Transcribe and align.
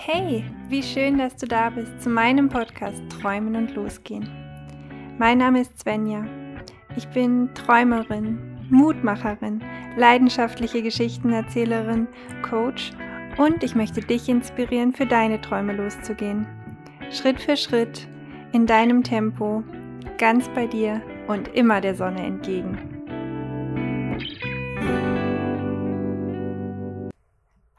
Hey, 0.00 0.44
wie 0.68 0.82
schön, 0.82 1.18
dass 1.18 1.34
du 1.34 1.46
da 1.46 1.70
bist 1.70 2.00
zu 2.00 2.08
meinem 2.08 2.48
Podcast 2.48 3.02
Träumen 3.20 3.56
und 3.56 3.74
Losgehen. 3.74 4.30
Mein 5.18 5.38
Name 5.38 5.62
ist 5.62 5.76
Svenja. 5.80 6.24
Ich 6.96 7.08
bin 7.08 7.52
Träumerin, 7.54 8.38
Mutmacherin, 8.70 9.60
leidenschaftliche 9.96 10.82
Geschichtenerzählerin, 10.82 12.06
Coach 12.48 12.92
und 13.38 13.64
ich 13.64 13.74
möchte 13.74 14.00
dich 14.00 14.28
inspirieren, 14.28 14.92
für 14.92 15.04
deine 15.04 15.40
Träume 15.40 15.72
loszugehen. 15.72 16.46
Schritt 17.10 17.40
für 17.40 17.56
Schritt, 17.56 18.06
in 18.52 18.66
deinem 18.66 19.02
Tempo, 19.02 19.64
ganz 20.16 20.48
bei 20.50 20.68
dir 20.68 21.02
und 21.26 21.48
immer 21.48 21.80
der 21.80 21.96
Sonne 21.96 22.24
entgegen. 22.24 22.87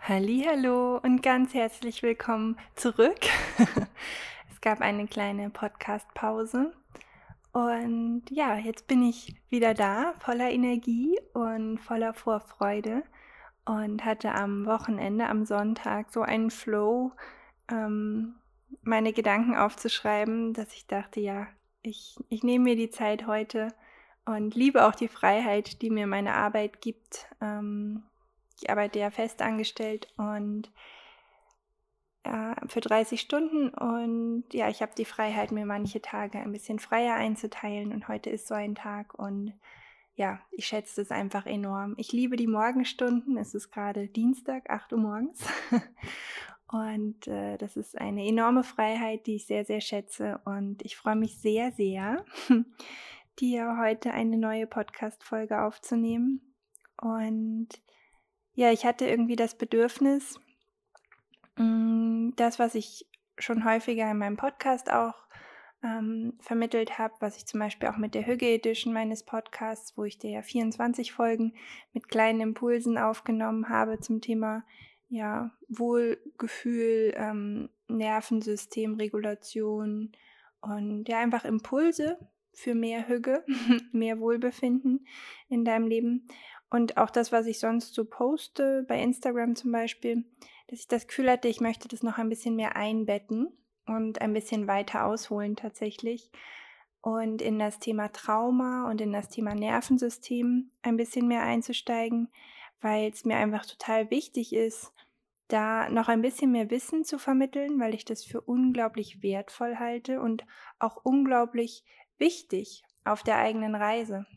Hallo 0.09 0.97
und 1.03 1.21
ganz 1.21 1.53
herzlich 1.53 2.01
willkommen 2.01 2.57
zurück. 2.73 3.19
es 4.51 4.59
gab 4.59 4.81
eine 4.81 5.05
kleine 5.05 5.51
Podcast 5.51 6.11
Pause 6.15 6.71
und 7.51 8.23
ja, 8.31 8.57
jetzt 8.57 8.87
bin 8.87 9.03
ich 9.03 9.35
wieder 9.51 9.75
da, 9.75 10.15
voller 10.17 10.49
Energie 10.49 11.19
und 11.33 11.77
voller 11.77 12.15
Vorfreude 12.15 13.03
und 13.65 14.03
hatte 14.03 14.31
am 14.31 14.65
Wochenende, 14.65 15.27
am 15.27 15.45
Sonntag 15.45 16.11
so 16.11 16.23
einen 16.23 16.49
Flow, 16.49 17.11
ähm, 17.69 18.33
meine 18.81 19.13
Gedanken 19.13 19.55
aufzuschreiben, 19.55 20.53
dass 20.53 20.73
ich 20.73 20.87
dachte, 20.87 21.19
ja, 21.19 21.45
ich, 21.83 22.17
ich 22.29 22.41
nehme 22.41 22.63
mir 22.63 22.75
die 22.75 22.89
Zeit 22.89 23.27
heute 23.27 23.67
und 24.25 24.55
liebe 24.55 24.87
auch 24.87 24.95
die 24.95 25.07
Freiheit, 25.07 25.83
die 25.83 25.91
mir 25.91 26.07
meine 26.07 26.33
Arbeit 26.33 26.81
gibt. 26.81 27.27
Ähm, 27.41 28.05
ich 28.59 28.69
arbeite 28.69 28.99
ja 28.99 29.09
fest 29.11 29.41
angestellt 29.41 30.07
und 30.17 30.71
äh, 32.23 32.55
für 32.67 32.81
30 32.81 33.21
Stunden 33.21 33.69
und 33.69 34.45
ja, 34.51 34.69
ich 34.69 34.81
habe 34.81 34.91
die 34.97 35.05
Freiheit, 35.05 35.51
mir 35.51 35.65
manche 35.65 36.01
Tage 36.01 36.39
ein 36.39 36.51
bisschen 36.51 36.79
freier 36.79 37.15
einzuteilen 37.15 37.93
und 37.93 38.07
heute 38.07 38.29
ist 38.29 38.47
so 38.47 38.55
ein 38.55 38.75
Tag 38.75 39.13
und 39.13 39.53
ja, 40.15 40.41
ich 40.51 40.67
schätze 40.67 41.01
das 41.01 41.11
einfach 41.11 41.45
enorm. 41.45 41.93
Ich 41.95 42.11
liebe 42.11 42.35
die 42.35 42.47
Morgenstunden. 42.47 43.37
Es 43.37 43.55
ist 43.55 43.71
gerade 43.71 44.09
Dienstag, 44.09 44.69
8 44.69 44.91
Uhr 44.91 44.99
morgens. 44.99 45.47
Und 46.71 47.25
äh, 47.27 47.57
das 47.57 47.77
ist 47.77 47.97
eine 47.97 48.27
enorme 48.27 48.63
Freiheit, 48.63 49.25
die 49.25 49.37
ich 49.37 49.47
sehr, 49.47 49.65
sehr 49.65 49.81
schätze. 49.81 50.39
Und 50.43 50.83
ich 50.83 50.97
freue 50.97 51.15
mich 51.15 51.39
sehr, 51.39 51.71
sehr, 51.71 52.25
dir 53.39 53.77
heute 53.79 54.11
eine 54.11 54.37
neue 54.37 54.67
Podcast-Folge 54.67 55.61
aufzunehmen. 55.61 56.41
Und 57.01 57.69
ja, 58.59 58.71
ich 58.73 58.85
hatte 58.85 59.07
irgendwie 59.07 59.37
das 59.37 59.55
Bedürfnis, 59.55 60.37
mm, 61.55 62.31
das, 62.35 62.59
was 62.59 62.75
ich 62.75 63.07
schon 63.37 63.63
häufiger 63.63 64.11
in 64.11 64.17
meinem 64.17 64.35
Podcast 64.35 64.91
auch 64.91 65.13
ähm, 65.81 66.33
vermittelt 66.41 66.99
habe, 66.99 67.13
was 67.21 67.37
ich 67.37 67.45
zum 67.45 67.61
Beispiel 67.61 67.87
auch 67.87 67.95
mit 67.95 68.15
der 68.15 68.27
Hüge 68.27 68.47
Edition 68.47 68.91
meines 68.91 69.23
Podcasts, 69.23 69.97
wo 69.97 70.03
ich 70.03 70.19
dir 70.19 70.31
ja 70.31 70.41
24 70.41 71.13
Folgen 71.13 71.53
mit 71.93 72.09
kleinen 72.09 72.41
Impulsen 72.41 72.97
aufgenommen 72.97 73.69
habe 73.69 74.01
zum 74.01 74.19
Thema 74.19 74.65
ja, 75.07 75.51
Wohlgefühl, 75.69 77.13
ähm, 77.15 77.69
Nervensystemregulation 77.87 80.11
und 80.59 81.07
ja, 81.07 81.19
einfach 81.19 81.45
Impulse 81.45 82.19
für 82.51 82.75
mehr 82.75 83.07
Hüge, 83.07 83.45
mehr 83.93 84.19
Wohlbefinden 84.19 85.07
in 85.47 85.63
deinem 85.63 85.87
Leben. 85.87 86.27
Und 86.69 86.97
auch 86.97 87.09
das, 87.09 87.31
was 87.31 87.47
ich 87.47 87.59
sonst 87.59 87.93
so 87.93 88.05
poste, 88.05 88.85
bei 88.87 89.01
Instagram 89.01 89.55
zum 89.55 89.71
Beispiel, 89.71 90.23
dass 90.67 90.79
ich 90.79 90.87
das 90.87 91.07
Gefühl 91.07 91.29
hatte, 91.29 91.47
ich 91.47 91.61
möchte 91.61 91.87
das 91.87 92.03
noch 92.03 92.17
ein 92.17 92.29
bisschen 92.29 92.55
mehr 92.55 92.75
einbetten 92.75 93.51
und 93.87 94.21
ein 94.21 94.33
bisschen 94.33 94.67
weiter 94.67 95.05
ausholen 95.05 95.55
tatsächlich. 95.55 96.31
Und 97.01 97.41
in 97.41 97.57
das 97.57 97.79
Thema 97.79 98.09
Trauma 98.11 98.89
und 98.89 99.01
in 99.01 99.11
das 99.11 99.29
Thema 99.29 99.55
Nervensystem 99.55 100.69
ein 100.81 100.97
bisschen 100.97 101.27
mehr 101.27 101.43
einzusteigen, 101.43 102.29
weil 102.81 103.09
es 103.09 103.25
mir 103.25 103.37
einfach 103.37 103.65
total 103.65 104.11
wichtig 104.11 104.53
ist, 104.53 104.93
da 105.47 105.89
noch 105.89 106.07
ein 106.07 106.21
bisschen 106.21 106.51
mehr 106.51 106.69
Wissen 106.69 107.03
zu 107.03 107.17
vermitteln, 107.17 107.79
weil 107.79 107.95
ich 107.95 108.05
das 108.05 108.23
für 108.23 108.41
unglaublich 108.41 109.23
wertvoll 109.23 109.77
halte 109.77 110.21
und 110.21 110.45
auch 110.77 110.97
unglaublich 111.03 111.83
wichtig 112.19 112.83
auf 113.05 113.23
der 113.23 113.37
eigenen 113.37 113.75
Reise. 113.75 114.27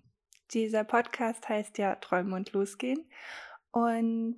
Dieser 0.53 0.85
Podcast 0.85 1.49
heißt 1.49 1.79
ja 1.79 1.95
Träumen 1.97 2.33
und 2.35 2.53
Losgehen. 2.53 3.05
Und 3.71 4.37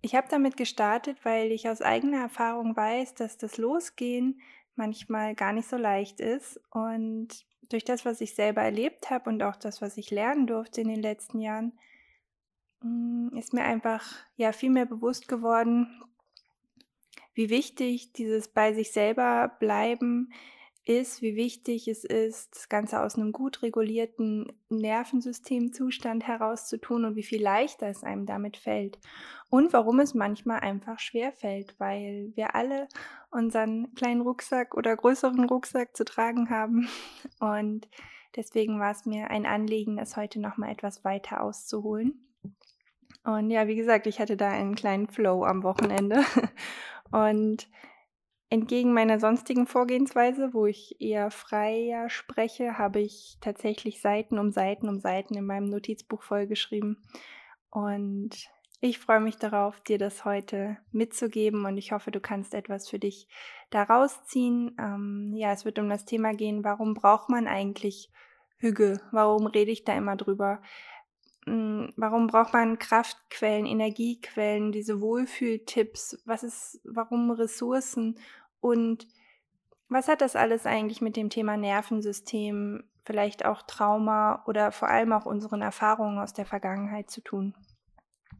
ich 0.00 0.14
habe 0.14 0.28
damit 0.30 0.56
gestartet, 0.56 1.18
weil 1.24 1.50
ich 1.50 1.68
aus 1.68 1.82
eigener 1.82 2.20
Erfahrung 2.20 2.76
weiß, 2.76 3.14
dass 3.14 3.36
das 3.36 3.56
Losgehen 3.56 4.40
manchmal 4.76 5.34
gar 5.34 5.52
nicht 5.52 5.68
so 5.68 5.76
leicht 5.76 6.20
ist. 6.20 6.60
Und 6.70 7.44
durch 7.68 7.84
das, 7.84 8.04
was 8.04 8.20
ich 8.20 8.34
selber 8.34 8.62
erlebt 8.62 9.10
habe 9.10 9.28
und 9.28 9.42
auch 9.42 9.56
das, 9.56 9.82
was 9.82 9.96
ich 9.96 10.10
lernen 10.10 10.46
durfte 10.46 10.80
in 10.80 10.88
den 10.88 11.02
letzten 11.02 11.40
Jahren, 11.40 11.78
mm, 12.82 13.36
ist 13.36 13.52
mir 13.52 13.64
einfach 13.64 14.04
ja 14.36 14.52
viel 14.52 14.70
mehr 14.70 14.86
bewusst 14.86 15.26
geworden, 15.26 16.02
wie 17.34 17.50
wichtig 17.50 18.12
dieses 18.12 18.48
bei 18.48 18.72
sich 18.72 18.92
selber 18.92 19.56
bleiben 19.58 20.30
ist, 20.30 20.57
wie 20.88 21.36
wichtig 21.36 21.86
es 21.86 22.02
ist, 22.02 22.56
das 22.56 22.68
Ganze 22.70 23.02
aus 23.02 23.16
einem 23.16 23.30
gut 23.30 23.62
regulierten 23.62 24.50
Nervensystemzustand 24.70 26.26
herauszutun 26.26 27.04
und 27.04 27.14
wie 27.14 27.22
viel 27.22 27.42
leichter 27.42 27.88
es 27.88 28.02
einem 28.02 28.24
damit 28.24 28.56
fällt. 28.56 28.98
Und 29.50 29.74
warum 29.74 30.00
es 30.00 30.14
manchmal 30.14 30.60
einfach 30.60 30.98
schwer 30.98 31.32
fällt, 31.32 31.78
weil 31.78 32.32
wir 32.36 32.54
alle 32.54 32.88
unseren 33.30 33.94
kleinen 33.94 34.22
Rucksack 34.22 34.74
oder 34.74 34.96
größeren 34.96 35.44
Rucksack 35.44 35.94
zu 35.94 36.06
tragen 36.06 36.48
haben. 36.48 36.88
Und 37.38 37.86
deswegen 38.34 38.80
war 38.80 38.92
es 38.92 39.04
mir 39.04 39.30
ein 39.30 39.44
Anliegen, 39.44 39.98
das 39.98 40.16
heute 40.16 40.40
nochmal 40.40 40.70
etwas 40.70 41.04
weiter 41.04 41.42
auszuholen. 41.42 42.26
Und 43.24 43.50
ja, 43.50 43.66
wie 43.66 43.76
gesagt, 43.76 44.06
ich 44.06 44.20
hatte 44.20 44.38
da 44.38 44.48
einen 44.48 44.74
kleinen 44.74 45.06
Flow 45.06 45.44
am 45.44 45.62
Wochenende. 45.64 46.24
Und 47.10 47.68
Entgegen 48.50 48.94
meiner 48.94 49.20
sonstigen 49.20 49.66
Vorgehensweise, 49.66 50.54
wo 50.54 50.64
ich 50.64 51.00
eher 51.00 51.30
freier 51.30 52.08
spreche, 52.08 52.78
habe 52.78 53.00
ich 53.00 53.36
tatsächlich 53.42 54.00
Seiten 54.00 54.38
um 54.38 54.52
Seiten 54.52 54.88
um 54.88 55.00
Seiten 55.00 55.36
in 55.36 55.44
meinem 55.44 55.68
Notizbuch 55.68 56.22
vollgeschrieben. 56.22 56.96
Und 57.70 58.48
ich 58.80 58.98
freue 58.98 59.20
mich 59.20 59.36
darauf, 59.36 59.80
dir 59.80 59.98
das 59.98 60.24
heute 60.24 60.78
mitzugeben 60.92 61.66
und 61.66 61.76
ich 61.76 61.92
hoffe, 61.92 62.10
du 62.10 62.20
kannst 62.20 62.54
etwas 62.54 62.88
für 62.88 62.98
dich 62.98 63.28
daraus 63.70 64.24
ziehen. 64.24 64.74
Ähm, 64.78 65.32
ja, 65.34 65.52
es 65.52 65.64
wird 65.64 65.78
um 65.78 65.88
das 65.88 66.04
Thema 66.04 66.32
gehen, 66.32 66.64
warum 66.64 66.94
braucht 66.94 67.28
man 67.28 67.48
eigentlich 67.48 68.10
Hüge? 68.56 69.00
Warum 69.12 69.46
rede 69.46 69.72
ich 69.72 69.84
da 69.84 69.96
immer 69.96 70.16
drüber? 70.16 70.62
Hm, 71.48 71.92
warum 71.96 72.26
braucht 72.26 72.52
man 72.52 72.78
Kraftquellen, 72.78 73.66
Energiequellen, 73.66 74.70
diese 74.70 75.00
Wohlfühltipps? 75.00 76.22
Was 76.26 76.42
ist, 76.42 76.80
warum 76.84 77.30
Ressourcen? 77.30 78.18
Und 78.60 79.06
was 79.88 80.08
hat 80.08 80.20
das 80.20 80.36
alles 80.36 80.66
eigentlich 80.66 81.00
mit 81.00 81.16
dem 81.16 81.30
Thema 81.30 81.56
Nervensystem, 81.56 82.84
vielleicht 83.04 83.46
auch 83.46 83.62
Trauma 83.62 84.44
oder 84.46 84.72
vor 84.72 84.88
allem 84.88 85.12
auch 85.12 85.24
unseren 85.24 85.62
Erfahrungen 85.62 86.18
aus 86.18 86.34
der 86.34 86.44
Vergangenheit 86.44 87.10
zu 87.10 87.22
tun? 87.22 87.54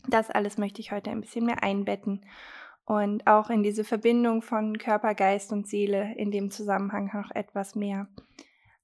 Das 0.07 0.31
alles 0.31 0.59
möchte 0.59 0.81
ich 0.81 0.93
heute 0.93 1.11
ein 1.11 1.23
bisschen 1.23 1.47
mehr 1.47 1.63
einbetten 1.63 2.27
und 2.85 3.27
auch 3.27 3.49
in 3.49 3.63
diese 3.63 3.85
Verbindung 3.85 4.43
von 4.43 4.77
Körper, 4.77 5.15
Geist 5.15 5.53
und 5.53 5.67
Seele 5.67 6.15
in 6.17 6.31
dem 6.31 6.51
Zusammenhang 6.51 7.11
noch 7.15 7.31
etwas 7.31 7.75
mehr 7.75 8.09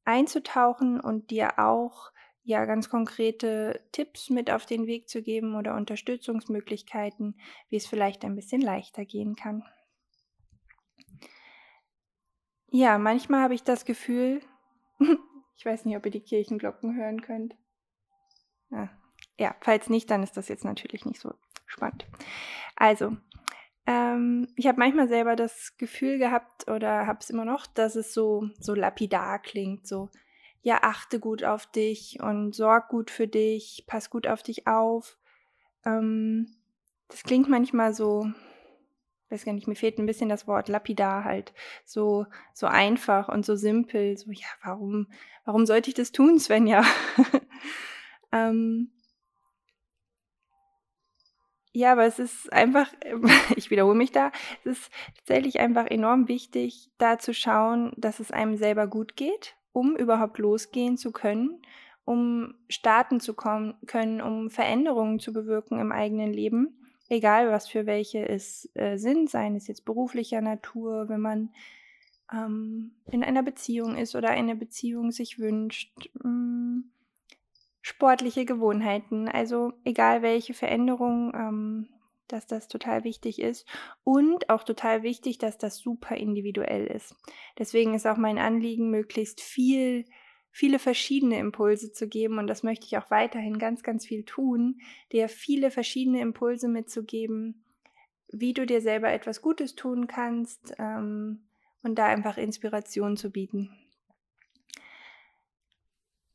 einzutauchen 0.04 1.00
und 1.00 1.30
dir 1.30 1.58
auch 1.58 2.10
ja 2.44 2.66
ganz 2.66 2.90
konkrete 2.90 3.80
Tipps 3.92 4.30
mit 4.30 4.50
auf 4.50 4.66
den 4.66 4.86
Weg 4.86 5.08
zu 5.08 5.22
geben 5.22 5.56
oder 5.56 5.74
Unterstützungsmöglichkeiten, 5.74 7.40
wie 7.70 7.76
es 7.76 7.86
vielleicht 7.86 8.24
ein 8.24 8.36
bisschen 8.36 8.60
leichter 8.60 9.04
gehen 9.04 9.34
kann. 9.34 9.64
Ja, 12.68 12.98
manchmal 12.98 13.42
habe 13.42 13.54
ich 13.54 13.62
das 13.62 13.84
Gefühl, 13.84 14.42
ich 15.56 15.64
weiß 15.64 15.84
nicht, 15.84 15.96
ob 15.96 16.04
ihr 16.04 16.12
die 16.12 16.22
Kirchenglocken 16.22 16.96
hören 16.96 17.22
könnt. 17.22 17.56
Ja, 18.70 18.90
ja 19.38 19.56
falls 19.60 19.88
nicht, 19.88 20.10
dann 20.10 20.22
ist 20.22 20.36
das 20.36 20.48
jetzt 20.48 20.64
natürlich 20.64 21.06
nicht 21.06 21.20
so 21.20 21.32
spannend. 21.66 22.06
Also, 22.76 23.16
ähm, 23.86 24.48
ich 24.56 24.66
habe 24.66 24.78
manchmal 24.78 25.08
selber 25.08 25.36
das 25.36 25.76
Gefühl 25.78 26.18
gehabt 26.18 26.68
oder 26.68 27.06
habe 27.06 27.20
es 27.20 27.30
immer 27.30 27.44
noch, 27.44 27.66
dass 27.66 27.96
es 27.96 28.12
so, 28.12 28.50
so 28.58 28.74
lapidar 28.74 29.40
klingt, 29.40 29.86
so 29.86 30.10
ja, 30.64 30.78
achte 30.80 31.20
gut 31.20 31.44
auf 31.44 31.66
dich 31.66 32.20
und 32.22 32.54
sorg 32.54 32.88
gut 32.88 33.10
für 33.10 33.28
dich, 33.28 33.84
pass 33.86 34.08
gut 34.08 34.26
auf 34.26 34.42
dich 34.42 34.66
auf. 34.66 35.18
Ähm, 35.84 36.56
das 37.08 37.22
klingt 37.22 37.50
manchmal 37.50 37.92
so, 37.92 38.26
weiß 39.28 39.44
gar 39.44 39.52
nicht, 39.52 39.68
mir 39.68 39.76
fehlt 39.76 39.98
ein 39.98 40.06
bisschen 40.06 40.30
das 40.30 40.46
Wort 40.48 40.70
lapidar 40.70 41.24
halt, 41.24 41.52
so, 41.84 42.24
so 42.54 42.66
einfach 42.66 43.28
und 43.28 43.44
so 43.44 43.56
simpel, 43.56 44.16
so, 44.16 44.30
ja, 44.30 44.46
warum, 44.62 45.08
warum 45.44 45.66
sollte 45.66 45.90
ich 45.90 45.94
das 45.94 46.12
tun, 46.12 46.40
Svenja? 46.40 46.82
ähm, 48.32 48.90
ja, 51.72 51.92
aber 51.92 52.06
es 52.06 52.18
ist 52.18 52.50
einfach, 52.54 52.90
ich 53.56 53.70
wiederhole 53.70 53.96
mich 53.96 54.12
da, 54.12 54.32
es 54.60 54.78
ist 54.78 54.92
tatsächlich 55.18 55.60
einfach 55.60 55.84
enorm 55.88 56.26
wichtig, 56.26 56.90
da 56.96 57.18
zu 57.18 57.34
schauen, 57.34 57.92
dass 57.98 58.18
es 58.18 58.30
einem 58.30 58.56
selber 58.56 58.86
gut 58.86 59.14
geht, 59.14 59.56
um 59.74 59.96
überhaupt 59.96 60.38
losgehen 60.38 60.96
zu 60.96 61.12
können, 61.12 61.60
um 62.04 62.54
starten 62.68 63.20
zu 63.20 63.34
kommen, 63.34 63.74
können, 63.86 64.22
um 64.22 64.48
Veränderungen 64.50 65.18
zu 65.18 65.32
bewirken 65.32 65.80
im 65.80 65.92
eigenen 65.92 66.32
Leben, 66.32 66.78
egal 67.08 67.50
was 67.50 67.68
für 67.68 67.84
welche 67.84 68.26
es 68.26 68.70
äh, 68.74 68.96
sind, 68.96 69.28
seien 69.28 69.56
es 69.56 69.66
jetzt 69.66 69.84
beruflicher 69.84 70.40
Natur, 70.40 71.08
wenn 71.08 71.20
man 71.20 71.50
ähm, 72.32 72.92
in 73.10 73.24
einer 73.24 73.42
Beziehung 73.42 73.96
ist 73.96 74.14
oder 74.14 74.30
eine 74.30 74.54
Beziehung 74.54 75.10
sich 75.10 75.38
wünscht. 75.38 75.92
Mh, 76.22 76.30
mm, 76.30 76.84
sportliche 77.82 78.46
Gewohnheiten, 78.46 79.28
also 79.28 79.74
egal 79.84 80.22
welche 80.22 80.54
Veränderung, 80.54 81.34
ähm, 81.34 81.88
dass 82.28 82.46
das 82.46 82.68
total 82.68 83.04
wichtig 83.04 83.40
ist 83.40 83.66
und 84.02 84.50
auch 84.50 84.64
total 84.64 85.02
wichtig, 85.02 85.38
dass 85.38 85.58
das 85.58 85.78
super 85.78 86.16
individuell 86.16 86.86
ist. 86.86 87.14
Deswegen 87.58 87.94
ist 87.94 88.06
auch 88.06 88.16
mein 88.16 88.38
Anliegen, 88.38 88.90
möglichst 88.90 89.40
viel, 89.40 90.04
viele 90.50 90.78
verschiedene 90.78 91.38
Impulse 91.38 91.92
zu 91.92 92.08
geben 92.08 92.38
und 92.38 92.46
das 92.46 92.62
möchte 92.62 92.86
ich 92.86 92.96
auch 92.96 93.10
weiterhin 93.10 93.58
ganz, 93.58 93.82
ganz 93.82 94.06
viel 94.06 94.24
tun, 94.24 94.80
dir 95.12 95.28
viele 95.28 95.70
verschiedene 95.70 96.20
Impulse 96.20 96.68
mitzugeben, 96.68 97.64
wie 98.28 98.54
du 98.54 98.66
dir 98.66 98.80
selber 98.80 99.12
etwas 99.12 99.42
Gutes 99.42 99.74
tun 99.74 100.06
kannst 100.06 100.74
ähm, 100.78 101.44
und 101.82 101.96
da 101.98 102.06
einfach 102.06 102.38
Inspiration 102.38 103.16
zu 103.16 103.30
bieten. 103.30 103.70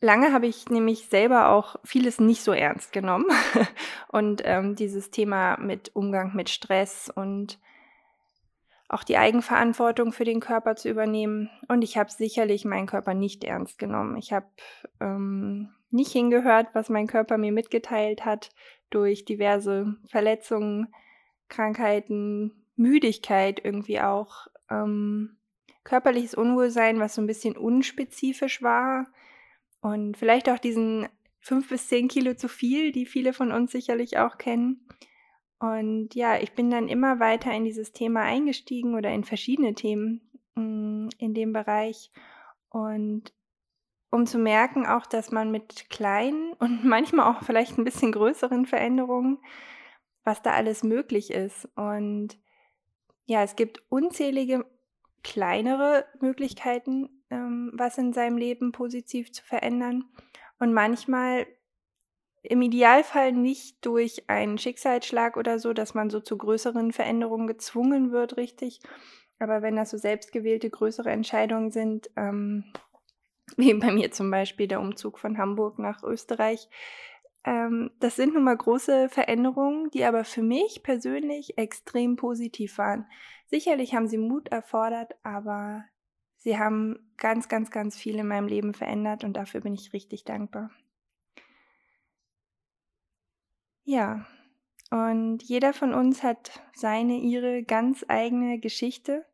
Lange 0.02 0.32
habe 0.32 0.48
ich 0.48 0.70
nämlich 0.70 1.10
selber 1.10 1.50
auch 1.50 1.76
vieles 1.84 2.20
nicht 2.20 2.42
so 2.42 2.54
ernst 2.54 2.94
genommen 2.94 3.26
und 4.08 4.42
ähm, 4.46 4.76
dieses 4.76 5.12
Thema 5.12 5.58
mit 5.58 5.94
Umgang 5.94 6.36
mit 6.36 6.50
Stress 6.50 7.12
und 7.14 7.60
auch 8.88 9.04
die 9.04 9.18
Eigenverantwortung 9.18 10.14
für 10.14 10.24
den 10.24 10.40
Körper 10.40 10.76
zu 10.76 10.90
übernehmen. 10.90 11.50
Und 11.68 11.84
ich 11.84 11.98
habe 11.98 12.12
sicherlich 12.12 12.66
meinen 12.66 12.88
Körper 12.88 13.14
nicht 13.14 13.44
ernst 13.44 13.78
genommen. 13.78 14.18
Ich 14.18 14.32
habe 14.32 14.48
ähm, 15.02 15.70
nicht 15.92 16.12
hingehört, 16.12 16.68
was 16.74 16.90
mein 16.90 17.06
Körper 17.06 17.38
mir 17.38 17.52
mitgeteilt 17.52 18.26
hat 18.26 18.50
durch 18.90 19.26
diverse 19.26 19.96
Verletzungen, 20.08 20.94
Krankheiten, 21.50 22.66
Müdigkeit 22.78 23.64
irgendwie 23.64 24.00
auch, 24.00 24.48
ähm, 24.72 25.38
körperliches 25.84 26.36
Unwohlsein, 26.36 27.00
was 27.00 27.16
so 27.16 27.22
ein 27.22 27.28
bisschen 27.28 27.58
unspezifisch 27.58 28.64
war 28.64 29.08
und 29.82 30.18
vielleicht 30.18 30.50
auch 30.50 30.60
diesen 30.60 31.08
fünf 31.40 31.70
bis 31.70 31.88
zehn 31.88 32.08
Kilo 32.08 32.34
zu 32.34 32.48
viel, 32.48 32.92
die 32.92 33.06
viele 33.06 33.34
von 33.34 33.52
uns 33.52 33.72
sicherlich 33.72 34.18
auch 34.18 34.38
kennen. 34.38 34.88
Und 35.60 36.16
ja, 36.16 36.38
ich 36.38 36.54
bin 36.54 36.70
dann 36.70 36.88
immer 36.88 37.20
weiter 37.20 37.52
in 37.52 37.66
dieses 37.66 37.92
Thema 37.92 38.22
eingestiegen 38.22 38.96
oder 38.96 39.12
in 39.12 39.24
verschiedene 39.24 39.74
Themen 39.74 40.22
mm, 40.56 41.10
in 41.18 41.34
dem 41.34 41.54
Bereich. 41.54 42.12
Und 42.70 43.34
um 44.10 44.26
zu 44.26 44.38
merken 44.38 44.86
auch, 44.86 45.06
dass 45.06 45.32
man 45.32 45.52
mit 45.52 45.90
kleinen 45.90 46.54
und 46.60 46.86
manchmal 46.86 47.34
auch 47.34 47.44
vielleicht 47.44 47.78
ein 47.78 47.86
bisschen 47.86 48.12
größeren 48.12 48.66
Veränderungen, 48.66 49.40
was 50.24 50.42
da 50.42 50.52
alles 50.52 50.84
möglich 50.84 51.32
ist. 51.32 51.68
Und 51.76 52.38
ja, 53.26 53.44
es 53.44 53.56
gibt 53.56 53.84
unzählige 53.90 54.66
kleinere 55.24 56.06
Möglichkeiten, 56.22 57.10
ähm, 57.30 57.72
was 57.74 57.98
in 57.98 58.14
seinem 58.14 58.38
Leben 58.38 58.72
positiv 58.72 59.32
zu 59.32 59.44
verändern. 59.44 60.06
Und 60.60 60.74
manchmal 60.74 61.48
im 62.42 62.62
Idealfall 62.62 63.32
nicht 63.34 63.86
durch 63.86 64.30
einen 64.30 64.58
Schicksalsschlag 64.58 65.38
oder 65.38 65.60
so, 65.60 65.74
dass 65.74 65.94
man 65.94 66.10
so 66.10 66.20
zu 66.20 66.38
größeren 66.38 66.92
Veränderungen 66.92 67.48
gezwungen 67.48 68.12
wird, 68.12 68.38
richtig. 68.38 68.80
Aber 69.40 69.62
wenn 69.62 69.76
das 69.76 69.90
so 69.90 69.98
selbstgewählte 69.98 70.70
größere 70.70 71.10
Entscheidungen 71.10 71.72
sind, 71.72 72.10
ähm, 72.16 72.66
wie 73.58 73.74
bei 73.74 73.92
mir 73.92 74.12
zum 74.12 74.32
Beispiel 74.32 74.68
der 74.68 74.80
Umzug 74.80 75.20
von 75.20 75.38
Hamburg 75.38 75.80
nach 75.80 76.04
Österreich, 76.04 76.70
ähm, 77.46 77.92
das 78.00 78.16
sind 78.16 78.34
nun 78.34 78.44
mal 78.44 78.58
große 78.58 79.10
Veränderungen, 79.10 79.90
die 79.92 80.04
aber 80.04 80.24
für 80.24 80.42
mich 80.42 80.84
persönlich 80.84 81.58
extrem 81.58 82.16
positiv 82.16 82.78
waren. 82.78 83.08
Sicherlich 83.48 83.96
haben 83.96 84.08
sie 84.08 84.18
Mut 84.18 84.50
erfordert, 84.50 85.16
aber 85.24 85.86
Sie 86.40 86.58
haben 86.58 86.98
ganz, 87.18 87.50
ganz, 87.50 87.70
ganz 87.70 87.98
viel 87.98 88.16
in 88.16 88.28
meinem 88.28 88.48
Leben 88.48 88.74
verändert 88.74 89.24
und 89.24 89.34
dafür 89.34 89.62
bin 89.62 89.74
ich 89.74 89.94
richtig 89.94 90.24
dankbar. 90.24 90.72
Ja, 93.84 94.26
und 94.90 95.44
jeder 95.44 95.74
von 95.74 95.94
uns 95.94 96.24
hat 96.24 96.62
seine, 96.74 97.18
ihre 97.18 97.64
ganz 97.64 98.06
eigene 98.08 98.60
Geschichte. 98.60 99.26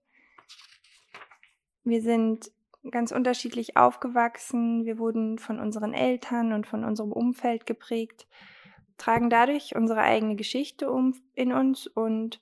Wir 1.83 2.01
sind 2.01 2.51
ganz 2.91 3.11
unterschiedlich 3.11 3.77
aufgewachsen, 3.77 4.85
wir 4.85 4.97
wurden 4.97 5.37
von 5.37 5.59
unseren 5.59 5.93
Eltern 5.93 6.53
und 6.53 6.67
von 6.67 6.83
unserem 6.83 7.11
Umfeld 7.11 7.65
geprägt, 7.65 8.27
tragen 8.97 9.29
dadurch 9.29 9.75
unsere 9.75 10.01
eigene 10.01 10.35
Geschichte 10.35 10.91
um 10.91 11.13
in 11.33 11.53
uns 11.53 11.87
und 11.87 12.41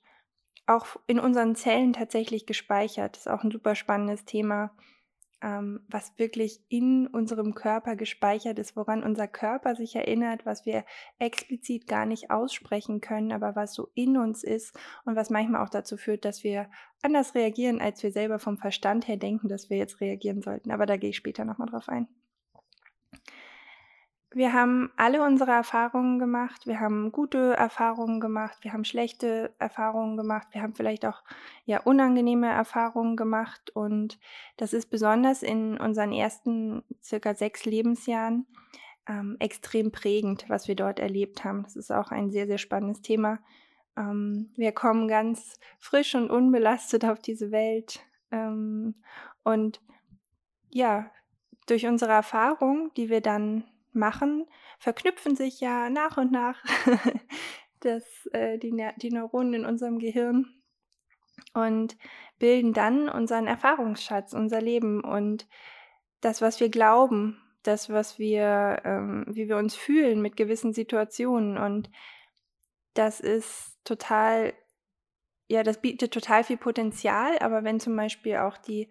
auch 0.66 0.96
in 1.06 1.18
unseren 1.18 1.54
Zellen 1.54 1.92
tatsächlich 1.92 2.46
gespeichert. 2.46 3.16
Das 3.16 3.26
ist 3.26 3.32
auch 3.32 3.44
ein 3.44 3.50
super 3.50 3.74
spannendes 3.74 4.24
Thema, 4.24 4.74
ähm, 5.42 5.80
was 5.88 6.18
wirklich 6.18 6.64
in 6.68 7.06
unserem 7.06 7.54
Körper 7.54 7.96
gespeichert 7.96 8.58
ist, 8.58 8.76
woran 8.76 9.02
unser 9.02 9.28
Körper 9.28 9.76
sich 9.76 9.94
erinnert, 9.94 10.46
was 10.46 10.64
wir 10.64 10.84
explizit 11.18 11.86
gar 11.86 12.06
nicht 12.06 12.30
aussprechen 12.30 13.02
können, 13.02 13.30
aber 13.30 13.54
was 13.54 13.74
so 13.74 13.90
in 13.94 14.16
uns 14.16 14.42
ist 14.42 14.74
und 15.04 15.16
was 15.16 15.28
manchmal 15.28 15.62
auch 15.62 15.68
dazu 15.70 15.98
führt, 15.98 16.24
dass 16.24 16.44
wir 16.44 16.70
anders 17.02 17.34
reagieren, 17.34 17.80
als 17.80 18.02
wir 18.02 18.10
selber 18.10 18.38
vom 18.38 18.56
Verstand 18.56 19.06
her 19.06 19.18
denken, 19.18 19.48
dass 19.48 19.68
wir 19.68 19.76
jetzt 19.76 20.00
reagieren 20.00 20.40
sollten. 20.40 20.70
Aber 20.70 20.86
da 20.86 20.96
gehe 20.96 21.10
ich 21.10 21.16
später 21.16 21.44
nochmal 21.44 21.68
drauf 21.68 21.90
ein. 21.90 22.08
Wir 24.34 24.52
haben 24.52 24.90
alle 24.96 25.22
unsere 25.22 25.52
Erfahrungen 25.52 26.18
gemacht. 26.18 26.66
Wir 26.66 26.80
haben 26.80 27.12
gute 27.12 27.54
Erfahrungen 27.56 28.20
gemacht. 28.20 28.58
Wir 28.62 28.72
haben 28.72 28.84
schlechte 28.84 29.54
Erfahrungen 29.60 30.16
gemacht. 30.16 30.48
Wir 30.50 30.62
haben 30.62 30.74
vielleicht 30.74 31.06
auch 31.06 31.22
ja 31.66 31.80
unangenehme 31.80 32.48
Erfahrungen 32.48 33.16
gemacht. 33.16 33.70
Und 33.74 34.18
das 34.56 34.72
ist 34.72 34.90
besonders 34.90 35.44
in 35.44 35.78
unseren 35.78 36.12
ersten 36.12 36.82
circa 37.00 37.34
sechs 37.34 37.64
Lebensjahren 37.64 38.46
ähm, 39.08 39.36
extrem 39.38 39.92
prägend, 39.92 40.46
was 40.48 40.66
wir 40.66 40.74
dort 40.74 40.98
erlebt 40.98 41.44
haben. 41.44 41.62
Das 41.62 41.76
ist 41.76 41.92
auch 41.92 42.10
ein 42.10 42.32
sehr, 42.32 42.46
sehr 42.48 42.58
spannendes 42.58 43.02
Thema. 43.02 43.38
Ähm, 43.96 44.50
wir 44.56 44.72
kommen 44.72 45.06
ganz 45.06 45.60
frisch 45.78 46.14
und 46.16 46.30
unbelastet 46.30 47.04
auf 47.04 47.20
diese 47.20 47.52
Welt. 47.52 48.00
Ähm, 48.32 48.96
und 49.44 49.80
ja, 50.70 51.08
durch 51.66 51.86
unsere 51.86 52.12
Erfahrung, 52.12 52.90
die 52.96 53.08
wir 53.08 53.20
dann 53.20 53.64
machen, 53.94 54.46
verknüpfen 54.78 55.36
sich 55.36 55.60
ja 55.60 55.90
nach 55.90 56.16
und 56.16 56.32
nach 56.32 56.62
das, 57.80 58.04
äh, 58.32 58.58
die, 58.58 58.72
ne 58.72 58.94
die 58.96 59.10
Neuronen 59.10 59.54
in 59.54 59.66
unserem 59.66 59.98
Gehirn 59.98 60.46
und 61.52 61.96
bilden 62.38 62.72
dann 62.72 63.08
unseren 63.08 63.46
Erfahrungsschatz, 63.46 64.32
unser 64.32 64.60
Leben 64.60 65.02
und 65.02 65.46
das, 66.20 66.40
was 66.40 66.60
wir 66.60 66.68
glauben, 66.68 67.40
das, 67.62 67.90
was 67.90 68.18
wir, 68.18 68.80
ähm, 68.84 69.24
wie 69.28 69.48
wir 69.48 69.56
uns 69.56 69.74
fühlen 69.74 70.20
mit 70.20 70.36
gewissen 70.36 70.72
Situationen. 70.72 71.58
Und 71.58 71.90
das 72.94 73.20
ist 73.20 73.78
total, 73.84 74.52
ja, 75.48 75.62
das 75.62 75.80
bietet 75.80 76.12
total 76.12 76.44
viel 76.44 76.56
Potenzial, 76.56 77.38
aber 77.38 77.64
wenn 77.64 77.80
zum 77.80 77.96
Beispiel 77.96 78.36
auch 78.36 78.56
die 78.58 78.88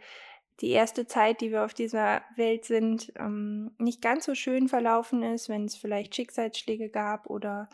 die 0.62 0.69
erste 0.69 1.07
Zeit, 1.07 1.41
die 1.41 1.51
wir 1.51 1.65
auf 1.65 1.74
dieser 1.74 2.22
Welt 2.36 2.65
sind, 2.65 3.12
ähm, 3.17 3.72
nicht 3.77 4.01
ganz 4.01 4.25
so 4.25 4.36
schön 4.36 4.67
verlaufen 4.67 5.24
ist, 5.24 5.50
wenn 5.50 5.65
es 5.65 5.75
vielleicht 5.75 6.15
Schicksalsschläge 6.15 6.89
gab 6.89 7.29
oder 7.29 7.69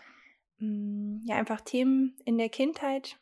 ähm, 0.62 1.22
ja 1.26 1.36
einfach 1.36 1.62
Themen 1.62 2.18
in 2.26 2.38
der 2.38 2.50
Kindheit, 2.50 3.18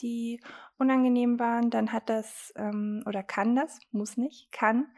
die 0.00 0.40
unangenehm 0.78 1.38
waren, 1.38 1.70
dann 1.70 1.92
hat 1.92 2.08
das 2.08 2.52
ähm, 2.56 3.02
oder 3.06 3.22
kann 3.22 3.56
das, 3.56 3.80
muss 3.90 4.16
nicht, 4.16 4.50
kann 4.52 4.88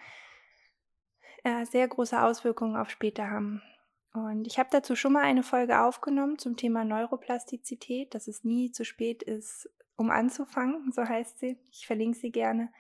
äh, 1.44 1.64
sehr 1.64 1.86
große 1.86 2.20
Auswirkungen 2.20 2.76
auf 2.76 2.90
später 2.90 3.30
haben. 3.30 3.62
Und 4.12 4.46
ich 4.46 4.58
habe 4.58 4.70
dazu 4.72 4.96
schon 4.96 5.12
mal 5.12 5.24
eine 5.24 5.42
Folge 5.42 5.80
aufgenommen 5.80 6.38
zum 6.38 6.56
Thema 6.56 6.84
Neuroplastizität, 6.84 8.14
dass 8.14 8.28
es 8.28 8.44
nie 8.44 8.72
zu 8.72 8.84
spät 8.84 9.22
ist, 9.22 9.70
um 9.96 10.10
anzufangen, 10.10 10.90
so 10.94 11.04
heißt 11.04 11.38
sie. 11.38 11.58
Ich 11.70 11.86
verlinke 11.86 12.18
sie 12.18 12.30
gerne. 12.30 12.72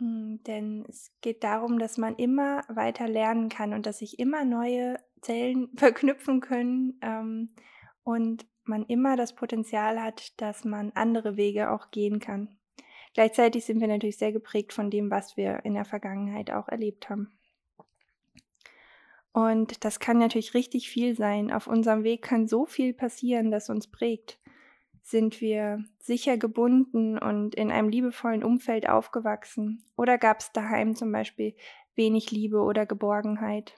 Hm, 0.00 0.42
denn 0.44 0.84
es 0.88 1.12
geht 1.20 1.44
darum, 1.44 1.78
dass 1.78 1.98
man 1.98 2.16
immer 2.16 2.64
weiter 2.68 3.06
lernen 3.06 3.50
kann 3.50 3.74
und 3.74 3.84
dass 3.84 3.98
sich 3.98 4.18
immer 4.18 4.44
neue 4.44 4.96
Zellen 5.20 5.68
verknüpfen 5.76 6.40
können 6.40 6.98
ähm, 7.02 7.54
und 8.02 8.46
man 8.64 8.84
immer 8.86 9.16
das 9.16 9.34
Potenzial 9.34 10.00
hat, 10.00 10.40
dass 10.40 10.64
man 10.64 10.92
andere 10.94 11.36
Wege 11.36 11.70
auch 11.70 11.90
gehen 11.90 12.18
kann. 12.18 12.56
Gleichzeitig 13.12 13.64
sind 13.64 13.80
wir 13.80 13.88
natürlich 13.88 14.16
sehr 14.16 14.32
geprägt 14.32 14.72
von 14.72 14.90
dem, 14.90 15.10
was 15.10 15.36
wir 15.36 15.64
in 15.64 15.74
der 15.74 15.84
Vergangenheit 15.84 16.50
auch 16.50 16.68
erlebt 16.68 17.10
haben. 17.10 17.32
Und 19.32 19.84
das 19.84 20.00
kann 20.00 20.18
natürlich 20.18 20.54
richtig 20.54 20.88
viel 20.88 21.14
sein. 21.14 21.52
Auf 21.52 21.66
unserem 21.66 22.04
Weg 22.04 22.22
kann 22.22 22.46
so 22.46 22.66
viel 22.66 22.94
passieren, 22.94 23.50
das 23.50 23.68
uns 23.68 23.88
prägt. 23.88 24.38
Sind 25.02 25.40
wir 25.40 25.84
sicher 25.98 26.36
gebunden 26.36 27.18
und 27.18 27.54
in 27.54 27.70
einem 27.70 27.88
liebevollen 27.88 28.44
Umfeld 28.44 28.88
aufgewachsen? 28.88 29.84
Oder 29.96 30.18
gab 30.18 30.40
es 30.40 30.52
daheim 30.52 30.94
zum 30.94 31.10
Beispiel 31.10 31.54
wenig 31.94 32.30
Liebe 32.30 32.60
oder 32.60 32.86
Geborgenheit? 32.86 33.74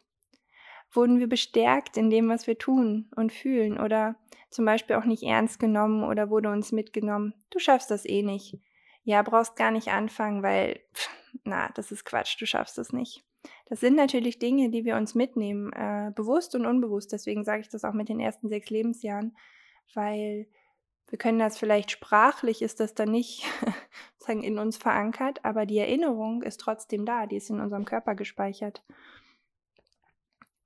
Wurden 0.92 1.18
wir 1.18 1.28
bestärkt 1.28 1.96
in 1.96 2.10
dem, 2.10 2.28
was 2.28 2.46
wir 2.46 2.58
tun 2.58 3.08
und 3.16 3.32
fühlen 3.32 3.80
oder 3.80 4.16
zum 4.50 4.66
Beispiel 4.66 4.96
auch 4.96 5.06
nicht 5.06 5.22
ernst 5.22 5.58
genommen 5.58 6.04
oder 6.04 6.28
wurde 6.28 6.50
uns 6.50 6.70
mitgenommen? 6.70 7.32
Du 7.50 7.58
schaffst 7.58 7.90
das 7.90 8.04
eh 8.04 8.22
nicht. 8.22 8.58
Ja, 9.04 9.22
brauchst 9.22 9.56
gar 9.56 9.70
nicht 9.70 9.88
anfangen, 9.88 10.42
weil, 10.42 10.80
pff, 10.94 11.08
na, 11.44 11.70
das 11.74 11.92
ist 11.92 12.04
Quatsch, 12.04 12.40
du 12.40 12.46
schaffst 12.46 12.78
es 12.78 12.92
nicht. 12.92 13.24
Das 13.66 13.80
sind 13.80 13.96
natürlich 13.96 14.38
Dinge, 14.38 14.70
die 14.70 14.84
wir 14.84 14.96
uns 14.96 15.14
mitnehmen, 15.14 15.72
äh, 15.72 16.12
bewusst 16.14 16.54
und 16.54 16.66
unbewusst. 16.66 17.12
Deswegen 17.12 17.42
sage 17.42 17.62
ich 17.62 17.68
das 17.68 17.84
auch 17.84 17.94
mit 17.94 18.08
den 18.08 18.20
ersten 18.20 18.48
sechs 18.48 18.68
Lebensjahren, 18.70 19.34
weil 19.94 20.46
wir 21.12 21.18
können 21.18 21.38
das 21.38 21.58
vielleicht 21.58 21.90
sprachlich, 21.90 22.62
ist 22.62 22.80
das 22.80 22.94
dann 22.94 23.10
nicht 23.10 23.44
sagen, 24.16 24.42
in 24.42 24.58
uns 24.58 24.78
verankert, 24.78 25.44
aber 25.44 25.66
die 25.66 25.76
Erinnerung 25.76 26.42
ist 26.42 26.58
trotzdem 26.58 27.04
da, 27.04 27.26
die 27.26 27.36
ist 27.36 27.50
in 27.50 27.60
unserem 27.60 27.84
Körper 27.84 28.14
gespeichert. 28.14 28.82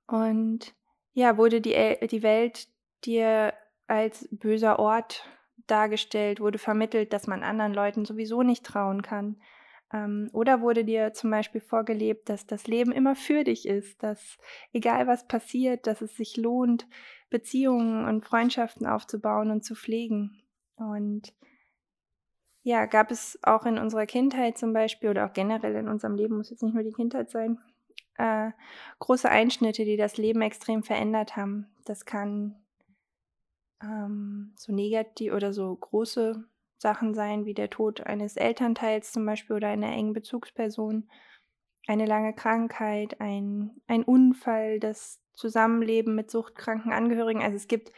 Und 0.07 0.73
ja, 1.11 1.35
wurde 1.35 1.59
die, 1.59 1.97
die 2.09 2.23
Welt 2.23 2.69
dir 3.03 3.53
als 3.87 4.29
böser 4.31 4.79
Ort 4.79 5.29
dargestellt, 5.67 6.39
wurde 6.39 6.59
vermittelt, 6.59 7.11
dass 7.11 7.27
man 7.27 7.43
anderen 7.43 7.73
Leuten 7.73 8.05
sowieso 8.05 8.41
nicht 8.41 8.65
trauen 8.65 9.01
kann. 9.01 9.41
Ähm, 9.93 10.29
oder 10.33 10.61
wurde 10.61 10.83
dir 10.83 11.13
zum 11.13 11.31
Beispiel 11.31 11.61
vorgelebt, 11.61 12.29
dass 12.29 12.45
das 12.45 12.67
Leben 12.67 12.91
immer 12.91 13.15
für 13.15 13.43
dich 13.43 13.67
ist, 13.67 14.03
dass 14.03 14.37
egal 14.73 15.07
was 15.07 15.27
passiert, 15.27 15.87
dass 15.87 16.01
es 16.01 16.15
sich 16.17 16.37
lohnt, 16.37 16.87
Beziehungen 17.29 18.05
und 18.05 18.25
Freundschaften 18.25 18.85
aufzubauen 18.85 19.51
und 19.51 19.63
zu 19.63 19.75
pflegen. 19.75 20.41
Und 20.75 21.33
ja, 22.63 22.85
gab 22.85 23.11
es 23.11 23.39
auch 23.43 23.65
in 23.65 23.77
unserer 23.77 24.05
Kindheit 24.05 24.57
zum 24.57 24.73
Beispiel 24.73 25.09
oder 25.09 25.25
auch 25.25 25.33
generell 25.33 25.75
in 25.75 25.87
unserem 25.87 26.15
Leben, 26.15 26.35
muss 26.35 26.49
jetzt 26.49 26.63
nicht 26.63 26.73
nur 26.73 26.83
die 26.83 26.91
Kindheit 26.91 27.29
sein, 27.29 27.59
äh, 28.17 28.51
große 28.99 29.29
Einschnitte, 29.29 29.85
die 29.85 29.95
das 29.95 30.17
Leben 30.17 30.41
extrem 30.41 30.83
verändert 30.83 31.37
haben. 31.37 31.67
Das 31.85 32.05
kann 32.05 32.55
ähm, 33.81 34.53
so 34.57 34.73
negativ 34.73 35.33
oder 35.33 35.53
so 35.53 35.73
große 35.75 36.43
Sachen 36.77 37.13
sein, 37.13 37.45
wie 37.45 37.53
der 37.53 37.69
Tod 37.69 38.01
eines 38.01 38.37
Elternteils 38.37 39.11
zum 39.11 39.25
Beispiel 39.25 39.55
oder 39.55 39.69
einer 39.69 39.91
engen 39.91 40.13
Bezugsperson, 40.13 41.09
eine 41.87 42.05
lange 42.05 42.33
Krankheit, 42.33 43.19
ein, 43.19 43.81
ein 43.87 44.03
Unfall, 44.03 44.79
das 44.79 45.19
Zusammenleben 45.33 46.15
mit 46.15 46.29
suchtkranken 46.29 46.91
Angehörigen. 46.91 47.41
Also 47.41 47.55
es 47.55 47.67
gibt 47.67 47.91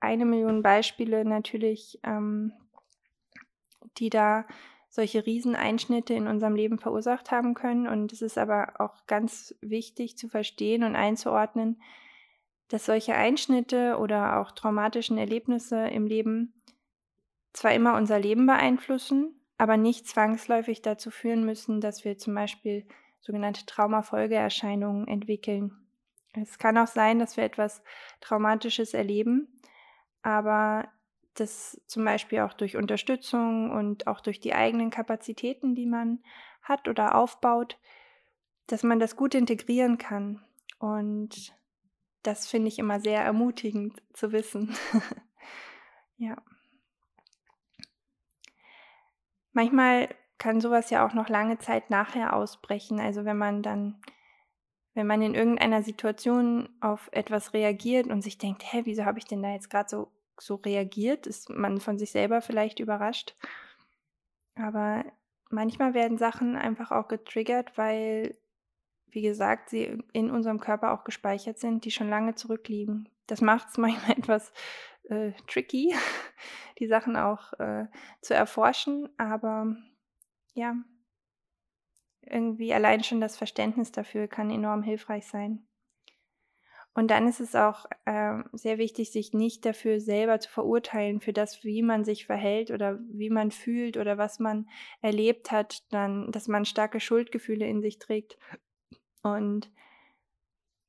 eine 0.00 0.24
Million 0.24 0.62
Beispiele 0.62 1.24
natürlich, 1.24 1.98
ähm, 2.02 2.52
die 3.98 4.10
da 4.10 4.46
solche 4.88 5.26
Rieseneinschnitte 5.26 6.14
in 6.14 6.28
unserem 6.28 6.54
Leben 6.54 6.78
verursacht 6.78 7.30
haben 7.30 7.54
können. 7.54 7.88
Und 7.88 8.12
es 8.12 8.22
ist 8.22 8.38
aber 8.38 8.74
auch 8.78 9.06
ganz 9.06 9.54
wichtig 9.60 10.16
zu 10.16 10.28
verstehen 10.28 10.84
und 10.84 10.94
einzuordnen, 10.94 11.82
dass 12.68 12.86
solche 12.86 13.14
Einschnitte 13.14 13.98
oder 13.98 14.40
auch 14.40 14.52
traumatischen 14.52 15.18
Erlebnisse 15.18 15.88
im 15.88 16.06
Leben 16.06 16.54
zwar 17.54 17.72
immer 17.72 17.94
unser 17.96 18.18
Leben 18.18 18.46
beeinflussen, 18.46 19.40
aber 19.56 19.78
nicht 19.78 20.06
zwangsläufig 20.06 20.82
dazu 20.82 21.10
führen 21.10 21.46
müssen, 21.46 21.80
dass 21.80 22.04
wir 22.04 22.18
zum 22.18 22.34
Beispiel 22.34 22.86
sogenannte 23.20 23.64
Traumafolgeerscheinungen 23.64 25.08
entwickeln. 25.08 25.72
Es 26.34 26.58
kann 26.58 26.76
auch 26.76 26.88
sein, 26.88 27.18
dass 27.18 27.36
wir 27.36 27.44
etwas 27.44 27.82
Traumatisches 28.20 28.92
erleben, 28.92 29.48
aber 30.22 30.88
das 31.34 31.80
zum 31.86 32.04
Beispiel 32.04 32.40
auch 32.40 32.52
durch 32.52 32.76
Unterstützung 32.76 33.70
und 33.70 34.06
auch 34.06 34.20
durch 34.20 34.40
die 34.40 34.54
eigenen 34.54 34.90
Kapazitäten, 34.90 35.74
die 35.74 35.86
man 35.86 36.22
hat 36.62 36.88
oder 36.88 37.14
aufbaut, 37.14 37.78
dass 38.66 38.82
man 38.82 38.98
das 38.98 39.16
gut 39.16 39.34
integrieren 39.34 39.98
kann. 39.98 40.44
Und 40.78 41.54
das 42.22 42.46
finde 42.46 42.68
ich 42.68 42.78
immer 42.78 43.00
sehr 43.00 43.22
ermutigend 43.22 44.02
zu 44.12 44.32
wissen. 44.32 44.74
ja. 46.16 46.36
Manchmal 49.54 50.08
kann 50.36 50.60
sowas 50.60 50.90
ja 50.90 51.06
auch 51.06 51.14
noch 51.14 51.28
lange 51.28 51.58
Zeit 51.58 51.88
nachher 51.88 52.34
ausbrechen. 52.36 53.00
Also 53.00 53.24
wenn 53.24 53.38
man 53.38 53.62
dann, 53.62 54.00
wenn 54.92 55.06
man 55.06 55.22
in 55.22 55.34
irgendeiner 55.34 55.82
Situation 55.82 56.68
auf 56.80 57.08
etwas 57.12 57.54
reagiert 57.54 58.08
und 58.08 58.20
sich 58.20 58.36
denkt, 58.36 58.62
hä, 58.70 58.82
wieso 58.84 59.06
habe 59.06 59.18
ich 59.18 59.24
denn 59.24 59.42
da 59.42 59.50
jetzt 59.50 59.70
gerade 59.70 59.88
so 59.88 60.10
so 60.40 60.56
reagiert, 60.56 61.26
ist 61.26 61.50
man 61.50 61.80
von 61.80 61.98
sich 61.98 62.10
selber 62.10 62.40
vielleicht 62.40 62.80
überrascht. 62.80 63.34
Aber 64.56 65.04
manchmal 65.50 65.94
werden 65.94 66.18
Sachen 66.18 66.56
einfach 66.56 66.90
auch 66.90 67.08
getriggert, 67.08 67.76
weil, 67.76 68.36
wie 69.06 69.22
gesagt, 69.22 69.70
sie 69.70 70.02
in 70.12 70.30
unserem 70.30 70.60
Körper 70.60 70.92
auch 70.92 71.04
gespeichert 71.04 71.58
sind, 71.58 71.84
die 71.84 71.90
schon 71.90 72.08
lange 72.08 72.34
zurückliegen. 72.34 73.08
Das 73.26 73.40
macht 73.40 73.68
es 73.70 73.78
manchmal 73.78 74.18
etwas 74.18 74.52
äh, 75.08 75.32
tricky, 75.46 75.94
die 76.78 76.86
Sachen 76.86 77.16
auch 77.16 77.52
äh, 77.54 77.86
zu 78.20 78.34
erforschen, 78.34 79.08
aber 79.18 79.76
ja, 80.54 80.76
irgendwie 82.22 82.72
allein 82.72 83.04
schon 83.04 83.20
das 83.20 83.36
Verständnis 83.36 83.92
dafür 83.92 84.28
kann 84.28 84.50
enorm 84.50 84.82
hilfreich 84.82 85.26
sein. 85.26 85.66
Und 86.96 87.10
dann 87.10 87.26
ist 87.26 87.40
es 87.40 87.56
auch 87.56 87.86
äh, 88.04 88.38
sehr 88.52 88.78
wichtig, 88.78 89.10
sich 89.10 89.32
nicht 89.32 89.66
dafür 89.66 90.00
selber 90.00 90.38
zu 90.38 90.48
verurteilen, 90.48 91.20
für 91.20 91.32
das, 91.32 91.64
wie 91.64 91.82
man 91.82 92.04
sich 92.04 92.24
verhält 92.24 92.70
oder 92.70 93.00
wie 93.10 93.30
man 93.30 93.50
fühlt 93.50 93.96
oder 93.96 94.16
was 94.16 94.38
man 94.38 94.68
erlebt 95.02 95.50
hat, 95.50 95.82
dann, 95.92 96.30
dass 96.30 96.46
man 96.46 96.64
starke 96.64 97.00
Schuldgefühle 97.00 97.66
in 97.66 97.82
sich 97.82 97.98
trägt. 97.98 98.38
Und 99.24 99.72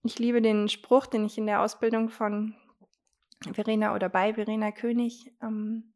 ich 0.04 0.20
liebe 0.20 0.44
den 0.44 0.70
Spruch, 0.70 1.08
den 1.08 1.26
ich 1.26 1.40
in 1.40 1.48
der 1.48 1.62
Ausbildung 1.62 2.10
von 2.10 2.56
Verena 3.54 3.94
oder 3.96 4.10
bei 4.10 4.34
Verena 4.34 4.72
König 4.72 5.34
ähm, 5.42 5.94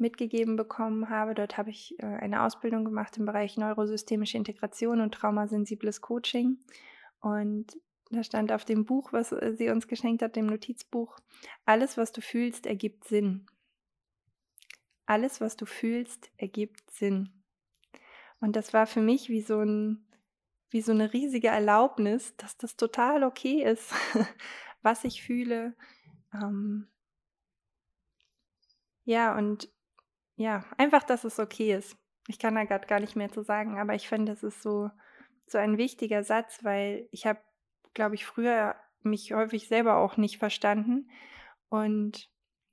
mitgegeben 0.00 0.56
bekommen 0.56 1.08
habe. 1.10 1.34
Dort 1.34 1.56
habe 1.56 1.70
ich 1.70 1.98
äh, 2.00 2.06
eine 2.06 2.42
Ausbildung 2.42 2.84
gemacht 2.84 3.16
im 3.18 3.26
Bereich 3.26 3.56
neurosystemische 3.56 4.36
Integration 4.36 5.00
und 5.00 5.12
traumasensibles 5.14 6.00
Coaching. 6.00 6.58
Und 7.20 7.76
da 8.10 8.24
stand 8.24 8.50
auf 8.50 8.64
dem 8.64 8.84
Buch, 8.84 9.12
was 9.12 9.30
äh, 9.30 9.54
sie 9.56 9.68
uns 9.68 9.86
geschenkt 9.86 10.22
hat, 10.22 10.34
dem 10.34 10.46
Notizbuch, 10.46 11.18
alles, 11.64 11.96
was 11.96 12.12
du 12.12 12.20
fühlst, 12.20 12.66
ergibt 12.66 13.04
Sinn. 13.04 13.46
Alles, 15.06 15.40
was 15.40 15.56
du 15.56 15.66
fühlst, 15.66 16.30
ergibt 16.36 16.90
Sinn. 16.90 17.30
Und 18.40 18.56
das 18.56 18.72
war 18.72 18.86
für 18.86 19.00
mich 19.00 19.28
wie 19.28 19.42
so, 19.42 19.60
ein, 19.60 20.06
wie 20.70 20.80
so 20.80 20.92
eine 20.92 21.12
riesige 21.12 21.48
Erlaubnis, 21.48 22.34
dass 22.36 22.56
das 22.56 22.76
total 22.76 23.22
okay 23.22 23.62
ist, 23.62 23.92
was 24.82 25.04
ich 25.04 25.22
fühle. 25.22 25.74
Ähm 26.32 26.88
ja, 29.04 29.36
und 29.36 29.68
ja, 30.36 30.64
einfach, 30.78 31.02
dass 31.02 31.24
es 31.24 31.38
okay 31.38 31.74
ist. 31.74 31.96
Ich 32.28 32.38
kann 32.38 32.54
da 32.54 32.64
gerade 32.64 32.86
gar 32.86 33.00
nicht 33.00 33.16
mehr 33.16 33.30
zu 33.30 33.42
sagen, 33.42 33.78
aber 33.78 33.94
ich 33.94 34.08
finde, 34.08 34.32
das 34.32 34.42
ist 34.42 34.62
so, 34.62 34.90
so 35.46 35.58
ein 35.58 35.78
wichtiger 35.78 36.22
Satz, 36.22 36.62
weil 36.62 37.08
ich 37.10 37.26
habe 37.26 37.40
glaube 37.94 38.14
ich, 38.14 38.26
früher 38.26 38.76
mich 39.02 39.32
häufig 39.32 39.68
selber 39.68 39.96
auch 39.96 40.16
nicht 40.16 40.38
verstanden 40.38 41.10
und 41.68 42.30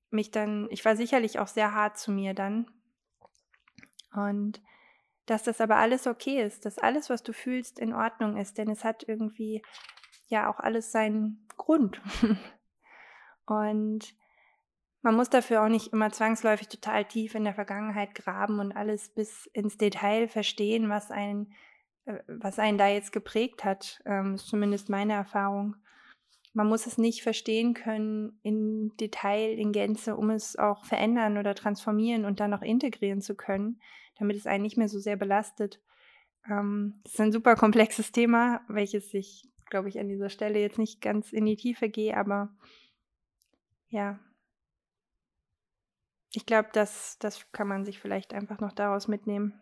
mich 0.09 0.31
dann, 0.31 0.67
ich 0.71 0.83
war 0.85 0.95
sicherlich 0.95 1.39
auch 1.39 1.47
sehr 1.47 1.73
hart 1.73 1.97
zu 1.97 2.11
mir 2.11 2.33
dann. 2.33 2.67
Und 4.13 4.61
dass 5.25 5.43
das 5.43 5.59
aber 5.59 5.77
alles 5.77 6.07
okay 6.07 6.41
ist, 6.41 6.65
dass 6.65 6.77
alles, 6.77 7.09
was 7.09 7.23
du 7.23 7.33
fühlst, 7.33 7.79
in 7.79 7.93
Ordnung 7.93 8.37
ist, 8.37 8.57
denn 8.57 8.69
es 8.69 8.83
hat 8.83 9.03
irgendwie 9.07 9.61
ja 10.27 10.49
auch 10.49 10.59
alles 10.59 10.91
seinen 10.91 11.47
Grund. 11.57 12.01
und 13.48 14.13
man 15.01 15.16
muss 15.16 15.30
dafür 15.30 15.63
auch 15.63 15.70
nicht 15.70 15.94
immer 15.94 16.12
zwangsläufig 16.12 16.68
total 16.68 17.06
tief 17.06 17.34
in 17.34 17.44
der 17.44 17.54
Vergangenheit 17.54 18.13
graben 18.13 18.60
und 18.60 18.74
alles 18.74 19.10
bis 19.10 19.48
ins 19.54 19.77
Detail 19.77 20.27
verstehen, 20.27 20.89
was 20.89 21.12
einen 21.12 21.54
äh, 22.08 22.20
was 22.27 22.58
einen 22.58 22.77
da 22.77 22.88
jetzt 22.88 23.12
geprägt 23.12 23.63
hat, 23.63 24.01
ähm, 24.06 24.36
ist 24.36 24.48
zumindest 24.48 24.89
meine 24.89 25.13
Erfahrung. 25.13 25.75
Man 26.54 26.68
muss 26.68 26.88
es 26.88 26.98
nicht 26.98 27.22
verstehen 27.22 27.74
können 27.75 28.39
in 28.42 28.96
Detail, 28.98 29.54
in 29.54 29.72
Gänze, 29.72 30.16
um 30.16 30.32
es 30.32 30.56
auch 30.56 30.86
verändern 30.86 31.38
oder 31.38 31.54
transformieren 31.54 32.25
und 32.25 32.39
dann 32.39 32.54
auch 32.54 32.63
integrieren 32.63 33.22
zu 33.22 33.36
können, 33.36 33.80
damit 34.18 34.38
es 34.38 34.48
einen 34.48 34.63
nicht 34.63 34.77
mehr 34.77 34.89
so 34.89 34.98
sehr 34.98 35.18
belastet. 35.18 35.80
Ähm, 36.50 37.00
das 37.04 37.13
ist 37.13 37.22
ein 37.22 37.32
super 37.32 37.56
komplexes 37.56 38.12
Thema, 38.12 38.62
welches 38.68 39.13
ich, 39.13 39.44
glaube 39.70 39.89
ich, 39.89 40.00
an 40.00 40.08
dieser 40.08 40.30
Stelle 40.30 40.60
jetzt 40.60 40.80
nicht 40.80 41.01
ganz 41.01 41.32
in 41.34 41.46
die 41.46 41.58
Tiefe 41.58 41.89
gehe, 41.89 42.18
aber 42.18 42.56
ja, 43.89 44.20
ich 46.34 46.46
glaube, 46.46 46.70
das, 46.74 47.17
das 47.20 47.51
kann 47.51 47.67
man 47.67 47.86
sich 47.86 48.00
vielleicht 48.00 48.34
einfach 48.34 48.60
noch 48.60 48.74
daraus 48.74 49.08
mitnehmen. 49.08 49.60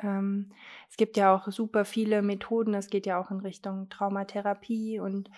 Ähm, 0.00 0.52
es 0.88 0.96
gibt 0.96 1.16
ja 1.16 1.34
auch 1.34 1.50
super 1.50 1.84
viele 1.84 2.22
Methoden. 2.22 2.74
Es 2.74 2.88
geht 2.88 3.06
ja 3.06 3.20
auch 3.20 3.30
in 3.30 3.40
Richtung 3.40 3.88
Traumatherapie 3.90 5.00
und 5.00 5.30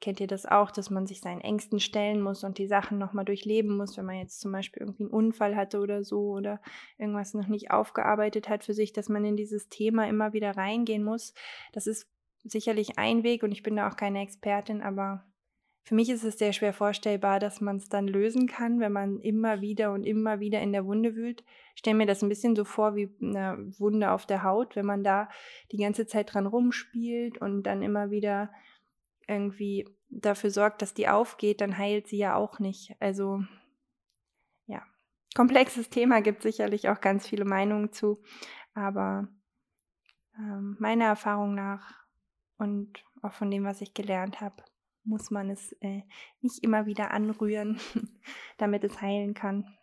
kennt 0.00 0.20
ihr 0.20 0.26
das 0.26 0.44
auch, 0.46 0.70
dass 0.70 0.90
man 0.90 1.06
sich 1.06 1.20
seinen 1.20 1.40
Ängsten 1.40 1.80
stellen 1.80 2.20
muss 2.20 2.44
und 2.44 2.58
die 2.58 2.66
Sachen 2.66 2.98
nochmal 2.98 3.24
durchleben 3.24 3.76
muss, 3.76 3.96
wenn 3.96 4.04
man 4.04 4.18
jetzt 4.18 4.40
zum 4.40 4.52
Beispiel 4.52 4.82
irgendwie 4.82 5.04
einen 5.04 5.12
Unfall 5.12 5.56
hatte 5.56 5.80
oder 5.80 6.04
so 6.04 6.32
oder 6.32 6.60
irgendwas 6.98 7.34
noch 7.34 7.48
nicht 7.48 7.70
aufgearbeitet 7.70 8.48
hat 8.48 8.64
für 8.64 8.74
sich, 8.74 8.92
dass 8.92 9.08
man 9.08 9.24
in 9.24 9.36
dieses 9.36 9.68
Thema 9.68 10.06
immer 10.06 10.32
wieder 10.32 10.56
reingehen 10.56 11.02
muss. 11.02 11.32
Das 11.72 11.86
ist 11.86 12.06
sicherlich 12.44 12.98
ein 12.98 13.22
Weg 13.22 13.42
und 13.42 13.52
ich 13.52 13.62
bin 13.62 13.76
da 13.76 13.88
auch 13.88 13.96
keine 13.96 14.20
Expertin, 14.20 14.82
aber 14.82 15.24
für 15.86 15.94
mich 15.94 16.10
ist 16.10 16.24
es 16.24 16.36
sehr 16.36 16.52
schwer 16.52 16.72
vorstellbar, 16.72 17.38
dass 17.38 17.60
man 17.60 17.76
es 17.76 17.88
dann 17.88 18.08
lösen 18.08 18.48
kann, 18.48 18.80
wenn 18.80 18.90
man 18.90 19.20
immer 19.20 19.60
wieder 19.60 19.92
und 19.92 20.02
immer 20.02 20.40
wieder 20.40 20.60
in 20.60 20.72
der 20.72 20.84
Wunde 20.84 21.14
wühlt. 21.14 21.44
Ich 21.74 21.78
stelle 21.78 21.96
mir 21.96 22.06
das 22.06 22.22
ein 22.22 22.28
bisschen 22.28 22.56
so 22.56 22.64
vor 22.64 22.96
wie 22.96 23.08
eine 23.22 23.72
Wunde 23.78 24.10
auf 24.10 24.26
der 24.26 24.42
Haut, 24.42 24.74
wenn 24.74 24.84
man 24.84 25.04
da 25.04 25.28
die 25.70 25.76
ganze 25.76 26.04
Zeit 26.08 26.34
dran 26.34 26.48
rumspielt 26.48 27.38
und 27.38 27.62
dann 27.62 27.82
immer 27.82 28.10
wieder 28.10 28.50
irgendwie 29.28 29.88
dafür 30.08 30.50
sorgt, 30.50 30.82
dass 30.82 30.92
die 30.92 31.06
aufgeht, 31.06 31.60
dann 31.60 31.78
heilt 31.78 32.08
sie 32.08 32.18
ja 32.18 32.34
auch 32.34 32.58
nicht. 32.58 32.96
Also 32.98 33.44
ja, 34.66 34.82
komplexes 35.36 35.88
Thema 35.88 36.20
gibt 36.20 36.42
sicherlich 36.42 36.88
auch 36.88 37.00
ganz 37.00 37.28
viele 37.28 37.44
Meinungen 37.44 37.92
zu, 37.92 38.20
aber 38.74 39.28
ähm, 40.36 40.76
meiner 40.80 41.04
Erfahrung 41.04 41.54
nach 41.54 41.94
und 42.58 43.04
auch 43.22 43.34
von 43.34 43.52
dem, 43.52 43.62
was 43.62 43.80
ich 43.82 43.94
gelernt 43.94 44.40
habe, 44.40 44.64
muss 45.06 45.30
man 45.30 45.50
es 45.50 45.72
äh, 45.80 46.02
nicht 46.40 46.62
immer 46.62 46.86
wieder 46.86 47.10
anrühren, 47.12 47.80
damit 48.58 48.84
es 48.84 49.00
heilen 49.00 49.34
kann. 49.34 49.76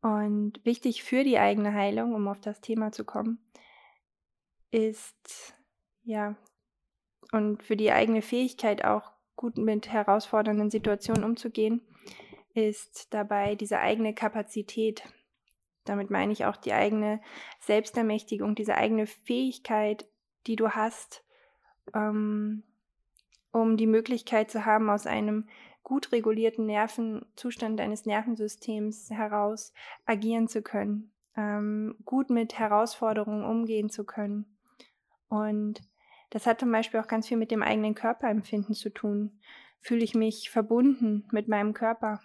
Und 0.00 0.64
wichtig 0.64 1.02
für 1.02 1.24
die 1.24 1.38
eigene 1.38 1.74
Heilung, 1.74 2.14
um 2.14 2.26
auf 2.28 2.40
das 2.40 2.60
Thema 2.60 2.90
zu 2.90 3.04
kommen, 3.04 3.38
ist 4.70 5.54
ja 6.02 6.36
und 7.32 7.62
für 7.62 7.76
die 7.76 7.92
eigene 7.92 8.22
Fähigkeit 8.22 8.84
auch 8.84 9.12
gut 9.36 9.56
mit 9.56 9.90
herausfordernden 9.90 10.70
Situationen 10.70 11.24
umzugehen, 11.24 11.80
ist 12.54 13.12
dabei 13.14 13.54
diese 13.54 13.78
eigene 13.78 14.14
Kapazität. 14.14 15.04
Damit 15.84 16.10
meine 16.10 16.32
ich 16.32 16.44
auch 16.44 16.56
die 16.56 16.72
eigene 16.72 17.20
Selbstermächtigung, 17.60 18.54
diese 18.54 18.76
eigene 18.76 19.06
Fähigkeit, 19.06 20.06
die 20.46 20.56
du 20.56 20.70
hast, 20.70 21.24
ähm, 21.94 22.62
um 23.52 23.76
die 23.76 23.86
Möglichkeit 23.86 24.50
zu 24.50 24.64
haben, 24.64 24.90
aus 24.90 25.06
einem 25.06 25.46
gut 25.82 26.12
regulierten 26.12 26.66
Nervenzustand 26.66 27.78
deines 27.80 28.06
Nervensystems 28.06 29.10
heraus 29.10 29.72
agieren 30.04 30.48
zu 30.48 30.62
können, 30.62 31.12
ähm, 31.36 31.96
gut 32.04 32.30
mit 32.30 32.58
Herausforderungen 32.58 33.44
umgehen 33.44 33.90
zu 33.90 34.04
können. 34.04 34.56
Und 35.28 35.80
das 36.30 36.46
hat 36.46 36.60
zum 36.60 36.70
Beispiel 36.70 37.00
auch 37.00 37.08
ganz 37.08 37.28
viel 37.28 37.36
mit 37.36 37.50
dem 37.50 37.62
eigenen 37.62 37.94
Körperempfinden 37.94 38.74
zu 38.74 38.90
tun. 38.90 39.40
Fühle 39.80 40.04
ich 40.04 40.14
mich 40.14 40.50
verbunden 40.50 41.26
mit 41.32 41.48
meinem 41.48 41.72
Körper? 41.72 42.20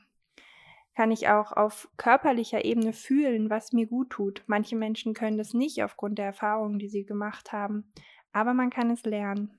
Kann 0.96 1.12
ich 1.12 1.28
auch 1.28 1.52
auf 1.52 1.90
körperlicher 1.98 2.64
Ebene 2.64 2.94
fühlen, 2.94 3.50
was 3.50 3.74
mir 3.74 3.88
gut 3.88 4.12
tut? 4.12 4.44
Manche 4.48 4.76
Menschen 4.76 5.14
können 5.14 5.38
das 5.38 5.54
nicht 5.54 5.84
aufgrund 5.84 6.20
der 6.20 6.26
Erfahrungen, 6.26 6.80
die 6.80 6.88
sie 6.88 7.06
gemacht 7.06 7.52
haben 7.52 7.92
aber 8.36 8.54
man 8.54 8.70
kann 8.70 8.92
es 8.92 9.06
lernen. 9.06 9.58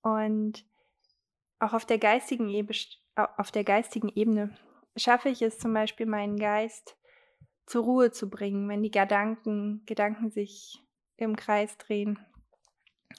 Und 0.00 0.64
auch 1.58 1.72
auf 1.72 1.84
der 1.84 1.98
geistigen, 1.98 2.48
Ebe 2.48 2.72
auf 3.36 3.50
der 3.50 3.64
geistigen 3.64 4.08
Ebene 4.14 4.56
schaffe 4.96 5.28
ich 5.28 5.42
es 5.42 5.58
zum 5.58 5.74
Beispiel, 5.74 6.06
meinen 6.06 6.38
Geist 6.38 6.96
zur 7.66 7.82
Ruhe 7.82 8.12
zu 8.12 8.30
bringen, 8.30 8.68
wenn 8.68 8.84
die 8.84 8.92
Gedanken, 8.92 9.82
Gedanken 9.86 10.30
sich 10.30 10.80
im 11.16 11.34
Kreis 11.34 11.78
drehen. 11.78 12.18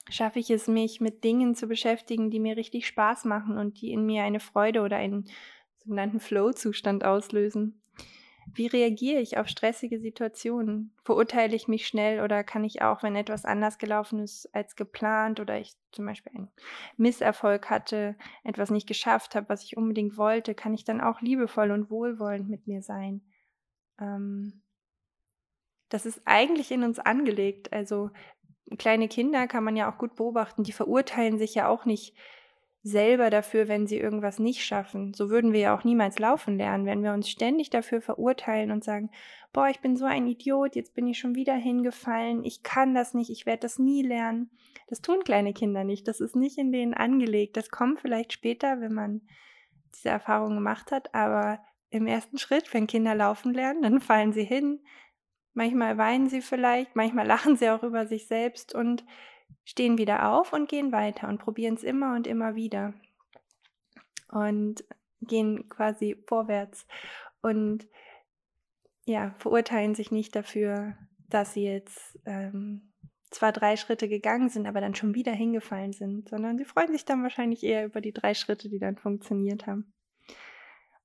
Schaffe 0.08 0.38
ich 0.38 0.50
es, 0.50 0.68
mich 0.68 1.02
mit 1.02 1.22
Dingen 1.22 1.54
zu 1.54 1.66
beschäftigen, 1.66 2.30
die 2.30 2.40
mir 2.40 2.56
richtig 2.56 2.86
Spaß 2.86 3.26
machen 3.26 3.58
und 3.58 3.82
die 3.82 3.92
in 3.92 4.06
mir 4.06 4.22
eine 4.22 4.40
Freude 4.40 4.80
oder 4.80 4.96
einen 4.96 5.28
sogenannten 5.76 6.18
Flow-Zustand 6.18 7.04
auslösen. 7.04 7.82
Wie 8.54 8.66
reagiere 8.66 9.20
ich 9.20 9.38
auf 9.38 9.48
stressige 9.48 10.00
Situationen? 10.00 10.92
Verurteile 11.04 11.54
ich 11.54 11.68
mich 11.68 11.86
schnell 11.86 12.20
oder 12.22 12.42
kann 12.44 12.64
ich 12.64 12.82
auch, 12.82 13.02
wenn 13.02 13.14
etwas 13.16 13.44
anders 13.44 13.78
gelaufen 13.78 14.18
ist 14.20 14.52
als 14.54 14.74
geplant 14.76 15.40
oder 15.40 15.58
ich 15.58 15.74
zum 15.92 16.06
Beispiel 16.06 16.32
einen 16.34 16.50
Misserfolg 16.96 17.70
hatte, 17.70 18.16
etwas 18.44 18.70
nicht 18.70 18.86
geschafft 18.88 19.34
habe, 19.34 19.48
was 19.48 19.64
ich 19.64 19.76
unbedingt 19.76 20.16
wollte, 20.16 20.54
kann 20.54 20.74
ich 20.74 20.84
dann 20.84 21.00
auch 21.00 21.20
liebevoll 21.20 21.70
und 21.70 21.90
wohlwollend 21.90 22.48
mit 22.48 22.66
mir 22.66 22.82
sein? 22.82 23.22
Ähm, 24.00 24.62
das 25.88 26.06
ist 26.06 26.22
eigentlich 26.24 26.70
in 26.70 26.82
uns 26.82 26.98
angelegt. 26.98 27.72
Also 27.72 28.10
kleine 28.78 29.08
Kinder 29.08 29.46
kann 29.46 29.64
man 29.64 29.76
ja 29.76 29.90
auch 29.92 29.98
gut 29.98 30.16
beobachten, 30.16 30.64
die 30.64 30.72
verurteilen 30.72 31.38
sich 31.38 31.54
ja 31.54 31.68
auch 31.68 31.84
nicht 31.84 32.14
selber 32.82 33.30
dafür, 33.30 33.68
wenn 33.68 33.86
sie 33.86 33.98
irgendwas 33.98 34.38
nicht 34.38 34.64
schaffen. 34.64 35.12
So 35.12 35.30
würden 35.30 35.52
wir 35.52 35.60
ja 35.60 35.76
auch 35.76 35.84
niemals 35.84 36.18
laufen 36.18 36.56
lernen, 36.56 36.86
wenn 36.86 37.02
wir 37.02 37.12
uns 37.12 37.28
ständig 37.28 37.70
dafür 37.70 38.00
verurteilen 38.00 38.70
und 38.70 38.84
sagen, 38.84 39.10
boah, 39.52 39.68
ich 39.68 39.80
bin 39.80 39.96
so 39.96 40.04
ein 40.04 40.26
Idiot, 40.26 40.76
jetzt 40.76 40.94
bin 40.94 41.06
ich 41.06 41.18
schon 41.18 41.34
wieder 41.34 41.54
hingefallen, 41.54 42.44
ich 42.44 42.62
kann 42.62 42.94
das 42.94 43.14
nicht, 43.14 43.30
ich 43.30 43.46
werde 43.46 43.60
das 43.60 43.78
nie 43.78 44.02
lernen. 44.02 44.50
Das 44.86 45.00
tun 45.00 45.22
kleine 45.24 45.52
Kinder 45.52 45.84
nicht, 45.84 46.08
das 46.08 46.20
ist 46.20 46.36
nicht 46.36 46.58
in 46.58 46.72
denen 46.72 46.94
angelegt. 46.94 47.56
Das 47.56 47.70
kommt 47.70 48.00
vielleicht 48.00 48.32
später, 48.32 48.80
wenn 48.80 48.94
man 48.94 49.22
diese 49.94 50.10
Erfahrung 50.10 50.54
gemacht 50.54 50.92
hat, 50.92 51.14
aber 51.14 51.60
im 51.90 52.06
ersten 52.06 52.38
Schritt, 52.38 52.72
wenn 52.74 52.86
Kinder 52.86 53.14
laufen 53.14 53.52
lernen, 53.52 53.82
dann 53.82 54.00
fallen 54.00 54.32
sie 54.32 54.44
hin. 54.44 54.80
Manchmal 55.54 55.98
weinen 55.98 56.28
sie 56.28 56.42
vielleicht, 56.42 56.94
manchmal 56.94 57.26
lachen 57.26 57.56
sie 57.56 57.70
auch 57.70 57.82
über 57.82 58.06
sich 58.06 58.28
selbst 58.28 58.74
und 58.74 59.04
stehen 59.64 59.98
wieder 59.98 60.32
auf 60.32 60.52
und 60.52 60.68
gehen 60.68 60.92
weiter 60.92 61.28
und 61.28 61.38
probieren 61.38 61.74
es 61.74 61.82
immer 61.82 62.14
und 62.14 62.26
immer 62.26 62.54
wieder. 62.54 62.94
Und 64.30 64.84
gehen 65.20 65.68
quasi 65.68 66.16
vorwärts 66.26 66.86
und 67.40 67.86
ja, 69.04 69.34
verurteilen 69.38 69.94
sich 69.94 70.10
nicht 70.10 70.36
dafür, 70.36 70.96
dass 71.28 71.54
sie 71.54 71.64
jetzt 71.64 72.18
ähm, 72.26 72.92
zwar 73.30 73.52
drei 73.52 73.76
Schritte 73.76 74.08
gegangen 74.08 74.48
sind, 74.48 74.66
aber 74.66 74.80
dann 74.80 74.94
schon 74.94 75.14
wieder 75.14 75.32
hingefallen 75.32 75.92
sind, 75.92 76.28
sondern 76.28 76.58
sie 76.58 76.64
freuen 76.64 76.92
sich 76.92 77.04
dann 77.04 77.22
wahrscheinlich 77.22 77.62
eher 77.62 77.84
über 77.84 78.00
die 78.00 78.12
drei 78.12 78.34
Schritte, 78.34 78.68
die 78.68 78.78
dann 78.78 78.96
funktioniert 78.96 79.66
haben. 79.66 79.92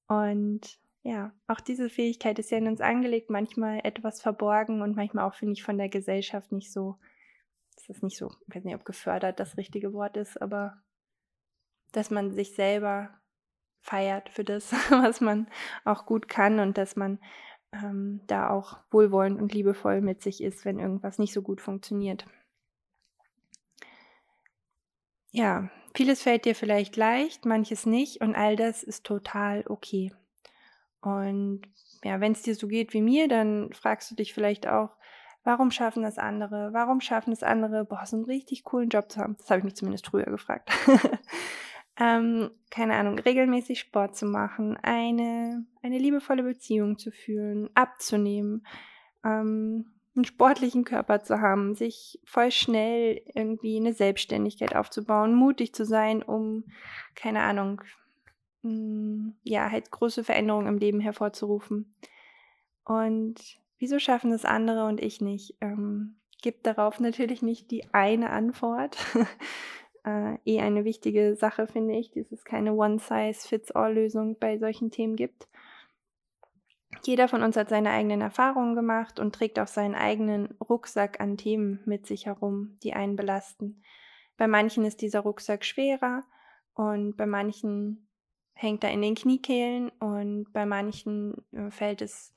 Und 0.08 0.79
ja, 1.03 1.34
auch 1.47 1.60
diese 1.60 1.89
Fähigkeit 1.89 2.39
ist 2.39 2.51
ja 2.51 2.58
in 2.58 2.67
uns 2.67 2.82
angelegt, 2.82 3.29
manchmal 3.29 3.82
etwas 3.84 4.21
verborgen 4.21 4.82
und 4.82 4.95
manchmal 4.95 5.25
auch, 5.25 5.36
finde 5.36 5.53
ich, 5.53 5.63
von 5.63 5.77
der 5.77 5.89
Gesellschaft 5.89 6.51
nicht 6.51 6.71
so 6.71 6.97
das 7.75 7.89
ist 7.89 8.03
nicht 8.03 8.17
so, 8.17 8.31
ich 8.47 8.55
weiß 8.55 8.63
nicht, 8.63 8.75
ob 8.75 8.86
gefördert 8.86 9.39
das 9.39 9.57
richtige 9.57 9.93
Wort 9.93 10.17
ist, 10.17 10.41
aber 10.41 10.81
dass 11.91 12.09
man 12.12 12.31
sich 12.31 12.55
selber 12.55 13.09
feiert 13.81 14.29
für 14.29 14.43
das, 14.43 14.71
was 14.89 15.21
man 15.21 15.47
auch 15.86 16.05
gut 16.05 16.27
kann 16.27 16.59
und 16.59 16.77
dass 16.77 16.95
man 16.95 17.19
ähm, 17.71 18.21
da 18.27 18.49
auch 18.49 18.79
wohlwollend 18.91 19.41
und 19.41 19.53
liebevoll 19.53 20.01
mit 20.01 20.21
sich 20.21 20.41
ist, 20.41 20.65
wenn 20.65 20.79
irgendwas 20.79 21.19
nicht 21.19 21.33
so 21.33 21.41
gut 21.41 21.62
funktioniert. 21.62 22.25
Ja, 25.31 25.69
vieles 25.95 26.21
fällt 26.21 26.45
dir 26.45 26.55
vielleicht 26.55 26.95
leicht, 26.95 27.45
manches 27.45 27.86
nicht 27.86 28.21
und 28.21 28.36
all 28.36 28.55
das 28.55 28.83
ist 28.83 29.03
total 29.03 29.63
okay. 29.67 30.13
Und 31.01 31.63
ja, 32.03 32.21
wenn 32.21 32.33
es 32.33 32.43
dir 32.43 32.55
so 32.55 32.67
geht 32.67 32.93
wie 32.93 33.01
mir, 33.01 33.27
dann 33.27 33.73
fragst 33.73 34.12
du 34.12 34.15
dich 34.15 34.33
vielleicht 34.33 34.67
auch, 34.67 34.95
Warum 35.43 35.71
schaffen 35.71 36.03
das 36.03 36.17
andere? 36.17 36.71
Warum 36.71 37.01
schaffen 37.01 37.34
es 37.34 37.43
andere, 37.43 37.84
boah, 37.84 38.06
so 38.06 38.15
einen 38.15 38.25
richtig 38.25 38.63
coolen 38.63 38.89
Job 38.89 39.12
zu 39.12 39.19
haben? 39.19 39.36
Das 39.38 39.49
habe 39.49 39.60
ich 39.60 39.65
mich 39.65 39.75
zumindest 39.75 40.08
früher 40.08 40.25
gefragt. 40.25 40.71
ähm, 41.99 42.49
keine 42.71 42.95
Ahnung, 42.95 43.19
regelmäßig 43.19 43.79
Sport 43.79 44.15
zu 44.15 44.25
machen, 44.25 44.77
eine, 44.82 45.65
eine 45.82 45.97
liebevolle 45.97 46.43
Beziehung 46.43 46.97
zu 46.97 47.12
führen, 47.12 47.69
abzunehmen, 47.73 48.65
ähm, 49.25 49.91
einen 50.15 50.25
sportlichen 50.25 50.86
Körper 50.86 51.23
zu 51.23 51.41
haben, 51.41 51.75
sich 51.75 52.19
voll 52.23 52.51
schnell 52.51 53.21
irgendwie 53.34 53.77
eine 53.77 53.93
Selbstständigkeit 53.93 54.75
aufzubauen, 54.75 55.36
mutig 55.36 55.73
zu 55.73 55.86
sein, 55.86 56.23
um, 56.23 56.65
keine 57.15 57.41
Ahnung, 57.41 57.82
mh, 58.62 58.71
mm, 58.71 59.36
ja, 59.43 59.69
halt 59.69 59.91
große 59.91 60.23
Veränderungen 60.23 60.67
im 60.67 60.77
Leben 60.77 60.99
hervorzurufen. 60.99 61.95
Und 62.86 63.62
wieso 63.84 64.00
schaffen 64.00 64.32
es 64.32 64.46
andere 64.46 64.86
und 64.86 65.02
ich 65.02 65.19
nicht? 65.19 65.56
Ähm, 65.60 66.15
gibt 66.41 66.65
darauf 66.65 67.02
natürlich 67.02 67.41
nicht 67.41 67.69
die 67.69 67.93
eine 67.93 68.30
Antwort. 68.30 68.98
äh, 70.06 70.38
eh 70.46 70.62
eine 70.62 70.86
wichtige 70.86 71.36
Sache, 71.36 71.67
finde 71.67 71.93
ich, 71.96 72.10
dass 72.12 72.32
es 72.32 72.46
keine 72.46 72.76
One-Size-Fits-All-Lösung 72.76 74.39
bei 74.39 74.58
solchen 74.58 74.89
Themen 74.89 75.17
gibt. 75.17 75.50
Jeder 77.04 77.28
von 77.28 77.43
uns 77.43 77.58
hat 77.58 77.67
seine 77.67 77.89
eigenen 77.89 78.22
Erfahrungen 78.22 78.74
gemacht 78.74 79.19
und 79.19 79.36
trägt 79.36 79.60
auch 79.60 79.67
seinen 79.67 79.96
eigenen 79.96 80.54
Rucksack 80.62 81.19
an 81.19 81.36
Themen 81.36 81.82
mit 81.84 82.08
sich 82.08 82.28
herum, 82.28 82.78
die 82.84 82.93
einen 82.93 83.17
belasten. 83.17 83.84
Bei 84.38 84.48
manchen 84.48 84.86
ist 84.86 85.02
dieser 85.02 85.19
Rucksack 85.19 85.65
schwerer 85.65 86.24
und 86.74 87.17
bei 87.17 87.26
manchen 87.26 88.08
hängt 88.54 88.86
er 88.86 88.91
in 88.91 89.02
den 89.02 89.15
Kniekehlen 89.15 89.89
und 90.00 90.54
bei 90.54 90.65
manchen 90.65 91.36
äh, 91.52 91.69
fällt 91.69 92.02
es 92.02 92.34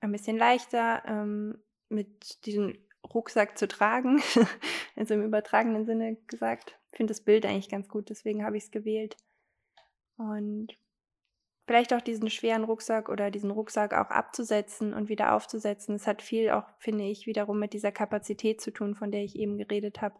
ein 0.00 0.12
bisschen 0.12 0.36
leichter, 0.36 1.02
ähm, 1.06 1.58
mit 1.88 2.44
diesem 2.46 2.78
Rucksack 3.14 3.56
zu 3.56 3.68
tragen, 3.68 4.20
also 4.96 5.14
im 5.14 5.24
übertragenen 5.24 5.86
Sinne 5.86 6.16
gesagt. 6.26 6.78
finde 6.92 7.12
das 7.12 7.20
Bild 7.20 7.46
eigentlich 7.46 7.68
ganz 7.68 7.88
gut, 7.88 8.10
deswegen 8.10 8.44
habe 8.44 8.56
ich 8.56 8.64
es 8.64 8.70
gewählt. 8.70 9.16
Und 10.16 10.76
vielleicht 11.66 11.92
auch 11.92 12.00
diesen 12.00 12.30
schweren 12.30 12.64
Rucksack 12.64 13.08
oder 13.08 13.30
diesen 13.30 13.50
Rucksack 13.50 13.92
auch 13.92 14.10
abzusetzen 14.10 14.94
und 14.94 15.08
wieder 15.08 15.34
aufzusetzen. 15.34 15.94
Es 15.94 16.06
hat 16.06 16.22
viel 16.22 16.50
auch, 16.50 16.64
finde 16.78 17.04
ich, 17.04 17.26
wiederum 17.26 17.58
mit 17.58 17.72
dieser 17.72 17.92
Kapazität 17.92 18.60
zu 18.60 18.70
tun, 18.70 18.94
von 18.94 19.10
der 19.10 19.22
ich 19.22 19.36
eben 19.36 19.58
geredet 19.58 20.00
habe. 20.00 20.18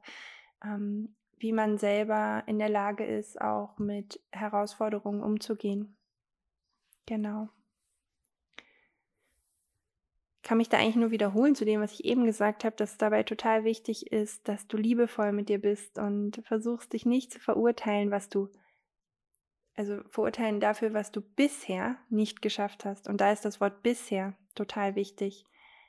Ähm, 0.65 1.17
wie 1.39 1.53
man 1.53 1.79
selber 1.79 2.43
in 2.47 2.59
der 2.59 2.71
Lage 2.71 3.05
ist, 3.05 3.41
auch 3.41 3.79
mit 3.79 4.21
Herausforderungen 4.33 5.23
umzugehen. 5.23 5.97
Genau. 7.07 7.49
Kann 10.47 10.59
mich 10.59 10.69
da 10.69 10.79
eigentlich 10.79 10.95
nur 10.95 11.11
wiederholen 11.11 11.57
zu 11.57 11.65
dem, 11.65 11.81
was 11.81 11.91
ich 11.91 12.05
eben 12.05 12.25
gesagt 12.25 12.63
habe, 12.63 12.77
dass 12.77 12.93
es 12.93 12.99
dabei 12.99 13.25
total 13.25 13.65
wichtig 13.65 14.13
ist, 14.13 14.47
dass 14.47 14.69
du 14.69 14.77
liebevoll 14.77 15.33
mit 15.33 15.49
dir 15.49 15.61
bist 15.61 15.99
und 15.99 16.41
versuchst 16.45 16.93
dich 16.93 17.05
nicht 17.05 17.33
zu 17.33 17.41
verurteilen, 17.41 18.13
was 18.13 18.29
du 18.29 18.49
also 19.75 19.99
verurteilen 20.09 20.61
dafür, 20.61 20.95
was 20.95 21.11
du 21.11 21.21
bisher 21.21 21.97
nicht 22.11 22.43
geschafft 22.43 22.85
hast. 22.85 23.09
Und 23.09 23.21
da 23.21 23.33
ist 23.33 23.45
das 23.45 23.61
Wort 23.61 23.83
bisher 23.83 24.35
total 24.55 24.95
wichtig. 24.95 25.45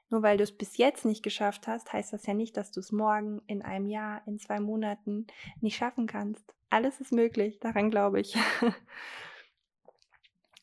Nur 0.09 0.23
weil 0.23 0.37
du 0.37 0.43
es 0.43 0.57
bis 0.57 0.77
jetzt 0.77 1.05
nicht 1.05 1.21
geschafft 1.21 1.67
hast, 1.67 1.93
heißt 1.93 2.11
das 2.11 2.25
ja 2.25 2.33
nicht, 2.33 2.57
dass 2.57 2.71
du 2.71 2.79
es 2.79 2.91
morgen, 2.91 3.43
in 3.45 3.61
einem 3.61 3.85
Jahr, 3.85 4.23
in 4.25 4.39
zwei 4.39 4.59
Monaten 4.59 5.27
nicht 5.61 5.77
schaffen 5.77 6.07
kannst. 6.07 6.55
Alles 6.71 6.99
ist 6.99 7.11
möglich, 7.11 7.59
daran 7.59 7.91
glaube 7.91 8.21
ich. 8.21 8.35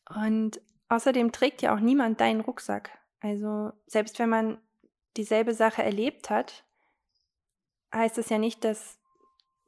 Und 0.09 0.59
außerdem 0.89 1.31
trägt 1.31 1.61
ja 1.61 1.73
auch 1.73 1.79
niemand 1.79 2.19
deinen 2.19 2.41
Rucksack. 2.41 3.04
Also 3.19 3.71
selbst 3.87 4.19
wenn 4.19 4.29
man 4.29 4.57
dieselbe 5.17 5.53
Sache 5.53 5.83
erlebt 5.83 6.29
hat, 6.29 6.63
heißt 7.93 8.17
das 8.17 8.29
ja 8.29 8.37
nicht, 8.37 8.63
dass 8.63 8.99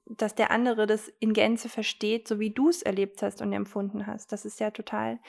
dass 0.09 0.35
der 0.35 0.51
andere 0.51 0.87
das 0.87 1.09
in 1.19 1.33
Gänze 1.33 1.69
versteht, 1.69 2.27
so 2.27 2.39
wie 2.39 2.51
du 2.51 2.69
es 2.69 2.81
erlebt 2.81 3.21
hast 3.21 3.41
und 3.41 3.51
empfunden 3.53 4.07
hast. 4.07 4.31
Das 4.31 4.45
ist 4.45 4.59
ja 4.59 4.71
total, 4.71 5.19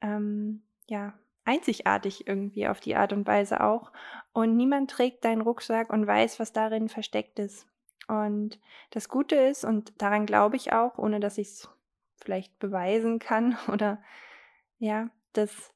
ähm, 0.00 0.62
ja, 0.88 1.14
einzigartig 1.44 2.26
irgendwie 2.26 2.66
auf 2.66 2.80
die 2.80 2.96
Art 2.96 3.12
und 3.12 3.26
Weise 3.26 3.62
auch. 3.62 3.92
Und 4.32 4.56
niemand 4.56 4.90
trägt 4.90 5.24
deinen 5.24 5.42
Rucksack 5.42 5.90
und 5.90 6.06
weiß, 6.06 6.40
was 6.40 6.52
darin 6.52 6.88
versteckt 6.88 7.38
ist. 7.38 7.66
Und 8.08 8.58
das 8.90 9.08
Gute 9.08 9.36
ist, 9.36 9.64
und 9.64 9.92
daran 10.00 10.26
glaube 10.26 10.56
ich 10.56 10.72
auch, 10.72 10.98
ohne 10.98 11.20
dass 11.20 11.38
ich 11.38 11.48
es 11.48 11.68
vielleicht 12.16 12.58
beweisen 12.58 13.18
kann 13.18 13.56
oder 13.72 14.02
ja, 14.78 15.08
dass 15.32 15.72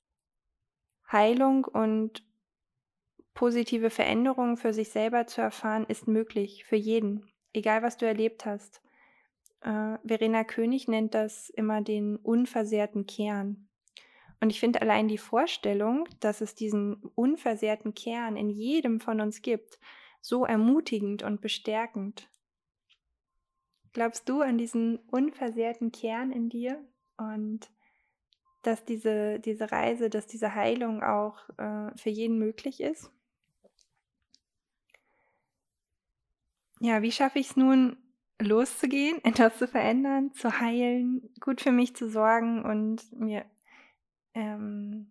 Heilung 1.13 1.65
und 1.65 2.25
positive 3.35 3.91
Veränderungen 3.91 4.57
für 4.57 4.73
sich 4.73 4.91
selber 4.91 5.27
zu 5.27 5.41
erfahren, 5.41 5.87
ist 5.89 6.07
möglich 6.07 6.65
für 6.65 6.77
jeden 6.77 7.31
egal 7.53 7.83
was 7.83 7.97
du 7.97 8.07
erlebt 8.07 8.47
hast. 8.47 8.83
Äh, 9.61 9.99
Verena 10.05 10.45
König 10.45 10.89
nennt 10.89 11.15
das 11.15 11.51
immer 11.51 11.83
den 11.83 12.17
unversehrten 12.17 13.07
Kern. 13.07 13.69
Und 14.41 14.51
ich 14.51 14.61
finde 14.61 14.81
allein 14.81 15.09
die 15.09 15.19
Vorstellung, 15.19 16.09
dass 16.21 16.41
es 16.41 16.55
diesen 16.55 16.95
unversehrten 17.15 17.95
Kern 17.95 18.37
in 18.37 18.49
jedem 18.49 19.01
von 19.01 19.21
uns 19.21 19.43
gibt, 19.43 19.79
so 20.23 20.45
ermutigend 20.45 21.23
und 21.23 21.41
bestärkend. 21.41 22.29
Glaubst 23.93 24.29
du 24.29 24.41
an 24.41 24.57
diesen 24.57 24.99
unversehrten 25.11 25.93
Kern 25.93 26.33
in 26.33 26.49
dir 26.49 26.83
und 27.19 27.71
dass 28.63 28.85
diese, 28.85 29.41
diese 29.41 29.73
Reise, 29.73 30.11
dass 30.11 30.27
diese 30.27 30.55
Heilung 30.55 31.03
auch 31.03 31.49
äh, 31.59 31.97
für 31.97 32.11
jeden 32.11 32.39
möglich 32.39 32.81
ist? 32.81 33.11
Ja, 36.81 37.03
wie 37.03 37.13
schaffe 37.13 37.39
ich 37.39 37.51
es 37.51 37.57
nun, 37.57 37.97
loszugehen, 38.41 39.19
etwas 39.25 39.59
zu 39.59 39.69
verändern, 39.69 40.33
zu 40.33 40.61
heilen, 40.61 41.31
gut 41.41 41.61
für 41.61 41.73
mich 41.73 41.95
zu 41.95 42.09
sorgen 42.09 42.65
und 42.65 43.13
mir 43.13 43.45
ähm, 44.35 45.11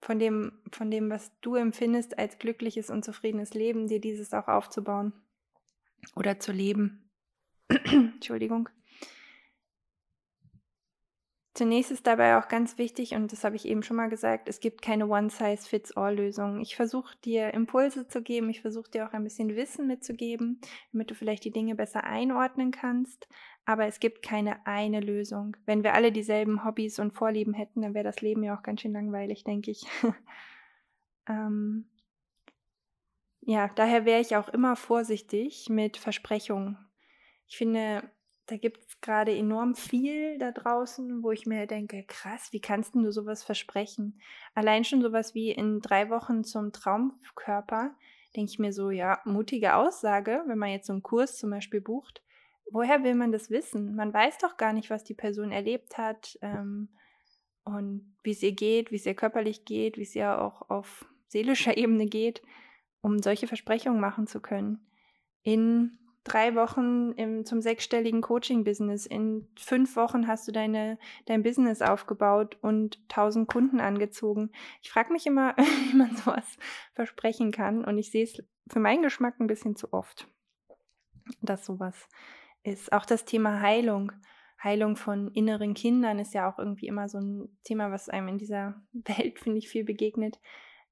von 0.00 0.18
dem, 0.18 0.52
von 0.72 0.90
dem, 0.90 1.10
was 1.10 1.32
du 1.40 1.54
empfindest 1.54 2.18
als 2.18 2.38
glückliches 2.38 2.90
und 2.90 3.04
zufriedenes 3.04 3.54
Leben, 3.54 3.88
dir 3.88 4.00
dieses 4.00 4.32
auch 4.34 4.48
aufzubauen 4.48 5.12
oder 6.14 6.38
zu 6.38 6.52
leben. 6.52 7.10
Entschuldigung. 7.68 8.68
Zunächst 11.56 11.90
ist 11.90 12.06
dabei 12.06 12.36
auch 12.36 12.48
ganz 12.48 12.76
wichtig, 12.76 13.14
und 13.14 13.32
das 13.32 13.42
habe 13.42 13.56
ich 13.56 13.64
eben 13.64 13.82
schon 13.82 13.96
mal 13.96 14.10
gesagt, 14.10 14.46
es 14.46 14.60
gibt 14.60 14.82
keine 14.82 15.06
One-Size-Fits-All-Lösung. 15.06 16.60
Ich 16.60 16.76
versuche 16.76 17.16
dir 17.24 17.54
Impulse 17.54 18.06
zu 18.06 18.20
geben, 18.20 18.50
ich 18.50 18.60
versuche 18.60 18.90
dir 18.90 19.08
auch 19.08 19.14
ein 19.14 19.24
bisschen 19.24 19.56
Wissen 19.56 19.86
mitzugeben, 19.86 20.60
damit 20.92 21.10
du 21.10 21.14
vielleicht 21.14 21.46
die 21.46 21.50
Dinge 21.50 21.74
besser 21.74 22.04
einordnen 22.04 22.72
kannst. 22.72 23.26
Aber 23.64 23.86
es 23.86 24.00
gibt 24.00 24.22
keine 24.22 24.66
eine 24.66 25.00
Lösung. 25.00 25.56
Wenn 25.64 25.82
wir 25.82 25.94
alle 25.94 26.12
dieselben 26.12 26.62
Hobbys 26.62 26.98
und 26.98 27.14
Vorlieben 27.14 27.54
hätten, 27.54 27.80
dann 27.80 27.94
wäre 27.94 28.04
das 28.04 28.20
Leben 28.20 28.42
ja 28.42 28.54
auch 28.54 28.62
ganz 28.62 28.82
schön 28.82 28.92
langweilig, 28.92 29.42
denke 29.42 29.70
ich. 29.70 29.86
ähm, 31.26 31.88
ja, 33.40 33.70
daher 33.74 34.04
wäre 34.04 34.20
ich 34.20 34.36
auch 34.36 34.50
immer 34.50 34.76
vorsichtig 34.76 35.70
mit 35.70 35.96
Versprechungen. 35.96 36.76
Ich 37.48 37.56
finde, 37.56 38.02
da 38.46 38.56
gibt 38.56 38.78
es 38.78 39.00
gerade 39.00 39.36
enorm 39.36 39.74
viel 39.74 40.38
da 40.38 40.52
draußen, 40.52 41.22
wo 41.22 41.32
ich 41.32 41.46
mir 41.46 41.66
denke, 41.66 42.04
krass, 42.04 42.52
wie 42.52 42.60
kannst 42.60 42.94
du 42.94 43.10
sowas 43.10 43.42
versprechen? 43.42 44.20
Allein 44.54 44.84
schon 44.84 45.02
sowas 45.02 45.34
wie 45.34 45.50
in 45.50 45.80
drei 45.80 46.10
Wochen 46.10 46.44
zum 46.44 46.72
Traumkörper, 46.72 47.94
denke 48.36 48.50
ich 48.50 48.58
mir 48.58 48.72
so, 48.72 48.90
ja, 48.90 49.20
mutige 49.24 49.74
Aussage, 49.74 50.44
wenn 50.46 50.58
man 50.58 50.70
jetzt 50.70 50.86
so 50.86 50.92
einen 50.92 51.02
Kurs 51.02 51.38
zum 51.38 51.50
Beispiel 51.50 51.80
bucht. 51.80 52.22
Woher 52.70 53.02
will 53.02 53.14
man 53.14 53.32
das 53.32 53.50
wissen? 53.50 53.96
Man 53.96 54.12
weiß 54.12 54.38
doch 54.38 54.56
gar 54.56 54.72
nicht, 54.72 54.90
was 54.90 55.02
die 55.02 55.14
Person 55.14 55.50
erlebt 55.50 55.98
hat 55.98 56.38
ähm, 56.42 56.88
und 57.64 58.16
wie 58.22 58.32
es 58.32 58.42
ihr 58.42 58.52
geht, 58.52 58.92
wie 58.92 58.96
es 58.96 59.06
ihr 59.06 59.14
körperlich 59.14 59.64
geht, 59.64 59.96
wie 59.96 60.02
es 60.02 60.14
ihr 60.14 60.40
auch 60.40 60.70
auf 60.70 61.04
seelischer 61.26 61.76
Ebene 61.76 62.06
geht, 62.06 62.42
um 63.00 63.20
solche 63.20 63.48
Versprechungen 63.48 64.00
machen 64.00 64.28
zu 64.28 64.40
können. 64.40 64.86
In 65.42 65.98
drei 66.26 66.54
Wochen 66.54 67.12
im, 67.12 67.44
zum 67.44 67.60
sechsstelligen 67.60 68.20
Coaching-Business. 68.20 69.06
In 69.06 69.48
fünf 69.56 69.96
Wochen 69.96 70.26
hast 70.26 70.46
du 70.48 70.52
deine, 70.52 70.98
dein 71.26 71.42
Business 71.42 71.82
aufgebaut 71.82 72.58
und 72.60 73.08
tausend 73.08 73.48
Kunden 73.48 73.80
angezogen. 73.80 74.50
Ich 74.82 74.90
frage 74.90 75.12
mich 75.12 75.26
immer, 75.26 75.56
wie 75.56 75.96
man 75.96 76.16
sowas 76.16 76.58
versprechen 76.94 77.52
kann. 77.52 77.84
Und 77.84 77.98
ich 77.98 78.10
sehe 78.10 78.24
es 78.24 78.42
für 78.70 78.80
meinen 78.80 79.02
Geschmack 79.02 79.38
ein 79.40 79.46
bisschen 79.46 79.76
zu 79.76 79.92
oft, 79.92 80.28
dass 81.42 81.64
sowas 81.64 82.08
ist. 82.62 82.92
Auch 82.92 83.06
das 83.06 83.24
Thema 83.24 83.60
Heilung. 83.60 84.12
Heilung 84.62 84.96
von 84.96 85.30
inneren 85.32 85.74
Kindern 85.74 86.18
ist 86.18 86.34
ja 86.34 86.50
auch 86.50 86.58
irgendwie 86.58 86.86
immer 86.86 87.08
so 87.08 87.18
ein 87.18 87.56
Thema, 87.62 87.92
was 87.92 88.08
einem 88.08 88.28
in 88.28 88.38
dieser 88.38 88.82
Welt, 88.92 89.38
finde 89.38 89.58
ich, 89.58 89.68
viel 89.68 89.84
begegnet. 89.84 90.40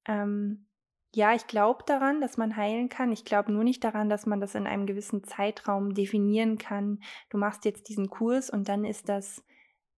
Ähm, 0.07 0.67
ja, 1.15 1.35
ich 1.35 1.47
glaube 1.47 1.85
daran, 1.87 2.21
dass 2.21 2.37
man 2.37 2.57
heilen 2.57 2.89
kann. 2.89 3.13
Ich 3.13 3.25
glaube 3.25 3.53
nur 3.53 3.65
nicht 3.65 3.85
daran, 3.85 4.09
dass 4.09 4.27
man 4.27 4.41
das 4.41 4.55
in 4.55 4.67
einem 4.67 4.87
gewissen 4.87 5.25
Zeitraum 5.25 5.95
definieren 5.95 6.59
kann. 6.59 7.01
Du 7.31 7.39
machst 7.39 7.65
jetzt 7.65 7.89
diesen 7.89 8.11
Kurs 8.11 8.51
und 8.51 8.69
dann 8.69 8.85
ist 8.85 9.09
das 9.09 9.43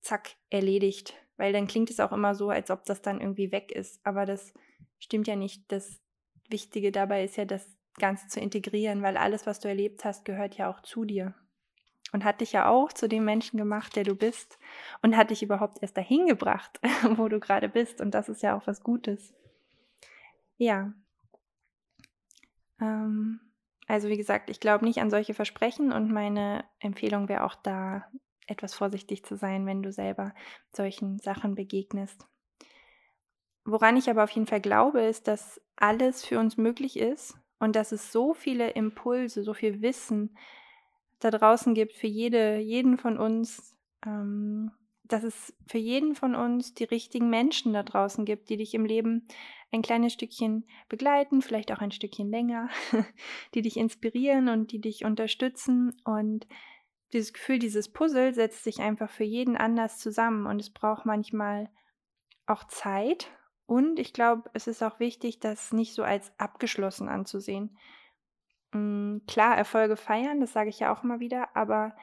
zack 0.01 0.37
erledigt. 0.51 1.15
Weil 1.37 1.53
dann 1.53 1.67
klingt 1.67 1.91
es 1.91 2.01
auch 2.01 2.13
immer 2.13 2.35
so, 2.35 2.51
als 2.51 2.71
ob 2.71 2.85
das 2.85 3.03
dann 3.03 3.21
irgendwie 3.21 3.53
weg 3.53 3.73
ist. 3.73 4.01
Aber 4.05 4.25
das 4.25 4.55
stimmt 4.99 5.27
ja 5.27 5.37
nicht. 5.37 5.71
Das 5.71 6.01
Wichtige 6.49 6.93
dabei 6.93 7.25
ist 7.25 7.37
ja, 7.37 7.45
das 7.45 7.77
Ganze 7.99 8.29
zu 8.29 8.41
integrieren, 8.41 9.03
weil 9.03 9.17
alles, 9.17 9.47
was 9.47 9.61
du 9.61 9.69
erlebt 9.69 10.05
hast, 10.05 10.25
gehört 10.25 10.57
ja 10.57 10.71
auch 10.71 10.81
zu 10.81 11.05
dir. 11.05 11.35
Und 12.13 12.25
hat 12.25 12.41
dich 12.41 12.53
ja 12.53 12.69
auch 12.69 12.93
zu 12.93 13.09
dem 13.09 13.25
Menschen 13.25 13.59
gemacht, 13.59 13.97
der 13.97 14.05
du 14.05 14.15
bist. 14.15 14.59
Und 15.03 15.17
hat 15.17 15.31
dich 15.31 15.43
überhaupt 15.43 15.79
erst 15.83 15.97
dahin 15.97 16.27
gebracht, 16.27 16.81
wo 17.17 17.29
du 17.29 17.41
gerade 17.41 17.69
bist. 17.69 18.01
Und 18.01 18.13
das 18.13 18.29
ist 18.29 18.43
ja 18.43 18.57
auch 18.57 18.67
was 18.67 18.83
Gutes. 18.83 19.35
Ja, 20.57 20.95
ähm, 22.81 23.41
also 23.87 24.09
wie 24.09 24.17
gesagt, 24.17 24.51
ich 24.51 24.61
glaube 24.61 24.85
nicht 24.85 24.99
an 24.99 25.11
solche 25.11 25.35
Versprechen 25.35 25.93
und 25.93 26.11
meine 26.11 26.65
Empfehlung 26.81 27.29
wäre 27.29 27.45
auch 27.45 27.55
da, 27.55 28.05
etwas 28.49 28.75
vorsichtig 28.75 29.25
zu 29.25 29.37
sein, 29.37 29.67
wenn 29.67 29.83
du 29.83 29.93
selber 29.93 30.33
solchen 30.71 31.19
Sachen 31.19 31.55
begegnest. 31.55 32.27
Woran 33.65 33.97
ich 33.97 34.09
aber 34.09 34.23
auf 34.23 34.31
jeden 34.31 34.47
Fall 34.47 34.61
glaube, 34.61 35.01
ist, 35.01 35.27
dass 35.27 35.61
alles 35.75 36.25
für 36.25 36.39
uns 36.39 36.57
möglich 36.57 36.97
ist 36.97 37.37
und 37.59 37.75
dass 37.75 37.91
es 37.91 38.13
so 38.13 38.35
viele 38.35 38.71
Impulse, 38.71 39.43
so 39.43 39.55
viel 39.55 39.83
Wissen 39.83 40.37
da 41.19 41.31
draußen 41.31 41.75
gibt 41.75 41.95
für 41.95 42.07
jede, 42.07 42.59
jeden 42.59 42.99
von 42.99 43.19
uns, 43.19 43.77
ähm, 44.05 44.71
dass 45.09 45.25
es 45.25 45.55
für 45.67 45.79
jeden 45.79 46.15
von 46.15 46.35
uns 46.35 46.75
die 46.75 46.85
richtigen 46.85 47.31
Menschen 47.31 47.73
da 47.73 47.83
draußen 47.83 48.25
gibt, 48.25 48.49
die 48.49 48.57
dich 48.57 48.75
im 48.75 48.85
Leben 48.85 49.27
ein 49.73 49.83
kleines 49.83 50.13
Stückchen 50.13 50.67
begleiten, 50.89 51.43
vielleicht 51.43 51.73
auch 51.73 51.79
ein 51.79 51.91
Stückchen 51.91 52.31
länger, 52.31 52.69
die 53.55 53.63
dich 53.63 53.77
inspirieren 53.77 54.49
und 54.49 54.73
die 54.73 54.81
dich 54.81 55.05
unterstützen. 55.05 55.97
Und 56.05 56.47
dieses 57.13 57.33
Gefühl, 57.33 57.59
dieses 57.59 57.93
Puzzle 57.93 58.35
setzt 58.35 58.65
sich 58.65 58.81
einfach 58.81 59.11
für 59.11 59.25
jeden 59.25 59.57
anders 59.57 59.99
zusammen 59.99 60.47
und 60.47 60.61
es 60.61 60.71
braucht 60.71 61.07
manchmal 61.07 61.69
auch 62.47 62.65
Zeit. 62.65 63.31
Und 63.67 63.99
ich 63.99 64.13
glaube, 64.13 64.49
es 64.55 64.67
ist 64.67 64.83
auch 64.83 65.01
wichtig, 65.01 65.41
das 65.41 65.73
nicht 65.73 65.95
so 65.95 66.05
als 66.05 66.33
abgeschlossen 66.39 67.09
anzusehen. 67.09 67.77
Mm, 68.73 69.19
klar, 69.27 69.57
Erfolge 69.57 69.97
feiern, 69.97 70.41
das 70.41 70.53
sage 70.53 70.71
ich 70.71 70.79
ja 70.79 70.95
auch 70.95 71.03
immer 71.03 71.21
wieder, 71.21 71.57
aber 71.57 71.97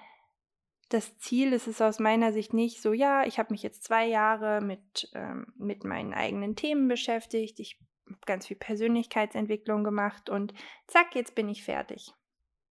das 0.93 1.17
Ziel 1.17 1.53
ist 1.53 1.67
es 1.67 1.81
aus 1.81 1.99
meiner 1.99 2.31
Sicht 2.31 2.53
nicht 2.53 2.81
so, 2.81 2.93
ja, 2.93 3.25
ich 3.25 3.39
habe 3.39 3.51
mich 3.51 3.63
jetzt 3.63 3.83
zwei 3.83 4.05
Jahre 4.05 4.61
mit, 4.61 5.09
ähm, 5.13 5.47
mit 5.57 5.83
meinen 5.83 6.13
eigenen 6.13 6.55
Themen 6.55 6.87
beschäftigt, 6.87 7.59
ich 7.59 7.79
habe 8.07 8.19
ganz 8.27 8.47
viel 8.47 8.57
Persönlichkeitsentwicklung 8.57 9.83
gemacht 9.83 10.29
und 10.29 10.53
zack, 10.85 11.15
jetzt 11.15 11.33
bin 11.33 11.49
ich 11.49 11.63
fertig. 11.63 12.13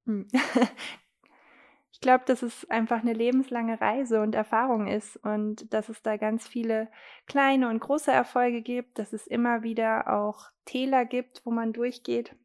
Hm. 0.05 0.29
ich 1.93 2.01
glaube, 2.01 2.25
dass 2.27 2.43
es 2.43 2.69
einfach 2.69 3.01
eine 3.01 3.15
lebenslange 3.15 3.81
Reise 3.81 4.21
und 4.21 4.35
Erfahrung 4.35 4.87
ist 4.87 5.17
und 5.17 5.73
dass 5.73 5.89
es 5.89 6.03
da 6.03 6.19
ganz 6.19 6.47
viele 6.47 6.91
kleine 7.27 7.71
und 7.71 7.81
große 7.81 8.13
Erfolge 8.13 8.61
gibt, 8.61 8.99
dass 8.99 9.15
es 9.15 9.27
immer 9.27 9.63
wieder 9.63 10.13
auch 10.13 10.51
Täler 10.67 11.07
gibt, 11.07 11.47
wo 11.47 11.51
man 11.51 11.73
durchgeht. 11.73 12.37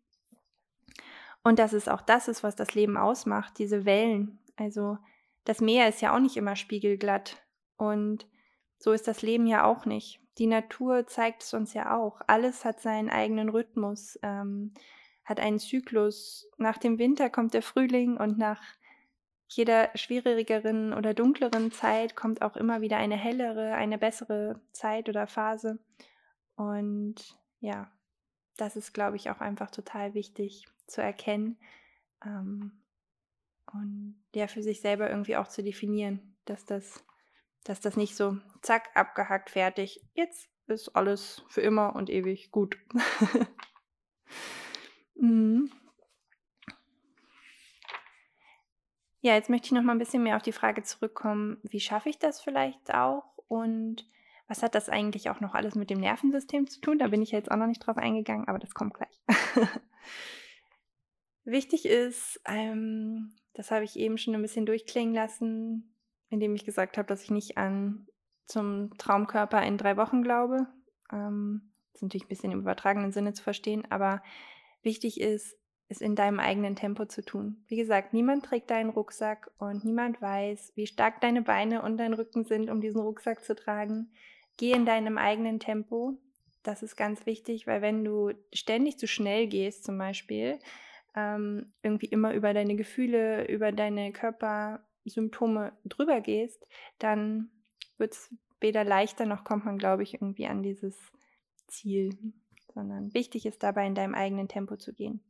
Und 1.43 1.59
dass 1.59 1.73
es 1.73 1.89
auch 1.89 2.01
das 2.01 2.29
ist, 2.29 2.43
was 2.43 2.55
das 2.55 2.73
Leben 2.75 2.95
ausmacht, 2.95 3.59
diese 3.59 3.83
Wellen. 3.85 4.39
Also 4.55 4.97
das 5.45 5.61
Meer 5.61 5.87
ist 5.87 6.01
ja 6.01 6.13
auch 6.13 6.19
nicht 6.19 6.37
immer 6.37 6.55
spiegelglatt. 6.55 7.37
Und 7.77 8.27
so 8.77 8.91
ist 8.91 9.07
das 9.07 9.21
Leben 9.21 9.47
ja 9.47 9.63
auch 9.63 9.85
nicht. 9.85 10.19
Die 10.37 10.47
Natur 10.47 11.07
zeigt 11.07 11.43
es 11.43 11.53
uns 11.53 11.73
ja 11.73 11.95
auch. 11.97 12.21
Alles 12.27 12.65
hat 12.65 12.81
seinen 12.81 13.09
eigenen 13.09 13.49
Rhythmus, 13.49 14.19
ähm, 14.21 14.73
hat 15.23 15.39
einen 15.39 15.59
Zyklus. 15.59 16.49
Nach 16.57 16.77
dem 16.77 16.99
Winter 16.99 17.29
kommt 17.29 17.53
der 17.53 17.61
Frühling 17.61 18.17
und 18.17 18.37
nach 18.37 18.61
jeder 19.47 19.89
schwierigeren 19.95 20.93
oder 20.93 21.13
dunkleren 21.13 21.71
Zeit 21.71 22.15
kommt 22.15 22.41
auch 22.41 22.57
immer 22.57 22.81
wieder 22.81 22.97
eine 22.97 23.15
hellere, 23.15 23.75
eine 23.75 23.97
bessere 23.97 24.59
Zeit 24.71 25.07
oder 25.07 25.27
Phase. 25.27 25.79
Und 26.55 27.37
ja, 27.59 27.89
das 28.57 28.75
ist, 28.75 28.93
glaube 28.93 29.15
ich, 29.15 29.29
auch 29.29 29.39
einfach 29.39 29.71
total 29.71 30.13
wichtig 30.13 30.65
zu 30.87 31.01
erkennen 31.01 31.57
ähm, 32.25 32.71
und 33.75 34.15
ja, 34.33 34.47
für 34.47 34.63
sich 34.63 34.81
selber 34.81 35.09
irgendwie 35.09 35.35
auch 35.35 35.47
zu 35.47 35.63
definieren, 35.63 36.35
dass 36.45 36.65
das, 36.65 37.03
dass 37.63 37.79
das 37.79 37.97
nicht 37.97 38.15
so 38.15 38.37
zack, 38.61 38.89
abgehackt, 38.95 39.49
fertig, 39.49 40.01
jetzt 40.13 40.49
ist 40.67 40.95
alles 40.95 41.43
für 41.47 41.61
immer 41.61 41.95
und 41.95 42.09
ewig 42.09 42.51
gut. 42.51 42.77
mhm. 45.15 45.71
Ja, 49.21 49.33
jetzt 49.33 49.49
möchte 49.49 49.67
ich 49.67 49.71
noch 49.71 49.81
mal 49.81 49.93
ein 49.93 49.99
bisschen 49.99 50.23
mehr 50.23 50.35
auf 50.35 50.43
die 50.43 50.51
Frage 50.51 50.83
zurückkommen, 50.83 51.57
wie 51.63 51.79
schaffe 51.79 52.09
ich 52.09 52.19
das 52.19 52.41
vielleicht 52.41 52.93
auch 52.93 53.23
und 53.47 54.05
was 54.47 54.61
hat 54.61 54.75
das 54.75 54.89
eigentlich 54.89 55.29
auch 55.29 55.39
noch 55.39 55.55
alles 55.55 55.73
mit 55.73 55.89
dem 55.89 55.99
Nervensystem 55.99 56.67
zu 56.67 56.79
tun? 56.79 56.99
Da 56.99 57.07
bin 57.07 57.21
ich 57.21 57.31
jetzt 57.31 57.49
auch 57.49 57.57
noch 57.57 57.65
nicht 57.65 57.79
drauf 57.79 57.97
eingegangen, 57.97 58.47
aber 58.47 58.59
das 58.59 58.73
kommt 58.75 58.93
gleich. 58.93 59.19
Wichtig 61.45 61.85
ist, 61.85 62.41
ähm, 62.45 63.31
das 63.53 63.71
habe 63.71 63.85
ich 63.85 63.97
eben 63.97 64.17
schon 64.17 64.33
ein 64.33 64.41
bisschen 64.41 64.65
durchklingen 64.65 65.13
lassen, 65.13 65.95
indem 66.29 66.55
ich 66.55 66.65
gesagt 66.65 66.97
habe, 66.97 67.07
dass 67.07 67.23
ich 67.23 67.31
nicht 67.31 67.57
an 67.57 68.07
zum 68.45 68.95
Traumkörper 68.97 69.63
in 69.63 69.77
drei 69.77 69.95
Wochen 69.95 70.23
glaube. 70.23 70.67
Ähm, 71.11 71.71
das 71.93 71.99
ist 71.99 72.03
natürlich 72.03 72.25
ein 72.25 72.29
bisschen 72.29 72.51
im 72.51 72.59
übertragenen 72.59 73.11
Sinne 73.11 73.33
zu 73.33 73.43
verstehen, 73.43 73.89
aber 73.89 74.21
wichtig 74.81 75.21
ist, 75.21 75.55
es 75.87 76.01
in 76.01 76.15
deinem 76.15 76.39
eigenen 76.39 76.75
Tempo 76.75 77.05
zu 77.05 77.23
tun. 77.23 77.63
Wie 77.67 77.75
gesagt, 77.75 78.13
niemand 78.13 78.45
trägt 78.45 78.71
deinen 78.71 78.89
Rucksack 78.89 79.51
und 79.59 79.85
niemand 79.85 80.21
weiß, 80.21 80.73
wie 80.75 80.87
stark 80.87 81.21
deine 81.21 81.43
Beine 81.43 81.83
und 81.83 81.97
dein 81.97 82.13
Rücken 82.13 82.43
sind, 82.43 82.71
um 82.71 82.81
diesen 82.81 83.01
Rucksack 83.01 83.43
zu 83.43 83.55
tragen. 83.55 84.11
Geh 84.57 84.71
in 84.71 84.85
deinem 84.85 85.19
eigenen 85.19 85.59
Tempo. 85.59 86.17
Das 86.63 86.81
ist 86.81 86.95
ganz 86.95 87.27
wichtig, 87.27 87.67
weil 87.67 87.83
wenn 87.83 88.03
du 88.03 88.31
ständig 88.51 88.97
zu 88.97 89.07
schnell 89.07 89.47
gehst, 89.47 89.83
zum 89.83 89.97
Beispiel, 89.99 90.57
ähm, 91.15 91.73
irgendwie 91.81 92.07
immer 92.07 92.33
über 92.33 92.53
deine 92.53 92.75
Gefühle, 92.75 93.47
über 93.47 93.71
deine 93.71 94.11
Körpersymptome 94.11 95.73
drüber 95.85 96.21
gehst, 96.21 96.65
dann 96.99 97.49
wird 97.97 98.13
es 98.13 98.35
weder 98.59 98.83
leichter 98.83 99.25
noch 99.25 99.43
kommt 99.43 99.65
man, 99.65 99.77
glaube 99.77 100.03
ich, 100.03 100.15
irgendwie 100.15 100.47
an 100.47 100.63
dieses 100.63 100.97
Ziel, 101.67 102.17
sondern 102.73 103.13
wichtig 103.13 103.45
ist 103.45 103.63
dabei, 103.63 103.87
in 103.87 103.95
deinem 103.95 104.15
eigenen 104.15 104.47
Tempo 104.47 104.75
zu 104.75 104.93
gehen. 104.93 105.21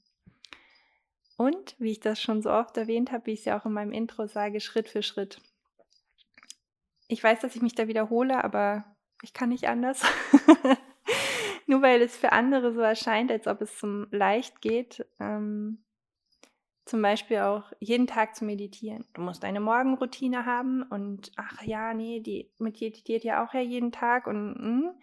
Und, 1.37 1.75
wie 1.79 1.91
ich 1.91 1.99
das 1.99 2.21
schon 2.21 2.41
so 2.41 2.49
oft 2.49 2.77
erwähnt 2.77 3.11
habe, 3.11 3.25
wie 3.25 3.33
ich 3.33 3.39
es 3.39 3.45
ja 3.45 3.59
auch 3.59 3.65
in 3.65 3.73
meinem 3.73 3.91
Intro 3.91 4.25
sage, 4.25 4.61
Schritt 4.61 4.87
für 4.87 5.03
Schritt. 5.03 5.41
Ich 7.07 7.21
weiß, 7.21 7.41
dass 7.41 7.55
ich 7.55 7.61
mich 7.61 7.75
da 7.75 7.87
wiederhole, 7.87 8.43
aber 8.43 8.85
ich 9.21 9.33
kann 9.33 9.49
nicht 9.49 9.67
anders. 9.67 10.01
Nur 11.67 11.81
weil 11.81 12.01
es 12.01 12.15
für 12.15 12.31
andere 12.31 12.73
so 12.73 12.81
erscheint, 12.81 13.31
als 13.31 13.47
ob 13.47 13.61
es 13.61 13.77
zum 13.77 14.07
leicht 14.11 14.61
geht. 14.61 15.05
Ähm, 15.19 15.83
zum 16.85 17.01
Beispiel 17.01 17.39
auch 17.39 17.71
jeden 17.79 18.05
Tag 18.05 18.35
zu 18.35 18.45
meditieren. 18.45 19.05
Du 19.13 19.21
musst 19.21 19.43
eine 19.43 19.59
Morgenroutine 19.59 20.45
haben 20.45 20.83
und 20.83 21.31
ach 21.35 21.63
ja, 21.63 21.95
nee, 21.95 22.19
die 22.19 22.51
meditiert 22.59 23.23
ja 23.23 23.43
auch 23.43 23.55
ja 23.55 23.61
jeden 23.61 23.91
Tag 23.91 24.27
und 24.27 24.53
mh. 24.53 24.89
Hm 24.89 24.95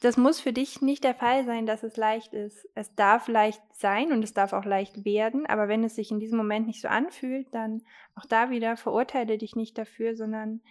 das 0.00 0.16
muss 0.16 0.40
für 0.40 0.52
dich 0.52 0.80
nicht 0.80 1.04
der 1.04 1.14
Fall 1.14 1.44
sein, 1.44 1.66
dass 1.66 1.82
es 1.82 1.96
leicht 1.96 2.32
ist. 2.32 2.68
Es 2.74 2.94
darf 2.94 3.28
leicht 3.28 3.62
sein 3.72 4.12
und 4.12 4.22
es 4.22 4.32
darf 4.32 4.52
auch 4.52 4.64
leicht 4.64 5.04
werden, 5.04 5.46
aber 5.46 5.68
wenn 5.68 5.84
es 5.84 5.94
sich 5.94 6.10
in 6.10 6.20
diesem 6.20 6.38
Moment 6.38 6.66
nicht 6.66 6.80
so 6.80 6.88
anfühlt, 6.88 7.52
dann 7.52 7.82
auch 8.14 8.24
da 8.24 8.50
wieder 8.50 8.76
verurteile 8.76 9.36
dich 9.36 9.56
nicht 9.56 9.76
dafür, 9.76 10.16
sondern 10.16 10.62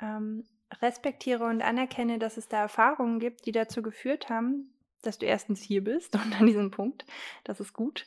ähm, 0.00 0.44
respektiere 0.82 1.44
und 1.44 1.62
anerkenne, 1.62 2.18
dass 2.18 2.36
es 2.36 2.48
da 2.48 2.62
Erfahrungen 2.62 3.18
gibt, 3.18 3.46
die 3.46 3.52
dazu 3.52 3.82
geführt 3.82 4.28
haben, 4.28 4.72
dass 5.02 5.18
du 5.18 5.26
erstens 5.26 5.60
hier 5.60 5.82
bist 5.82 6.14
und 6.24 6.40
an 6.40 6.46
diesem 6.46 6.70
Punkt. 6.70 7.04
Das 7.44 7.60
ist 7.60 7.72
gut 7.72 8.06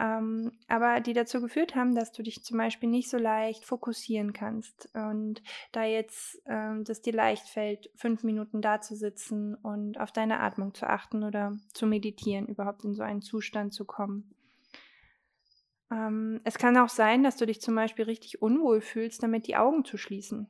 ähm, 0.00 0.52
aber 0.66 1.00
die 1.00 1.12
dazu 1.12 1.42
geführt 1.42 1.74
haben, 1.74 1.94
dass 1.94 2.10
du 2.10 2.22
dich 2.22 2.42
zum 2.42 2.56
Beispiel 2.56 2.88
nicht 2.88 3.10
so 3.10 3.18
leicht 3.18 3.66
fokussieren 3.66 4.32
kannst 4.32 4.88
und 4.94 5.42
da 5.72 5.84
jetzt 5.84 6.40
ähm, 6.46 6.84
das 6.84 7.02
dir 7.02 7.12
leicht 7.12 7.46
fällt, 7.48 7.90
fünf 7.96 8.22
Minuten 8.22 8.62
da 8.62 8.80
zu 8.80 8.96
sitzen 8.96 9.54
und 9.56 10.00
auf 10.00 10.10
deine 10.10 10.40
Atmung 10.40 10.72
zu 10.72 10.88
achten 10.88 11.22
oder 11.22 11.52
zu 11.74 11.86
meditieren, 11.86 12.46
überhaupt 12.46 12.82
in 12.84 12.94
so 12.94 13.02
einen 13.02 13.20
Zustand 13.20 13.74
zu 13.74 13.84
kommen. 13.84 14.34
Ähm, 15.90 16.40
es 16.44 16.56
kann 16.56 16.78
auch 16.78 16.88
sein, 16.88 17.22
dass 17.22 17.36
du 17.36 17.44
dich 17.44 17.60
zum 17.60 17.74
Beispiel 17.74 18.06
richtig 18.06 18.40
unwohl 18.40 18.80
fühlst, 18.80 19.22
damit 19.22 19.48
die 19.48 19.56
Augen 19.56 19.84
zu 19.84 19.98
schließen. 19.98 20.48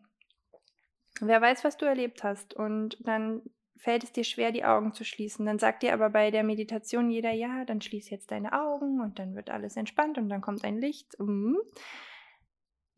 Wer 1.21 1.41
weiß, 1.41 1.65
was 1.65 1.77
du 1.77 1.85
erlebt 1.85 2.25
hast 2.25 2.55
und 2.55 2.97
dann 3.07 3.43
fällt 3.81 4.05
es 4.05 4.13
dir 4.13 4.25
schwer, 4.25 4.53
die 4.53 4.65
Augen 4.65 4.93
zu 4.93 5.05
schließen. 5.05 5.47
Dann 5.47 5.59
sagt 5.59 5.83
dir 5.83 5.95
aber 5.95 6.11
bei 6.11 6.31
der 6.31 6.45
Meditation 6.45 7.11
jeder, 7.11 7.33
ja, 7.33 7.65
dann 7.65 7.81
schließ 7.81 8.11
jetzt 8.11 8.31
deine 8.31 8.53
Augen 8.53 9.01
und 9.01 9.19
dann 9.19 9.35
wird 9.35 9.51
alles 9.51 9.77
entspannt 9.77 10.19
und 10.19 10.29
dann 10.29 10.43
kommt 10.43 10.65
ein 10.65 10.79
Licht. 10.79 11.19
Mhm. 11.19 11.59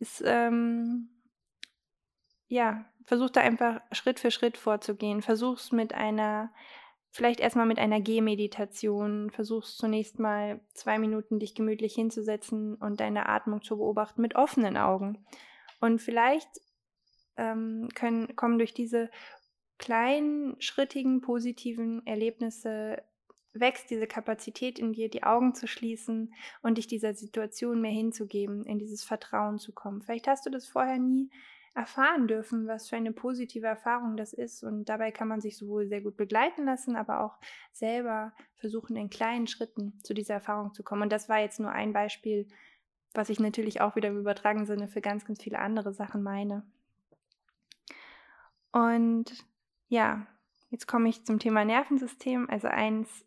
Ist, 0.00 0.22
ähm, 0.26 1.08
ja, 2.48 2.84
versuch 3.04 3.30
da 3.30 3.40
einfach 3.40 3.80
Schritt 3.92 4.18
für 4.18 4.32
Schritt 4.32 4.56
vorzugehen. 4.56 5.22
Versuch's 5.22 5.70
mit 5.70 5.94
einer, 5.94 6.52
vielleicht 7.10 7.38
erstmal 7.38 7.66
mit 7.66 7.78
einer 7.78 8.00
Gehmeditation. 8.00 9.30
Versuch's 9.30 9.76
zunächst 9.76 10.18
mal 10.18 10.60
zwei 10.74 10.98
Minuten 10.98 11.38
dich 11.38 11.54
gemütlich 11.54 11.94
hinzusetzen 11.94 12.74
und 12.74 12.98
deine 12.98 13.28
Atmung 13.28 13.62
zu 13.62 13.76
beobachten 13.76 14.20
mit 14.20 14.34
offenen 14.34 14.76
Augen. 14.76 15.24
Und 15.80 16.00
vielleicht 16.00 16.48
ähm, 17.36 17.88
können, 17.94 18.34
kommen 18.36 18.58
durch 18.58 18.74
diese 18.74 19.10
kleinen, 19.78 20.60
schrittigen, 20.60 21.20
positiven 21.20 22.06
Erlebnisse 22.06 23.02
wächst 23.54 23.90
diese 23.90 24.06
Kapazität 24.06 24.78
in 24.78 24.92
dir, 24.92 25.10
die 25.10 25.24
Augen 25.24 25.54
zu 25.54 25.66
schließen 25.66 26.32
und 26.62 26.78
dich 26.78 26.86
dieser 26.86 27.14
Situation 27.14 27.80
mehr 27.80 27.90
hinzugeben, 27.90 28.64
in 28.64 28.78
dieses 28.78 29.04
Vertrauen 29.04 29.58
zu 29.58 29.72
kommen. 29.72 30.02
Vielleicht 30.02 30.26
hast 30.26 30.46
du 30.46 30.50
das 30.50 30.66
vorher 30.66 30.98
nie 30.98 31.30
erfahren 31.74 32.28
dürfen, 32.28 32.66
was 32.66 32.88
für 32.88 32.96
eine 32.96 33.12
positive 33.12 33.66
Erfahrung 33.66 34.16
das 34.16 34.32
ist. 34.32 34.62
Und 34.62 34.88
dabei 34.88 35.10
kann 35.10 35.28
man 35.28 35.40
sich 35.40 35.56
sowohl 35.56 35.86
sehr 35.86 36.02
gut 36.02 36.16
begleiten 36.16 36.64
lassen, 36.64 36.96
aber 36.96 37.24
auch 37.24 37.38
selber 37.72 38.32
versuchen, 38.56 38.96
in 38.96 39.10
kleinen 39.10 39.46
Schritten 39.46 39.98
zu 40.02 40.12
dieser 40.12 40.34
Erfahrung 40.34 40.74
zu 40.74 40.82
kommen. 40.82 41.02
Und 41.02 41.12
das 41.12 41.28
war 41.28 41.40
jetzt 41.40 41.60
nur 41.60 41.72
ein 41.72 41.92
Beispiel, 41.92 42.46
was 43.14 43.30
ich 43.30 43.40
natürlich 43.40 43.80
auch 43.80 43.96
wieder 43.96 44.08
im 44.08 44.18
übertragenen 44.18 44.66
Sinne 44.66 44.88
für 44.88 45.00
ganz, 45.00 45.24
ganz 45.24 45.42
viele 45.42 45.58
andere 45.58 45.92
Sachen 45.92 46.22
meine. 46.22 46.62
Und 48.72 49.46
ja, 49.88 50.26
jetzt 50.70 50.88
komme 50.88 51.08
ich 51.08 51.24
zum 51.24 51.38
Thema 51.38 51.64
Nervensystem. 51.64 52.48
Also 52.50 52.68
eins 52.68 53.24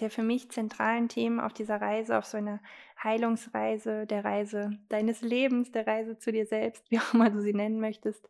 der 0.00 0.10
für 0.10 0.22
mich 0.22 0.50
zentralen 0.50 1.08
Themen 1.08 1.38
auf 1.38 1.52
dieser 1.52 1.80
Reise, 1.80 2.18
auf 2.18 2.24
so 2.24 2.36
einer 2.36 2.60
Heilungsreise, 3.02 4.06
der 4.06 4.24
Reise 4.24 4.70
deines 4.88 5.20
Lebens, 5.20 5.70
der 5.70 5.86
Reise 5.86 6.18
zu 6.18 6.32
dir 6.32 6.46
selbst, 6.46 6.84
wie 6.90 6.98
auch 6.98 7.14
immer 7.14 7.30
du 7.30 7.40
sie 7.40 7.54
nennen 7.54 7.80
möchtest. 7.80 8.28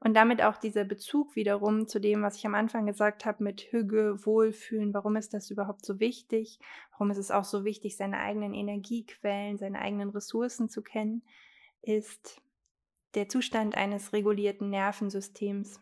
Und 0.00 0.14
damit 0.14 0.42
auch 0.42 0.58
dieser 0.58 0.84
Bezug 0.84 1.34
wiederum 1.34 1.88
zu 1.88 1.98
dem, 1.98 2.22
was 2.22 2.36
ich 2.36 2.46
am 2.46 2.54
Anfang 2.54 2.86
gesagt 2.86 3.24
habe 3.24 3.42
mit 3.42 3.62
Hüge, 3.72 4.24
Wohlfühlen. 4.24 4.94
Warum 4.94 5.16
ist 5.16 5.34
das 5.34 5.50
überhaupt 5.50 5.84
so 5.84 5.98
wichtig? 5.98 6.60
Warum 6.92 7.10
ist 7.10 7.18
es 7.18 7.32
auch 7.32 7.42
so 7.42 7.64
wichtig, 7.64 7.96
seine 7.96 8.18
eigenen 8.18 8.54
Energiequellen, 8.54 9.58
seine 9.58 9.80
eigenen 9.80 10.10
Ressourcen 10.10 10.68
zu 10.68 10.82
kennen? 10.82 11.24
Ist 11.82 12.40
der 13.14 13.28
Zustand 13.28 13.76
eines 13.76 14.12
regulierten 14.12 14.70
Nervensystems. 14.70 15.80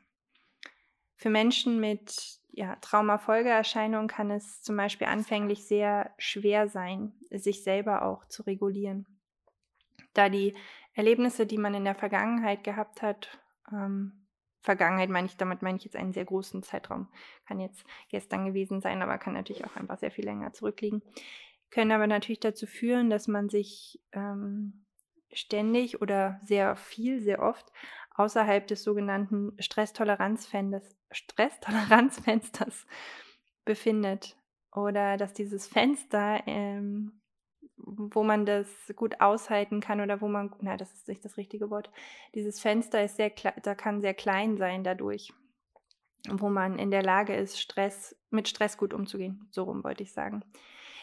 Für 1.16 1.30
Menschen 1.30 1.80
mit 1.80 2.38
ja, 2.50 2.76
Traumafolgeerscheinungen 2.76 4.08
kann 4.08 4.30
es 4.30 4.62
zum 4.62 4.76
Beispiel 4.76 5.06
anfänglich 5.06 5.66
sehr 5.66 6.14
schwer 6.18 6.68
sein, 6.68 7.12
sich 7.30 7.62
selber 7.62 8.02
auch 8.02 8.26
zu 8.26 8.42
regulieren, 8.42 9.06
da 10.14 10.28
die 10.28 10.54
Erlebnisse, 10.94 11.46
die 11.46 11.58
man 11.58 11.74
in 11.74 11.84
der 11.84 11.94
Vergangenheit 11.94 12.64
gehabt 12.64 13.02
hat, 13.02 13.38
ähm, 13.70 14.26
Vergangenheit 14.62 15.10
meine 15.10 15.26
ich, 15.26 15.36
damit 15.36 15.62
meine 15.62 15.78
ich 15.78 15.84
jetzt 15.84 15.96
einen 15.96 16.12
sehr 16.12 16.24
großen 16.24 16.62
Zeitraum, 16.62 17.08
kann 17.46 17.60
jetzt 17.60 17.84
gestern 18.08 18.46
gewesen 18.46 18.80
sein, 18.80 19.02
aber 19.02 19.18
kann 19.18 19.34
natürlich 19.34 19.64
auch 19.64 19.76
einfach 19.76 19.98
sehr 19.98 20.10
viel 20.10 20.24
länger 20.24 20.52
zurückliegen, 20.52 21.02
können 21.70 21.92
aber 21.92 22.06
natürlich 22.06 22.40
dazu 22.40 22.66
führen, 22.66 23.10
dass 23.10 23.28
man 23.28 23.48
sich 23.48 24.00
ähm, 24.12 24.86
ständig 25.32 26.00
oder 26.00 26.40
sehr 26.44 26.74
viel, 26.76 27.20
sehr 27.20 27.42
oft 27.42 27.70
außerhalb 28.14 28.66
des 28.66 28.82
sogenannten 28.82 29.52
Stresstoleranzfensters, 29.60 30.95
Stresstoleranzfensters 31.10 32.86
befindet. 33.64 34.36
Oder 34.72 35.16
dass 35.16 35.32
dieses 35.32 35.66
Fenster 35.66 36.42
ähm, 36.46 37.20
wo 37.76 38.24
man 38.24 38.46
das 38.46 38.68
gut 38.96 39.20
aushalten 39.20 39.80
kann 39.80 40.00
oder 40.00 40.20
wo 40.20 40.28
man, 40.28 40.52
na, 40.60 40.76
das 40.76 40.92
ist 40.92 41.08
nicht 41.08 41.24
das 41.24 41.36
richtige 41.36 41.70
Wort. 41.70 41.90
Dieses 42.34 42.60
Fenster 42.60 43.04
ist 43.04 43.16
sehr, 43.16 43.30
da 43.62 43.74
kann 43.74 44.00
sehr 44.00 44.14
klein 44.14 44.56
sein 44.56 44.82
dadurch, 44.82 45.32
wo 46.28 46.48
man 46.48 46.78
in 46.78 46.90
der 46.90 47.02
Lage 47.02 47.34
ist, 47.34 47.60
Stress, 47.60 48.16
mit 48.30 48.48
Stress 48.48 48.78
gut 48.78 48.94
umzugehen. 48.94 49.46
So 49.50 49.64
rum 49.64 49.84
wollte 49.84 50.02
ich 50.02 50.12
sagen. 50.12 50.42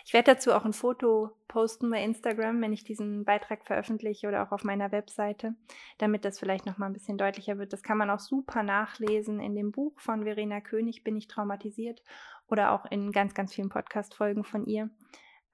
Ich 0.06 0.14
werde 0.14 0.34
dazu 0.34 0.54
auch 0.54 0.66
ein 0.66 0.74
Foto 0.74 1.32
posten 1.48 1.90
bei 1.90 2.04
Instagram, 2.04 2.62
wenn 2.62 2.74
ich 2.74 2.84
diesen 2.84 3.24
Beitrag 3.24 3.66
veröffentliche 3.66 4.28
oder 4.28 4.44
auch 4.44 4.52
auf 4.52 4.64
meiner 4.64 4.92
Webseite, 4.92 5.56
damit 5.98 6.26
das 6.26 6.40
vielleicht 6.40 6.66
noch 6.66 6.78
mal 6.78 6.88
ein 6.88 6.94
bisschen 6.94 7.18
deutlicher 7.18 7.58
wird. 7.58 7.72
Das 7.72 7.84
kann 7.84 7.98
man 7.98 8.10
auch 8.10 8.20
super 8.20 8.64
nachlesen 8.64 9.40
in 9.40 9.56
dem 9.56 9.72
Buch 9.72 9.98
von 10.00 10.24
Verena 10.24 10.60
König, 10.60 11.04
Bin 11.04 11.16
ich 11.16 11.28
traumatisiert, 11.28 12.04
oder 12.48 12.72
auch 12.72 12.86
in 12.86 13.12
ganz, 13.12 13.34
ganz 13.34 13.54
vielen 13.54 13.70
Podcast-Folgen 13.70 14.44
von 14.44 14.66
ihr. 14.66 14.90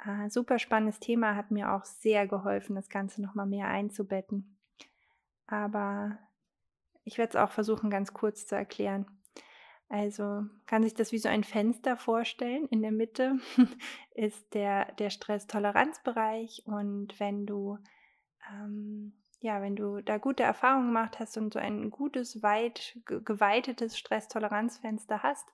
Äh, 0.04 0.30
super 0.30 0.58
spannendes 0.58 1.00
Thema, 1.00 1.36
hat 1.36 1.52
mir 1.52 1.74
auch 1.74 1.86
sehr 1.86 2.28
geholfen, 2.28 2.76
das 2.76 2.90
Ganze 2.90 3.22
nochmal 3.22 3.46
mehr 3.46 3.68
einzubetten. 3.68 4.58
Aber 5.46 6.18
ich 7.04 7.18
werde 7.18 7.32
es 7.32 7.36
auch 7.36 7.52
versuchen, 7.52 7.90
ganz 7.90 8.14
kurz 8.14 8.46
zu 8.46 8.56
erklären. 8.56 9.06
Also 9.90 10.46
kann 10.68 10.84
sich 10.84 10.94
das 10.94 11.12
wie 11.12 11.18
so 11.18 11.30
ein 11.30 11.44
Fenster 11.44 11.98
vorstellen. 11.98 12.68
In 12.70 12.82
der 12.82 12.92
Mitte 12.92 13.40
ist 14.14 14.54
der, 14.54 14.92
der 14.94 15.10
Stresstoleranzbereich 15.10 16.64
und 16.66 17.20
wenn 17.20 17.46
du 17.46 17.80
ähm, 18.52 19.14
ja, 19.42 19.62
wenn 19.62 19.76
du 19.76 20.02
da 20.02 20.18
gute 20.18 20.44
Erfahrungen 20.44 20.88
gemacht 20.88 21.20
hast 21.20 21.38
und 21.38 21.54
so 21.54 21.60
ein 21.60 21.90
gutes, 21.92 22.44
weit 22.44 22.98
geweitetes 23.06 23.98
Stresstoleranzfenster 23.98 25.24
hast, 25.24 25.48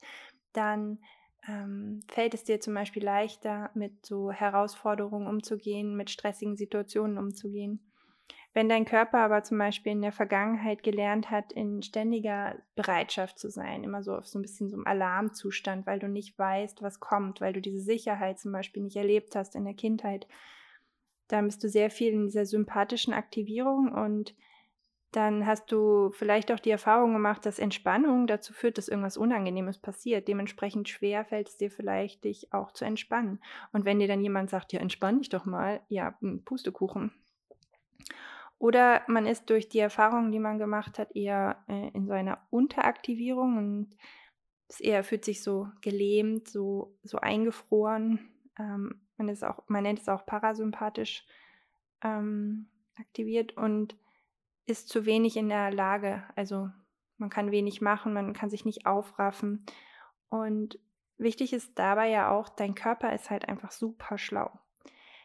dann 0.53 0.99
ähm, 1.47 2.01
fällt 2.07 2.33
es 2.33 2.43
dir 2.43 2.59
zum 2.59 2.73
Beispiel 2.73 3.03
leichter, 3.03 3.69
mit 3.75 4.05
so 4.05 4.31
Herausforderungen 4.31 5.27
umzugehen, 5.27 5.95
mit 5.95 6.09
stressigen 6.09 6.57
Situationen 6.57 7.19
umzugehen. 7.19 7.91
Wenn 8.55 8.69
dein 8.69 8.85
Körper 8.85 9.17
aber 9.17 9.43
zum 9.43 9.57
Beispiel 9.57 9.91
in 9.91 10.01
der 10.01 10.13
Vergangenheit 10.13 10.81
gelernt 10.81 11.29
hat, 11.29 11.51
in 11.51 11.83
ständiger 11.83 12.55
Bereitschaft 12.75 13.37
zu 13.37 13.49
sein, 13.49 13.83
immer 13.83 14.01
so 14.01 14.15
auf 14.15 14.27
so 14.27 14.39
ein 14.39 14.41
bisschen 14.41 14.69
so 14.69 14.77
einem 14.77 14.87
Alarmzustand, 14.87 15.85
weil 15.85 15.99
du 15.99 16.07
nicht 16.07 16.39
weißt, 16.39 16.81
was 16.81 17.01
kommt, 17.01 17.41
weil 17.41 17.51
du 17.51 17.59
diese 17.59 17.81
Sicherheit 17.81 18.39
zum 18.39 18.53
Beispiel 18.53 18.83
nicht 18.83 18.95
erlebt 18.95 19.35
hast 19.35 19.55
in 19.55 19.65
der 19.65 19.73
Kindheit, 19.73 20.25
dann 21.27 21.47
bist 21.47 21.65
du 21.65 21.67
sehr 21.67 21.89
viel 21.89 22.13
in 22.13 22.27
dieser 22.27 22.45
sympathischen 22.45 23.13
Aktivierung 23.13 23.91
und 23.91 24.33
dann 25.11 25.45
hast 25.45 25.69
du 25.73 26.11
vielleicht 26.11 26.49
auch 26.49 26.59
die 26.61 26.71
Erfahrung 26.71 27.11
gemacht, 27.11 27.45
dass 27.45 27.59
Entspannung 27.59 28.25
dazu 28.25 28.53
führt, 28.53 28.77
dass 28.77 28.87
irgendwas 28.87 29.17
Unangenehmes 29.17 29.79
passiert. 29.79 30.29
Dementsprechend 30.29 30.87
schwer 30.87 31.25
fällt 31.25 31.49
es 31.49 31.57
dir 31.57 31.71
vielleicht, 31.71 32.23
dich 32.23 32.53
auch 32.53 32.71
zu 32.71 32.85
entspannen. 32.85 33.41
Und 33.73 33.83
wenn 33.83 33.99
dir 33.99 34.07
dann 34.07 34.23
jemand 34.23 34.49
sagt, 34.49 34.71
ja, 34.71 34.79
entspann 34.79 35.19
dich 35.19 35.27
doch 35.27 35.45
mal, 35.45 35.81
ja, 35.89 36.17
hm, 36.21 36.45
Pustekuchen. 36.45 37.11
Oder 38.57 39.01
man 39.07 39.25
ist 39.25 39.49
durch 39.49 39.69
die 39.69 39.79
Erfahrungen, 39.79 40.31
die 40.31 40.39
man 40.39 40.57
gemacht 40.57 40.97
hat, 40.97 41.15
eher 41.15 41.63
äh, 41.67 41.89
in 41.89 42.07
so 42.07 42.13
einer 42.13 42.39
Unteraktivierung 42.49 43.57
und 43.57 43.97
es 44.67 44.79
eher 44.79 45.03
fühlt 45.03 45.25
sich 45.25 45.43
so 45.43 45.67
gelähmt, 45.81 46.47
so, 46.47 46.97
so 47.03 47.17
eingefroren. 47.19 48.19
Ähm, 48.57 49.01
man, 49.17 49.29
ist 49.29 49.43
auch, 49.43 49.63
man 49.67 49.83
nennt 49.83 49.99
es 49.99 50.09
auch 50.09 50.25
parasympathisch 50.25 51.25
ähm, 52.01 52.67
aktiviert 52.97 53.57
und 53.57 53.95
ist 54.65 54.89
zu 54.89 55.05
wenig 55.05 55.37
in 55.37 55.49
der 55.49 55.71
Lage. 55.71 56.23
Also 56.35 56.69
man 57.17 57.29
kann 57.29 57.51
wenig 57.51 57.81
machen, 57.81 58.13
man 58.13 58.33
kann 58.33 58.49
sich 58.49 58.65
nicht 58.65 58.85
aufraffen. 58.85 59.65
Und 60.29 60.79
wichtig 61.17 61.53
ist 61.53 61.77
dabei 61.77 62.09
ja 62.09 62.31
auch, 62.31 62.49
dein 62.49 62.75
Körper 62.75 63.13
ist 63.13 63.29
halt 63.29 63.47
einfach 63.47 63.71
super 63.71 64.17
schlau. 64.17 64.51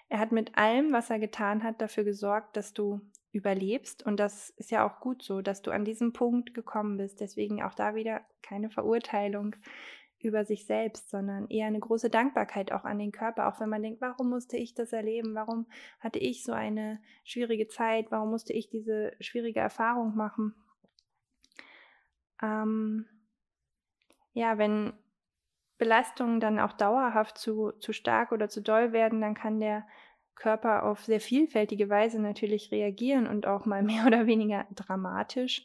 Er 0.08 0.18
hat 0.18 0.32
mit 0.32 0.58
allem, 0.58 0.92
was 0.92 1.08
er 1.08 1.18
getan 1.18 1.62
hat, 1.62 1.80
dafür 1.80 2.04
gesorgt, 2.04 2.56
dass 2.56 2.74
du 2.74 3.00
überlebst. 3.32 4.04
Und 4.04 4.18
das 4.18 4.50
ist 4.50 4.70
ja 4.70 4.86
auch 4.86 5.00
gut 5.00 5.22
so, 5.22 5.40
dass 5.40 5.62
du 5.62 5.70
an 5.70 5.84
diesem 5.84 6.12
Punkt 6.12 6.54
gekommen 6.54 6.96
bist. 6.96 7.20
Deswegen 7.20 7.62
auch 7.62 7.74
da 7.74 7.94
wieder 7.94 8.22
keine 8.42 8.70
Verurteilung 8.70 9.56
über 10.18 10.44
sich 10.44 10.66
selbst, 10.66 11.08
sondern 11.08 11.48
eher 11.48 11.66
eine 11.66 11.80
große 11.80 12.10
Dankbarkeit 12.10 12.72
auch 12.72 12.84
an 12.84 12.98
den 12.98 13.12
Körper, 13.12 13.48
auch 13.48 13.58
wenn 13.60 13.70
man 13.70 13.82
denkt, 13.82 14.02
warum 14.02 14.28
musste 14.28 14.56
ich 14.56 14.74
das 14.74 14.92
erleben? 14.92 15.34
Warum 15.34 15.66
hatte 15.98 16.18
ich 16.18 16.44
so 16.44 16.52
eine 16.52 17.00
schwierige 17.24 17.68
Zeit? 17.68 18.10
Warum 18.10 18.30
musste 18.30 18.52
ich 18.52 18.68
diese 18.68 19.12
schwierige 19.20 19.60
Erfahrung 19.60 20.14
machen? 20.16 20.54
Ähm, 22.42 23.06
ja, 24.32 24.58
wenn 24.58 24.92
Belastungen 25.78 26.40
dann 26.40 26.58
auch 26.58 26.74
dauerhaft 26.74 27.38
zu, 27.38 27.72
zu 27.72 27.94
stark 27.94 28.32
oder 28.32 28.50
zu 28.50 28.60
doll 28.60 28.92
werden, 28.92 29.22
dann 29.22 29.34
kann 29.34 29.60
der 29.60 29.86
Körper 30.40 30.84
auf 30.84 31.04
sehr 31.04 31.20
vielfältige 31.20 31.88
Weise 31.88 32.20
natürlich 32.20 32.72
reagieren 32.72 33.28
und 33.28 33.46
auch 33.46 33.66
mal 33.66 33.82
mehr 33.84 34.06
oder 34.06 34.26
weniger 34.26 34.66
dramatisch, 34.74 35.64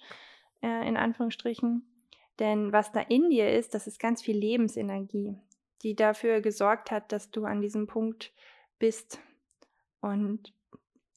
äh, 0.62 0.88
in 0.88 0.98
Anführungsstrichen. 0.98 1.84
Denn 2.40 2.72
was 2.72 2.92
da 2.92 3.00
in 3.00 3.30
dir 3.30 3.52
ist, 3.52 3.74
das 3.74 3.88
ist 3.88 4.00
ganz 4.00 4.22
viel 4.22 4.38
Lebensenergie, 4.38 5.38
die 5.82 5.96
dafür 5.96 6.42
gesorgt 6.42 6.92
hat, 6.92 7.12
dass 7.12 7.32
du 7.32 7.46
an 7.46 7.62
diesem 7.62 7.88
Punkt 7.88 8.34
bist. 8.78 9.20
Und 10.02 10.54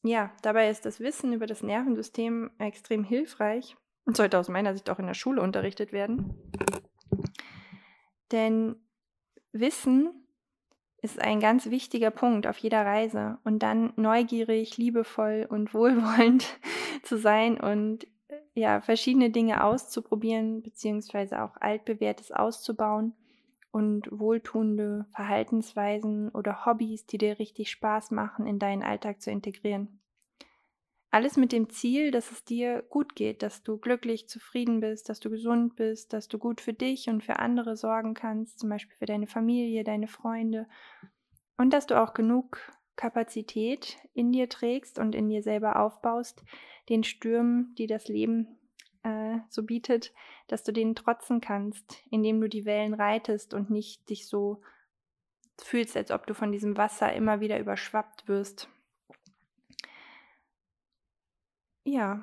ja, 0.05 0.33
dabei 0.42 0.71
ist 0.71 0.87
das 0.87 1.01
Wissen 1.01 1.33
über 1.33 1.47
das 1.47 1.62
Nervensystem 1.62 2.51
extrem 2.59 3.03
hilfreich 3.03 3.77
und 4.05 4.16
sollte 4.16 4.38
aus 4.38 4.49
meiner 4.49 4.73
Sicht 4.73 4.88
auch 4.88 5.01
in 5.01 5.07
der 5.07 5.14
Schule 5.14 5.42
unterrichtet 5.42 5.92
werden. 5.92 6.35
Denn 8.31 8.77
Wissen 9.53 10.28
ist 11.01 11.21
ein 11.21 11.41
ganz 11.41 11.71
wichtiger 11.71 12.11
Punkt 12.11 12.47
auf 12.47 12.59
jeder 12.59 12.85
Reise 12.85 13.39
und 13.45 13.63
dann 13.63 13.93
neugierig, 13.97 14.77
liebevoll 14.77 15.47
und 15.49 15.73
wohlwollend 15.75 16.59
zu 17.03 17.19
sein 17.19 17.59
und 17.59 18.07
ja, 18.55 18.81
verschiedene 18.81 19.31
Dinge 19.31 19.63
auszuprobieren, 19.63 20.63
beziehungsweise 20.63 21.43
auch 21.43 21.57
altbewährtes 21.61 22.33
auszubauen 22.33 23.15
und 23.71 24.09
wohltuende 24.11 25.07
Verhaltensweisen 25.13 26.31
oder 26.31 26.67
Hobbys, 26.67 27.07
die 27.07 27.19
dir 27.19 27.39
richtig 27.39 27.71
Spaß 27.71 28.11
machen, 28.11 28.47
in 28.47 28.59
deinen 28.59 28.83
Alltag 28.83 29.23
zu 29.23 29.31
integrieren. 29.31 29.98
Alles 31.11 31.37
mit 31.38 31.53
dem 31.53 31.71
Ziel, 31.71 32.11
dass 32.11 32.31
es 32.31 32.44
dir 32.44 32.83
gut 32.83 33.14
geht, 33.14 33.42
dass 33.42 33.62
du 33.62 33.79
glücklich, 33.79 34.29
zufrieden 34.29 34.81
bist, 34.81 35.09
dass 35.09 35.21
du 35.21 35.31
gesund 35.31 35.75
bist, 35.77 36.12
dass 36.12 36.29
du 36.29 36.38
gut 36.38 36.61
für 36.61 36.75
dich 36.75 37.09
und 37.09 37.25
für 37.25 37.38
andere 37.38 37.77
sorgen 37.77 38.12
kannst, 38.12 38.59
zum 38.59 38.68
Beispiel 38.68 38.97
für 38.99 39.07
deine 39.07 39.27
Familie, 39.27 39.85
deine 39.85 40.09
Freunde 40.09 40.66
und 41.57 41.73
dass 41.73 41.87
du 41.87 42.01
auch 42.01 42.12
genug 42.12 42.61
Kapazität 42.97 43.97
in 44.12 44.33
dir 44.33 44.49
trägst 44.49 44.99
und 44.99 45.14
in 45.14 45.29
dir 45.29 45.42
selber 45.42 45.81
aufbaust, 45.81 46.42
den 46.88 47.05
Stürmen, 47.05 47.75
die 47.79 47.87
das 47.87 48.09
Leben 48.09 48.59
äh, 49.03 49.38
so 49.49 49.62
bietet, 49.62 50.12
dass 50.47 50.62
du 50.62 50.73
denen 50.73 50.94
trotzen 50.94 51.40
kannst, 51.40 52.03
indem 52.11 52.40
du 52.40 52.49
die 52.49 52.64
Wellen 52.64 52.94
reitest 52.94 53.55
und 53.55 53.71
nicht 53.71 54.09
dich 54.11 54.27
so 54.27 54.62
fühlst, 55.61 55.97
als 55.97 56.11
ob 56.11 56.27
du 56.27 56.35
von 56.35 56.53
diesem 56.53 56.77
Wasser 56.77 57.12
immer 57.12 57.40
wieder 57.40 57.59
überschwappt 57.59 58.29
wirst. 58.29 58.69
Ja, 61.91 62.23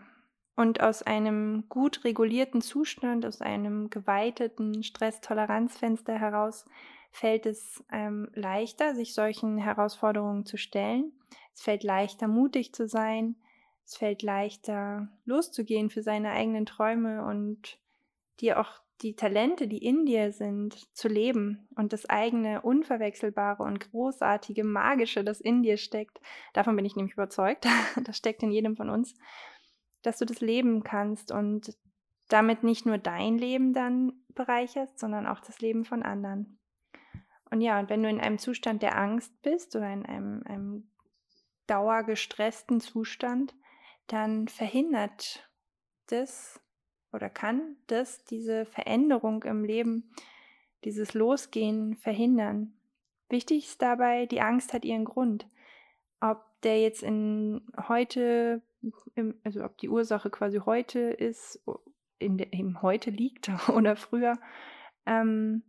und 0.56 0.82
aus 0.82 1.02
einem 1.02 1.68
gut 1.70 2.04
regulierten 2.04 2.62
Zustand, 2.62 3.26
aus 3.26 3.42
einem 3.42 3.90
geweiteten 3.90 4.84
Stresstoleranzfenster 4.84 6.20
heraus 6.20 6.66
fällt 7.12 7.48
es 7.48 7.84
ähm, 7.92 8.30
leichter, 8.36 8.94
sich 8.94 9.16
solchen 9.16 9.58
Herausforderungen 9.58 10.46
zu 10.46 10.58
stellen. 10.58 11.14
Es 11.56 11.64
fällt 11.64 11.82
leichter, 11.82 12.28
mutig 12.28 12.76
zu 12.76 12.88
sein. 12.88 13.38
Es 13.84 13.98
fällt 13.98 14.22
leichter, 14.22 15.10
loszugehen 15.26 15.90
für 15.90 16.04
seine 16.04 16.30
eigenen 16.30 16.68
Träume 16.68 17.26
und 17.26 17.80
dir 18.40 18.60
auch 18.60 18.86
die 19.02 19.16
Talente, 19.16 19.68
die 19.68 19.84
in 19.84 20.06
dir 20.06 20.32
sind, 20.32 20.96
zu 20.96 21.08
leben 21.08 21.68
und 21.76 21.92
das 21.92 22.06
eigene 22.06 22.62
Unverwechselbare 22.62 23.64
und 23.64 23.92
Großartige, 23.92 24.64
Magische, 24.64 25.24
das 25.24 25.42
in 25.42 25.64
dir 25.64 25.78
steckt. 25.78 26.22
Davon 26.54 26.76
bin 26.76 26.86
ich 26.86 26.96
nämlich 26.96 27.14
überzeugt. 27.14 27.66
Das 28.04 28.18
steckt 28.18 28.44
in 28.44 28.52
jedem 28.52 28.76
von 28.76 28.90
uns, 28.90 29.16
dass 30.06 30.18
du 30.18 30.26
das 30.26 30.42
leben 30.42 30.84
kannst 30.84 31.32
und 31.32 31.78
damit 32.30 32.64
nicht 32.64 32.86
nur 32.86 32.98
dein 32.98 33.38
Leben 33.38 33.74
dann 33.74 34.14
bereicherst, 34.30 35.00
sondern 35.00 35.28
auch 35.28 35.40
das 35.40 35.60
Leben 35.62 35.86
von 35.86 36.04
anderen. 36.04 36.60
Und 37.52 37.62
ja, 37.62 37.80
und 37.80 37.90
wenn 37.90 38.04
du 38.04 38.10
in 38.10 38.20
einem 38.20 38.40
Zustand 38.40 38.82
der 38.82 38.98
Angst 38.98 39.42
bist 39.42 39.76
oder 39.76 39.92
in 39.92 40.06
einem, 40.06 40.44
einem 40.46 40.90
dauergestressten 41.68 42.82
Zustand, 42.82 43.56
dann 44.08 44.48
verhindert 44.48 45.50
das 46.08 46.60
oder 47.12 47.30
kann 47.30 47.78
das 47.88 48.24
diese 48.26 48.66
Veränderung 48.66 49.44
im 49.44 49.64
Leben, 49.64 50.12
dieses 50.84 51.14
Losgehen 51.14 51.96
verhindern. 51.96 52.74
Wichtig 53.30 53.66
ist 53.66 53.82
dabei, 53.82 54.26
die 54.26 54.42
Angst 54.42 54.74
hat 54.74 54.86
ihren 54.86 55.06
Grund. 55.06 55.48
Ob 56.20 56.44
der 56.62 56.82
jetzt 56.82 57.02
in 57.04 57.62
heute, 57.88 58.62
also 59.44 59.64
ob 59.64 59.78
die 59.78 59.90
Ursache 59.90 60.30
quasi 60.30 60.60
heute 60.66 61.00
ist, 61.00 61.62
in 62.20 62.38
der, 62.38 62.54
eben 62.54 62.82
heute 62.82 63.10
liegt 63.10 63.50
oder 63.70 63.96
früher. 63.96 64.38
Ähm, 65.06 65.64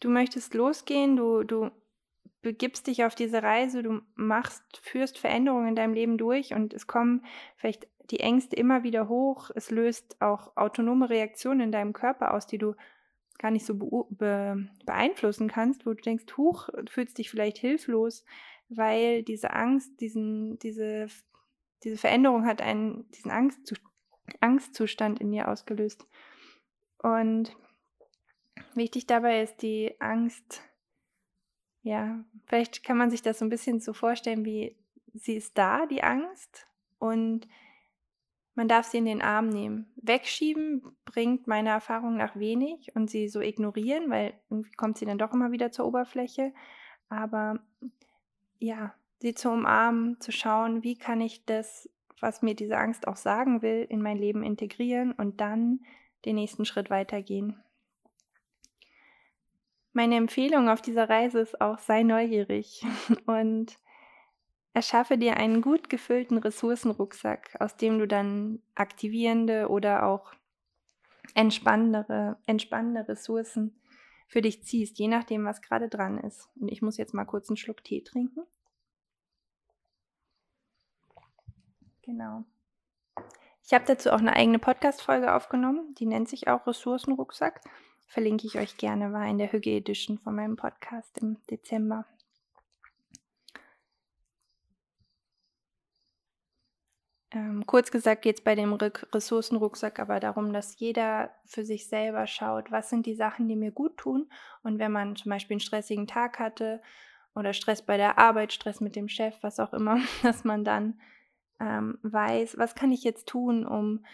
du 0.00 0.10
möchtest 0.10 0.54
losgehen, 0.54 1.16
du, 1.16 1.42
du 1.42 1.70
begibst 2.42 2.86
dich 2.86 3.04
auf 3.04 3.14
diese 3.14 3.42
Reise, 3.42 3.82
du 3.82 4.00
machst, 4.14 4.62
führst 4.82 5.18
Veränderungen 5.18 5.68
in 5.68 5.76
deinem 5.76 5.94
Leben 5.94 6.18
durch 6.18 6.54
und 6.54 6.72
es 6.72 6.86
kommen 6.86 7.24
vielleicht 7.56 7.88
die 8.10 8.20
Ängste 8.20 8.56
immer 8.56 8.84
wieder 8.84 9.08
hoch. 9.08 9.50
Es 9.54 9.70
löst 9.70 10.20
auch 10.22 10.56
autonome 10.56 11.10
Reaktionen 11.10 11.60
in 11.60 11.72
deinem 11.72 11.92
Körper 11.92 12.32
aus, 12.32 12.46
die 12.46 12.58
du 12.58 12.74
gar 13.38 13.50
nicht 13.50 13.66
so 13.66 13.74
be 13.74 14.68
beeinflussen 14.84 15.48
kannst, 15.48 15.86
wo 15.86 15.90
du 15.90 16.02
denkst, 16.02 16.24
huch, 16.36 16.68
du 16.68 16.90
fühlst 16.90 17.18
dich 17.18 17.30
vielleicht 17.30 17.58
hilflos, 17.58 18.24
weil 18.68 19.22
diese 19.22 19.52
Angst, 19.52 20.00
diesen, 20.00 20.58
diese, 20.58 21.06
diese 21.82 21.96
Veränderung 21.96 22.46
hat 22.46 22.62
einen, 22.62 23.10
diesen 23.12 23.30
Angstzustand, 23.30 23.88
Angstzustand 24.40 25.20
in 25.20 25.30
dir 25.32 25.48
ausgelöst. 25.48 26.06
Und 26.98 27.56
wichtig 28.74 29.06
dabei 29.06 29.42
ist 29.42 29.62
die 29.62 29.98
Angst, 30.00 30.62
ja, 31.82 32.24
vielleicht 32.46 32.84
kann 32.84 32.98
man 32.98 33.10
sich 33.10 33.22
das 33.22 33.38
so 33.38 33.44
ein 33.44 33.50
bisschen 33.50 33.80
so 33.80 33.92
vorstellen, 33.92 34.44
wie 34.44 34.76
sie 35.14 35.36
ist 35.36 35.56
da, 35.56 35.86
die 35.86 36.02
Angst, 36.02 36.68
und 36.98 37.48
man 38.54 38.68
darf 38.68 38.86
sie 38.86 38.98
in 38.98 39.04
den 39.04 39.22
Arm 39.22 39.48
nehmen. 39.48 39.92
Wegschieben 39.96 40.82
bringt 41.04 41.46
meiner 41.46 41.70
Erfahrung 41.70 42.16
nach 42.16 42.36
wenig 42.36 42.94
und 42.94 43.08
sie 43.08 43.28
so 43.28 43.40
ignorieren, 43.40 44.10
weil 44.10 44.34
irgendwie 44.50 44.72
kommt 44.72 44.98
sie 44.98 45.06
dann 45.06 45.18
doch 45.18 45.32
immer 45.32 45.52
wieder 45.52 45.70
zur 45.70 45.86
Oberfläche. 45.86 46.52
Aber 47.08 47.60
ja, 48.58 48.94
sie 49.20 49.34
zu 49.34 49.50
umarmen, 49.50 50.20
zu 50.20 50.32
schauen, 50.32 50.82
wie 50.82 50.96
kann 50.96 51.20
ich 51.20 51.44
das, 51.44 51.88
was 52.20 52.42
mir 52.42 52.54
diese 52.54 52.76
Angst 52.76 53.06
auch 53.06 53.16
sagen 53.16 53.62
will, 53.62 53.86
in 53.88 54.02
mein 54.02 54.18
Leben 54.18 54.42
integrieren 54.42 55.12
und 55.12 55.40
dann 55.40 55.80
den 56.24 56.36
nächsten 56.36 56.64
Schritt 56.64 56.90
weitergehen. 56.90 57.62
Meine 59.92 60.16
Empfehlung 60.16 60.68
auf 60.68 60.82
dieser 60.82 61.08
Reise 61.08 61.40
ist 61.40 61.60
auch, 61.60 61.78
sei 61.78 62.02
neugierig 62.02 62.84
und 63.26 63.78
Erschaffe 64.78 65.18
dir 65.18 65.36
einen 65.38 65.60
gut 65.60 65.90
gefüllten 65.90 66.38
Ressourcenrucksack, 66.38 67.56
aus 67.58 67.76
dem 67.76 67.98
du 67.98 68.06
dann 68.06 68.62
aktivierende 68.76 69.68
oder 69.68 70.06
auch 70.06 70.32
entspannendere, 71.34 72.36
entspannende 72.46 73.08
Ressourcen 73.08 73.80
für 74.28 74.42
dich 74.42 74.62
ziehst, 74.62 74.98
je 74.98 75.08
nachdem, 75.08 75.44
was 75.44 75.62
gerade 75.62 75.88
dran 75.88 76.18
ist. 76.18 76.48
Und 76.60 76.68
ich 76.70 76.82
muss 76.82 76.98
jetzt 76.98 77.14
mal 77.14 77.24
kurz 77.24 77.48
einen 77.48 77.56
Schluck 77.56 77.82
Tee 77.82 78.02
trinken. 78.02 78.42
Genau. 82.02 82.44
Ich 83.64 83.74
habe 83.74 83.84
dazu 83.86 84.10
auch 84.10 84.18
eine 84.18 84.34
eigene 84.34 84.58
Podcast-Folge 84.58 85.34
aufgenommen, 85.34 85.94
die 85.98 86.06
nennt 86.06 86.28
sich 86.28 86.48
auch 86.48 86.66
Ressourcenrucksack. 86.66 87.60
Verlinke 88.06 88.46
ich 88.46 88.58
euch 88.58 88.76
gerne, 88.78 89.12
war 89.12 89.26
in 89.26 89.38
der 89.38 89.52
Hüge 89.52 89.70
Edition 89.70 90.18
von 90.18 90.34
meinem 90.34 90.56
Podcast 90.56 91.18
im 91.18 91.36
Dezember. 91.50 92.06
Ähm, 97.30 97.66
kurz 97.66 97.90
gesagt 97.90 98.22
geht 98.22 98.38
es 98.38 98.44
bei 98.44 98.54
dem 98.54 98.72
Ressourcenrucksack 98.72 99.98
aber 99.98 100.18
darum, 100.18 100.52
dass 100.52 100.78
jeder 100.78 101.30
für 101.44 101.64
sich 101.64 101.86
selber 101.86 102.26
schaut, 102.26 102.70
was 102.70 102.88
sind 102.88 103.04
die 103.04 103.14
Sachen, 103.14 103.48
die 103.48 103.56
mir 103.56 103.70
gut 103.70 103.98
tun. 103.98 104.30
Und 104.62 104.78
wenn 104.78 104.92
man 104.92 105.14
zum 105.14 105.30
Beispiel 105.30 105.56
einen 105.56 105.60
stressigen 105.60 106.06
Tag 106.06 106.38
hatte 106.38 106.80
oder 107.34 107.52
Stress 107.52 107.82
bei 107.82 107.98
der 107.98 108.18
Arbeit, 108.18 108.52
Stress 108.54 108.80
mit 108.80 108.96
dem 108.96 109.08
Chef, 109.08 109.36
was 109.42 109.60
auch 109.60 109.74
immer, 109.74 110.00
dass 110.22 110.44
man 110.44 110.64
dann 110.64 111.00
ähm, 111.60 111.98
weiß, 112.02 112.56
was 112.56 112.74
kann 112.74 112.92
ich 112.92 113.04
jetzt 113.04 113.28
tun, 113.28 113.66
um 113.66 114.04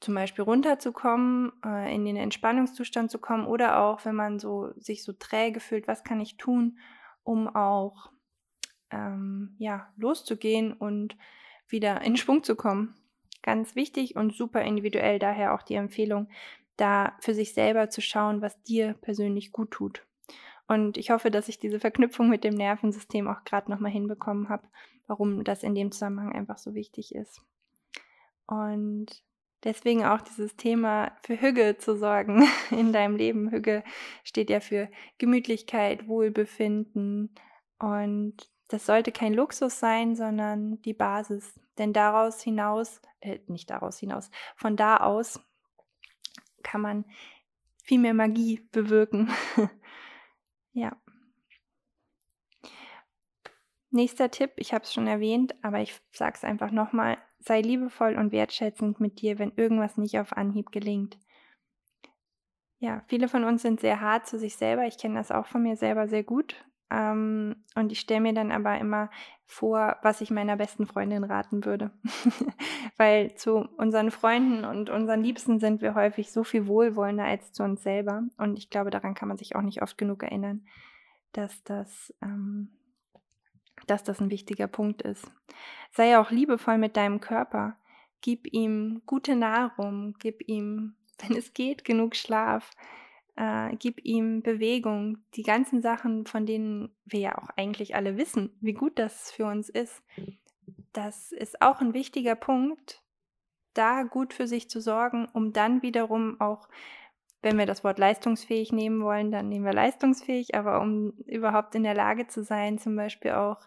zum 0.00 0.14
Beispiel 0.14 0.44
runterzukommen, 0.44 1.52
äh, 1.64 1.94
in 1.94 2.04
den 2.04 2.16
Entspannungszustand 2.16 3.10
zu 3.10 3.18
kommen 3.18 3.46
oder 3.46 3.78
auch, 3.82 4.04
wenn 4.04 4.16
man 4.16 4.38
so 4.38 4.72
sich 4.76 5.04
so 5.04 5.12
träge 5.12 5.60
fühlt, 5.60 5.88
was 5.88 6.04
kann 6.04 6.20
ich 6.20 6.36
tun, 6.36 6.78
um 7.22 7.48
auch 7.48 8.10
ähm, 8.90 9.54
ja 9.58 9.90
loszugehen 9.96 10.72
und 10.72 11.16
wieder 11.68 12.00
in 12.02 12.16
Schwung 12.16 12.42
zu 12.42 12.56
kommen. 12.56 12.94
Ganz 13.42 13.74
wichtig 13.74 14.16
und 14.16 14.34
super 14.34 14.62
individuell 14.62 15.18
daher 15.18 15.54
auch 15.54 15.62
die 15.62 15.74
Empfehlung, 15.74 16.28
da 16.76 17.16
für 17.20 17.34
sich 17.34 17.54
selber 17.54 17.90
zu 17.90 18.00
schauen, 18.00 18.40
was 18.40 18.62
dir 18.62 18.94
persönlich 19.00 19.52
gut 19.52 19.72
tut. 19.72 20.06
Und 20.68 20.96
ich 20.96 21.10
hoffe, 21.10 21.30
dass 21.30 21.48
ich 21.48 21.58
diese 21.58 21.80
Verknüpfung 21.80 22.28
mit 22.28 22.44
dem 22.44 22.54
Nervensystem 22.54 23.28
auch 23.28 23.44
gerade 23.44 23.70
nochmal 23.70 23.90
hinbekommen 23.90 24.48
habe, 24.48 24.68
warum 25.06 25.44
das 25.44 25.62
in 25.62 25.74
dem 25.74 25.92
Zusammenhang 25.92 26.32
einfach 26.32 26.58
so 26.58 26.74
wichtig 26.74 27.14
ist. 27.14 27.42
Und 28.46 29.22
deswegen 29.64 30.04
auch 30.04 30.20
dieses 30.20 30.56
Thema 30.56 31.12
für 31.22 31.40
Hüge 31.40 31.76
zu 31.78 31.96
sorgen 31.96 32.46
in 32.70 32.92
deinem 32.92 33.16
Leben. 33.16 33.50
Hüge 33.50 33.84
steht 34.24 34.50
ja 34.50 34.60
für 34.60 34.88
Gemütlichkeit, 35.18 36.06
Wohlbefinden 36.08 37.34
und 37.78 38.48
das 38.72 38.86
sollte 38.86 39.12
kein 39.12 39.34
Luxus 39.34 39.78
sein, 39.78 40.16
sondern 40.16 40.80
die 40.82 40.94
Basis. 40.94 41.60
Denn 41.78 41.92
daraus 41.92 42.42
hinaus, 42.42 43.00
äh, 43.20 43.40
nicht 43.46 43.70
daraus 43.70 43.98
hinaus, 43.98 44.30
von 44.56 44.76
da 44.76 44.98
aus 44.98 45.40
kann 46.62 46.80
man 46.80 47.04
viel 47.84 47.98
mehr 47.98 48.14
Magie 48.14 48.60
bewirken. 48.72 49.30
ja. 50.72 50.96
Nächster 53.90 54.30
Tipp, 54.30 54.52
ich 54.56 54.72
habe 54.72 54.84
es 54.84 54.92
schon 54.92 55.06
erwähnt, 55.06 55.54
aber 55.62 55.80
ich 55.80 56.00
sage 56.12 56.34
es 56.36 56.44
einfach 56.44 56.70
nochmal, 56.70 57.18
sei 57.40 57.60
liebevoll 57.60 58.16
und 58.16 58.32
wertschätzend 58.32 59.00
mit 59.00 59.20
dir, 59.20 59.38
wenn 59.38 59.52
irgendwas 59.56 59.98
nicht 59.98 60.18
auf 60.18 60.34
Anhieb 60.34 60.72
gelingt. 60.72 61.18
Ja, 62.78 63.04
viele 63.06 63.28
von 63.28 63.44
uns 63.44 63.60
sind 63.60 63.80
sehr 63.80 64.00
hart 64.00 64.26
zu 64.26 64.38
sich 64.38 64.56
selber. 64.56 64.86
Ich 64.86 64.96
kenne 64.96 65.16
das 65.16 65.30
auch 65.30 65.46
von 65.46 65.62
mir 65.62 65.76
selber 65.76 66.08
sehr 66.08 66.24
gut. 66.24 66.64
Ähm, 66.92 67.56
und 67.74 67.90
ich 67.90 68.00
stelle 68.00 68.20
mir 68.20 68.34
dann 68.34 68.52
aber 68.52 68.78
immer 68.78 69.08
vor, 69.46 69.96
was 70.02 70.20
ich 70.20 70.30
meiner 70.30 70.56
besten 70.56 70.86
Freundin 70.86 71.24
raten 71.24 71.64
würde. 71.64 71.90
Weil 72.96 73.34
zu 73.34 73.68
unseren 73.78 74.10
Freunden 74.10 74.64
und 74.64 74.90
unseren 74.90 75.22
Liebsten 75.22 75.58
sind 75.58 75.80
wir 75.80 75.94
häufig 75.94 76.30
so 76.32 76.44
viel 76.44 76.66
wohlwollender 76.66 77.24
als 77.24 77.52
zu 77.52 77.62
uns 77.62 77.82
selber. 77.82 78.24
Und 78.36 78.58
ich 78.58 78.68
glaube, 78.68 78.90
daran 78.90 79.14
kann 79.14 79.28
man 79.28 79.38
sich 79.38 79.56
auch 79.56 79.62
nicht 79.62 79.82
oft 79.82 79.96
genug 79.96 80.22
erinnern, 80.22 80.66
dass 81.32 81.64
das, 81.64 82.14
ähm, 82.22 82.68
dass 83.86 84.04
das 84.04 84.20
ein 84.20 84.30
wichtiger 84.30 84.66
Punkt 84.66 85.00
ist. 85.00 85.30
Sei 85.92 86.18
auch 86.18 86.30
liebevoll 86.30 86.76
mit 86.76 86.96
deinem 86.96 87.20
Körper. 87.20 87.76
Gib 88.20 88.52
ihm 88.52 89.02
gute 89.06 89.34
Nahrung, 89.34 90.14
gib 90.18 90.46
ihm, 90.46 90.94
wenn 91.26 91.36
es 91.36 91.54
geht, 91.54 91.84
genug 91.84 92.16
Schlaf 92.16 92.70
äh, 93.36 93.74
gib 93.76 94.04
ihm 94.04 94.42
Bewegung, 94.42 95.18
die 95.34 95.42
ganzen 95.42 95.82
Sachen, 95.82 96.26
von 96.26 96.46
denen 96.46 96.94
wir 97.04 97.20
ja 97.20 97.38
auch 97.38 97.48
eigentlich 97.56 97.94
alle 97.94 98.16
wissen, 98.16 98.56
wie 98.60 98.74
gut 98.74 98.98
das 98.98 99.30
für 99.30 99.46
uns 99.46 99.68
ist. 99.68 100.02
Das 100.92 101.32
ist 101.32 101.62
auch 101.62 101.80
ein 101.80 101.94
wichtiger 101.94 102.34
Punkt, 102.34 103.02
da 103.74 104.02
gut 104.02 104.34
für 104.34 104.46
sich 104.46 104.68
zu 104.68 104.80
sorgen, 104.80 105.26
um 105.32 105.52
dann 105.52 105.82
wiederum 105.82 106.40
auch, 106.40 106.68
wenn 107.40 107.58
wir 107.58 107.66
das 107.66 107.82
Wort 107.82 107.98
leistungsfähig 107.98 108.72
nehmen 108.72 109.02
wollen, 109.02 109.32
dann 109.32 109.48
nehmen 109.48 109.64
wir 109.64 109.72
leistungsfähig, 109.72 110.54
aber 110.54 110.80
um 110.80 111.12
überhaupt 111.26 111.74
in 111.74 111.82
der 111.82 111.94
Lage 111.94 112.28
zu 112.28 112.44
sein, 112.44 112.78
zum 112.78 112.94
Beispiel 112.94 113.32
auch 113.32 113.66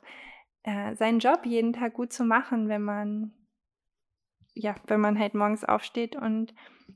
äh, 0.63 0.95
seinen 0.95 1.20
Job 1.20 1.45
jeden 1.45 1.74
Tag 1.74 1.93
gut 1.93 2.13
zu 2.13 2.24
machen, 2.24 2.70
wenn 2.70 2.84
man 2.84 3.34
ja, 4.55 4.74
wenn 4.88 5.01
man 5.01 5.20
halt 5.20 5.36
morgens 5.36 5.63
aufsteht 5.63 6.16
und 6.16 6.53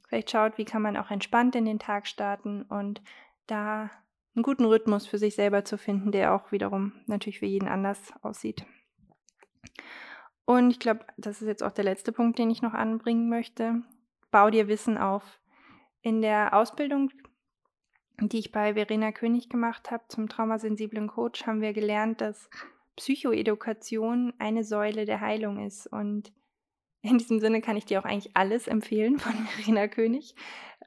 vielleicht 0.09 0.31
schaut, 0.31 0.57
wie 0.57 0.65
kann 0.65 0.81
man 0.81 0.97
auch 0.97 1.11
entspannt 1.11 1.55
in 1.55 1.65
den 1.65 1.79
Tag 1.79 2.07
starten 2.07 2.63
und 2.63 3.01
da 3.47 3.89
einen 4.35 4.43
guten 4.43 4.65
Rhythmus 4.65 5.07
für 5.07 5.17
sich 5.17 5.35
selber 5.35 5.63
zu 5.63 5.77
finden, 5.77 6.11
der 6.11 6.33
auch 6.33 6.51
wiederum 6.51 6.93
natürlich 7.05 7.39
für 7.39 7.45
jeden 7.45 7.67
anders 7.67 8.11
aussieht. 8.21 8.65
Und 10.45 10.71
ich 10.71 10.79
glaube, 10.79 11.05
das 11.17 11.41
ist 11.41 11.47
jetzt 11.47 11.63
auch 11.63 11.71
der 11.71 11.83
letzte 11.83 12.11
Punkt, 12.11 12.39
den 12.39 12.49
ich 12.49 12.61
noch 12.61 12.73
anbringen 12.73 13.29
möchte. 13.29 13.83
Bau 14.31 14.49
dir 14.49 14.67
Wissen 14.67 14.97
auf. 14.97 15.39
In 16.01 16.21
der 16.21 16.53
Ausbildung, 16.53 17.11
die 18.19 18.39
ich 18.39 18.51
bei 18.51 18.73
Verena 18.73 19.11
König 19.11 19.49
gemacht 19.49 19.91
habe 19.91 20.03
zum 20.07 20.27
traumasensiblen 20.27 21.07
Coach, 21.07 21.45
haben 21.45 21.61
wir 21.61 21.73
gelernt, 21.73 22.21
dass 22.21 22.49
Psychoedukation 22.95 24.33
eine 24.39 24.63
Säule 24.63 25.05
der 25.05 25.21
Heilung 25.21 25.63
ist 25.65 25.87
und 25.87 26.33
in 27.01 27.17
diesem 27.17 27.39
Sinne 27.39 27.61
kann 27.61 27.77
ich 27.77 27.85
dir 27.85 27.99
auch 27.99 28.05
eigentlich 28.05 28.35
alles 28.35 28.67
empfehlen 28.67 29.19
von 29.19 29.33
Verena 29.47 29.87
König 29.87 30.35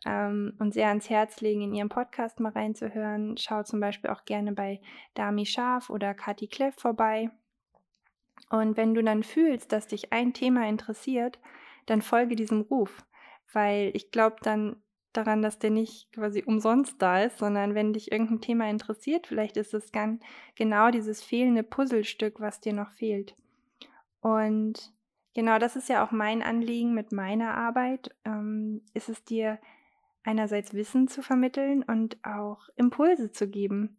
ähm, 0.05 0.55
und 0.59 0.75
sehr 0.75 0.89
ans 0.89 1.09
Herz 1.09 1.41
legen, 1.41 1.63
in 1.63 1.75
ihrem 1.75 1.89
Podcast 1.89 2.41
mal 2.41 2.53
reinzuhören. 2.53 3.37
Schau 3.37 3.63
zum 3.63 3.81
Beispiel 3.81 4.11
auch 4.11 4.25
gerne 4.25 4.53
bei 4.53 4.81
Dami 5.15 5.47
Scharf 5.47 5.91
oder 5.91 6.15
Kati 6.15 6.49
Kleff 6.49 6.75
vorbei. 6.77 7.31
Und 8.51 8.77
wenn 8.77 8.95
du 8.95 9.03
dann 9.03 9.23
fühlst, 9.23 9.73
dass 9.73 9.87
dich 9.87 10.13
ein 10.13 10.35
Thema 10.35 10.69
interessiert, 10.69 11.39
dann 11.87 12.03
folge 12.03 12.37
diesem 12.37 12.63
Ruf, 12.63 13.05
weil 13.53 13.91
ich 13.95 14.11
glaube 14.11 14.37
dann 14.43 14.77
daran, 15.13 15.43
dass 15.43 15.59
der 15.59 15.71
nicht 15.71 16.13
quasi 16.13 16.43
umsonst 16.45 17.01
da 17.01 17.23
ist, 17.23 17.39
sondern 17.39 17.75
wenn 17.75 17.93
dich 17.93 18.13
irgendein 18.13 18.41
Thema 18.41 18.71
interessiert, 18.71 19.27
vielleicht 19.27 19.57
ist 19.57 19.75
es 19.75 19.91
dann 19.91 20.21
genau 20.55 20.91
dieses 20.91 21.23
fehlende 21.23 21.63
Puzzlestück, 21.63 22.41
was 22.41 22.61
dir 22.61 22.73
noch 22.73 22.91
fehlt. 22.93 23.37
Und 24.21 24.92
genau 25.35 25.59
das 25.59 25.77
ist 25.77 25.89
ja 25.89 26.05
auch 26.05 26.11
mein 26.11 26.43
Anliegen 26.43 26.95
mit 26.95 27.13
meiner 27.13 27.55
Arbeit, 27.55 28.15
ähm, 28.25 28.83
ist 28.95 29.09
es 29.09 29.25
dir 29.25 29.59
einerseits 30.25 30.75
Wissen 30.75 31.09
zu 31.09 31.23
vermitteln 31.23 31.83
und 31.83 32.17
auch 32.25 32.69
Impulse 32.77 33.33
zu 33.33 33.49
geben, 33.49 33.97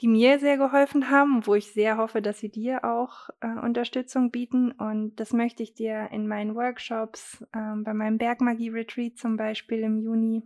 die 0.00 0.08
mir 0.08 0.38
sehr 0.38 0.58
geholfen 0.58 1.10
haben, 1.10 1.46
wo 1.46 1.54
ich 1.54 1.72
sehr 1.72 1.96
hoffe, 1.96 2.20
dass 2.20 2.38
sie 2.38 2.50
dir 2.50 2.84
auch 2.84 3.30
äh, 3.40 3.46
Unterstützung 3.46 4.30
bieten. 4.30 4.72
Und 4.72 5.16
das 5.16 5.32
möchte 5.32 5.62
ich 5.62 5.74
dir 5.74 6.10
in 6.12 6.28
meinen 6.28 6.54
Workshops, 6.54 7.42
äh, 7.52 7.76
bei 7.76 7.94
meinem 7.94 8.18
Bergmagie-Retreat 8.18 9.16
zum 9.16 9.36
Beispiel 9.36 9.80
im 9.80 9.98
Juni 9.98 10.42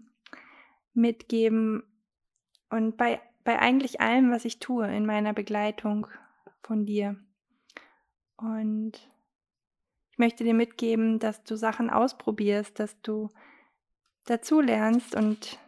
mitgeben 0.94 1.82
und 2.68 2.96
bei, 2.96 3.20
bei 3.42 3.58
eigentlich 3.58 4.00
allem, 4.00 4.30
was 4.30 4.44
ich 4.44 4.60
tue 4.60 4.86
in 4.86 5.04
meiner 5.04 5.32
Begleitung 5.32 6.06
von 6.62 6.86
dir. 6.86 7.16
Und 8.36 9.10
möchte 10.20 10.44
dir 10.44 10.54
mitgeben, 10.54 11.18
dass 11.18 11.42
du 11.42 11.56
Sachen 11.56 11.90
ausprobierst, 11.90 12.78
dass 12.78 13.00
du 13.00 13.30
dazu 14.26 14.60
lernst 14.60 15.16
und 15.16 15.58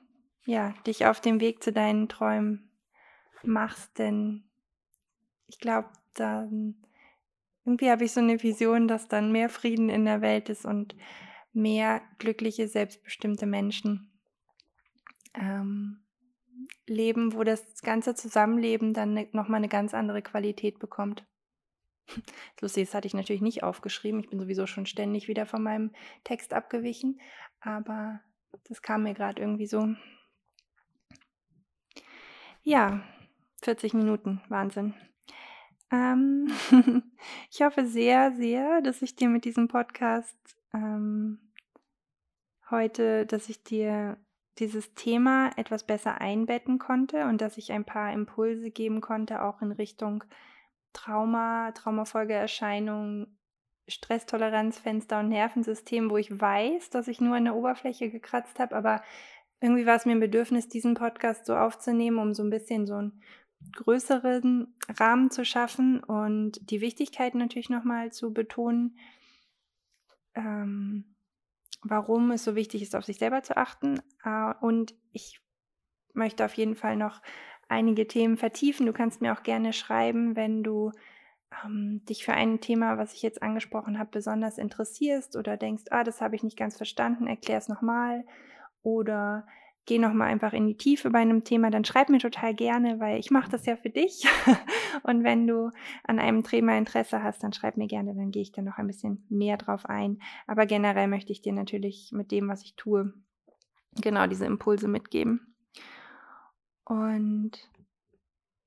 ja, 0.45 0.75
dich 0.87 1.07
auf 1.07 1.21
dem 1.21 1.41
Weg 1.41 1.65
zu 1.65 1.73
deinen 1.73 2.09
Träumen 2.09 2.71
machst, 3.43 3.99
denn 3.99 4.45
ich 5.49 5.59
glaube, 5.59 5.89
dann 6.15 6.77
irgendwie 7.65 7.91
habe 7.91 8.05
ich 8.05 8.13
so 8.13 8.21
eine 8.21 8.43
Vision, 8.43 8.89
dass 8.89 9.09
dann 9.09 9.33
mehr 9.33 9.49
Frieden 9.49 9.89
in 9.89 10.05
der 10.05 10.21
Welt 10.21 10.49
ist 10.49 10.65
und 10.65 10.95
mehr 11.53 12.03
glückliche, 12.19 12.69
selbstbestimmte 12.69 13.47
Menschen 13.47 14.13
ähm, 15.35 16.05
leben, 16.87 17.35
wo 17.35 17.45
das 17.45 17.83
ganze 17.83 18.15
Zusammenleben 18.15 18.95
dann 18.95 19.15
ne, 19.15 19.29
nochmal 19.33 19.59
eine 19.59 19.69
ganz 19.69 19.95
andere 19.95 20.23
Qualität 20.23 20.79
bekommt. 20.79 21.25
Lustig, 22.61 22.87
das 22.87 22.95
hatte 22.95 23.07
ich 23.07 23.15
natürlich 23.15 23.43
nicht 23.43 23.63
aufgeschrieben. 23.63 24.21
Ich 24.21 24.31
bin 24.31 24.39
sowieso 24.39 24.67
schon 24.67 24.87
ständig 24.87 25.29
wieder 25.29 25.47
von 25.47 25.63
meinem 25.63 25.93
Text 26.25 26.53
abgewichen, 26.53 27.21
aber 27.61 28.21
das 28.69 28.83
kam 28.83 29.05
mir 29.05 29.15
gerade 29.15 29.41
irgendwie 29.41 29.67
so. 29.67 29.89
Ja, 32.63 33.03
40 33.63 33.95
Minuten, 33.95 34.41
Wahnsinn. 34.49 34.95
Ähm, 35.91 36.51
ich 37.51 37.63
hoffe 37.63 37.87
sehr, 37.87 38.33
sehr, 38.33 38.81
dass 38.81 39.03
ich 39.03 39.15
dir 39.15 39.29
mit 39.29 39.45
diesem 39.45 39.69
Podcast 39.69 40.37
ähm, 40.73 41.39
heute, 42.71 43.27
dass 43.27 43.49
ich 43.49 43.63
dir 43.63 44.17
dieses 44.59 44.95
Thema 44.95 45.51
etwas 45.57 45.85
besser 45.85 46.21
einbetten 46.21 46.79
konnte 46.79 47.25
und 47.25 47.41
dass 47.41 47.59
ich 47.59 47.73
ein 47.73 47.85
paar 47.85 48.13
Impulse 48.13 48.71
geben 48.71 49.01
konnte, 49.01 49.43
auch 49.43 49.63
in 49.63 49.73
Richtung 49.73 50.25
Trauma, 50.93 51.73
Traumafolgeerscheinungen, 51.73 53.39
Stresstoleranzfenster 53.89 55.21
und 55.21 55.29
Nervensystem, 55.29 56.11
wo 56.11 56.17
ich 56.17 56.41
weiß, 56.41 56.91
dass 56.91 57.09
ich 57.09 57.21
nur 57.21 57.37
an 57.37 57.45
der 57.45 57.55
Oberfläche 57.55 58.11
gekratzt 58.11 58.59
habe, 58.59 58.77
aber 58.77 59.03
irgendwie 59.61 59.87
war 59.87 59.97
es 59.97 60.07
mir 60.07 60.13
ein 60.13 60.21
Bedürfnis, 60.21 60.69
diesen 60.69 60.95
Podcast 60.95 61.47
so 61.47 61.57
aufzunehmen, 61.57 62.19
um 62.19 62.35
so 62.35 62.43
ein 62.43 62.51
bisschen 62.51 62.87
so 62.87 62.95
einen 62.95 63.23
größeren 63.77 64.75
Rahmen 64.99 65.31
zu 65.31 65.45
schaffen 65.45 66.03
und 66.03 66.71
die 66.71 66.81
Wichtigkeit 66.81 67.35
natürlich 67.35 67.71
nochmal 67.71 68.13
zu 68.13 68.33
betonen, 68.33 68.99
ähm, 70.35 71.17
warum 71.83 72.33
es 72.33 72.45
so 72.45 72.57
wichtig 72.57 72.83
ist, 72.83 72.97
auf 72.97 73.05
sich 73.05 73.19
selber 73.19 73.43
zu 73.43 73.57
achten. 73.57 74.01
Äh, 74.25 74.55
und 74.61 74.95
ich 75.13 75.41
möchte 76.13 76.45
auf 76.45 76.55
jeden 76.55 76.75
Fall 76.75 76.97
noch 76.97 77.23
einige 77.73 78.07
Themen 78.07 78.37
vertiefen. 78.37 78.87
Du 78.87 78.93
kannst 78.93 79.21
mir 79.21 79.33
auch 79.33 79.43
gerne 79.43 79.73
schreiben, 79.73 80.37
wenn 80.37 80.63
du 80.63 80.93
ähm, 81.65 82.03
dich 82.09 82.25
für 82.25 82.35
ein 82.35 82.61
Thema, 82.61 82.99
was 82.99 83.15
ich 83.15 83.23
jetzt 83.23 83.43
angesprochen 83.43 83.99
habe, 83.99 84.11
besonders 84.13 84.59
interessierst 84.59 85.37
oder 85.37 85.57
denkst, 85.57 85.85
ah, 85.91 86.05
das 86.05 86.21
habe 86.21 86.37
ich 86.37 86.43
nicht 86.43 86.57
ganz 86.57 86.77
verstanden, 86.77 87.27
erklär 87.27 87.59
es 87.59 87.69
nochmal. 87.69 88.25
Oder 88.83 89.47
geh 89.87 89.99
nochmal 89.99 90.29
einfach 90.29 90.53
in 90.53 90.67
die 90.67 90.77
Tiefe 90.77 91.11
bei 91.11 91.19
einem 91.19 91.45
Thema, 91.45 91.71
dann 91.71 91.85
schreib 91.85 92.09
mir 92.09 92.19
total 92.19 92.55
gerne, 92.55 93.01
weil 93.01 93.19
ich 93.19 93.31
mache 93.31 93.51
das 93.51 93.67
ja 93.67 93.77
für 93.77 93.91
dich. 93.91 94.25
Und 95.03 95.25
wenn 95.25 95.47
du 95.47 95.71
an 96.05 96.19
einem 96.19 96.45
Thema 96.45 96.77
Interesse 96.79 97.23
hast, 97.23 97.43
dann 97.43 97.53
schreib 97.53 97.77
mir 97.77 97.89
gerne, 97.89 98.15
dann 98.15 98.31
gehe 98.31 98.43
ich 98.43 98.53
da 98.53 98.63
noch 98.63 98.79
ein 98.79 98.87
bisschen 98.87 99.25
mehr 99.29 99.57
drauf 99.57 99.87
ein. 99.87 100.21
Aber 100.47 100.67
generell 100.67 101.09
möchte 101.09 101.33
ich 101.33 101.43
dir 101.43 101.53
natürlich 101.53 102.11
mit 102.13 102.31
dem, 102.31 102.49
was 102.49 102.63
ich 102.63 102.77
tue, 102.77 103.13
genau 104.01 104.27
diese 104.27 104.47
Impulse 104.47 104.89
mitgeben. 104.89 105.55
Und 106.93 107.53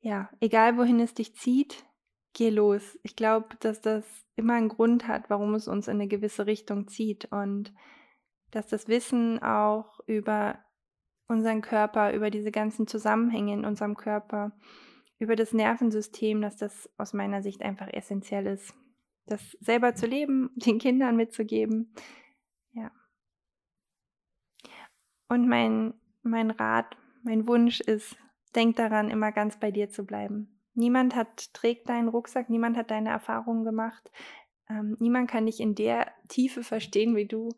ja, 0.01 0.31
egal 0.39 0.77
wohin 0.77 0.99
es 0.99 1.13
dich 1.13 1.35
zieht, 1.35 1.85
geh 2.33 2.49
los. 2.49 2.97
Ich 3.03 3.15
glaube, 3.15 3.49
dass 3.59 3.81
das 3.81 4.03
immer 4.35 4.53
einen 4.55 4.69
Grund 4.69 5.07
hat, 5.07 5.29
warum 5.29 5.53
es 5.53 5.67
uns 5.67 5.87
in 5.87 5.97
eine 5.97 6.07
gewisse 6.07 6.47
Richtung 6.47 6.87
zieht 6.87 7.25
und 7.31 7.71
dass 8.49 8.65
das 8.65 8.87
Wissen 8.87 9.43
auch 9.43 9.99
über 10.07 10.57
unseren 11.27 11.61
Körper, 11.61 12.13
über 12.13 12.31
diese 12.31 12.49
ganzen 12.49 12.87
Zusammenhänge 12.87 13.53
in 13.53 13.63
unserem 13.63 13.95
Körper, 13.95 14.57
über 15.19 15.35
das 15.35 15.53
Nervensystem, 15.53 16.41
dass 16.41 16.57
das 16.57 16.89
aus 16.97 17.13
meiner 17.13 17.43
Sicht 17.43 17.61
einfach 17.61 17.93
essentiell 17.93 18.47
ist. 18.47 18.73
Das 19.27 19.51
selber 19.59 19.93
zu 19.93 20.07
leben, 20.07 20.49
den 20.55 20.79
Kindern 20.79 21.15
mitzugeben. 21.15 21.93
Ja. 22.71 22.91
Und 25.29 25.47
mein, 25.47 25.93
mein 26.23 26.49
Rat, 26.49 26.97
mein 27.25 27.47
Wunsch 27.47 27.81
ist, 27.81 28.15
denk 28.55 28.75
daran, 28.75 29.09
immer 29.09 29.31
ganz 29.31 29.59
bei 29.59 29.71
dir 29.71 29.89
zu 29.89 30.05
bleiben. 30.05 30.61
Niemand 30.75 31.15
hat, 31.15 31.53
trägt 31.53 31.89
deinen 31.89 32.07
Rucksack, 32.07 32.49
niemand 32.49 32.77
hat 32.77 32.91
deine 32.91 33.09
Erfahrungen 33.09 33.65
gemacht. 33.65 34.11
Ähm, 34.69 34.95
niemand 34.99 35.29
kann 35.29 35.47
dich 35.47 35.59
in 35.59 35.73
der 35.73 36.11
Tiefe 36.27 36.63
verstehen, 36.63 37.15
wie 37.15 37.25
du 37.25 37.49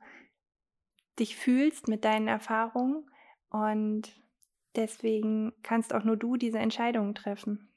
dich 1.19 1.35
fühlst 1.35 1.87
mit 1.87 2.05
deinen 2.05 2.27
Erfahrungen. 2.27 3.09
Und 3.49 4.21
deswegen 4.75 5.53
kannst 5.63 5.93
auch 5.93 6.03
nur 6.03 6.15
du 6.15 6.37
diese 6.37 6.59
Entscheidungen 6.59 7.13
treffen. 7.13 7.69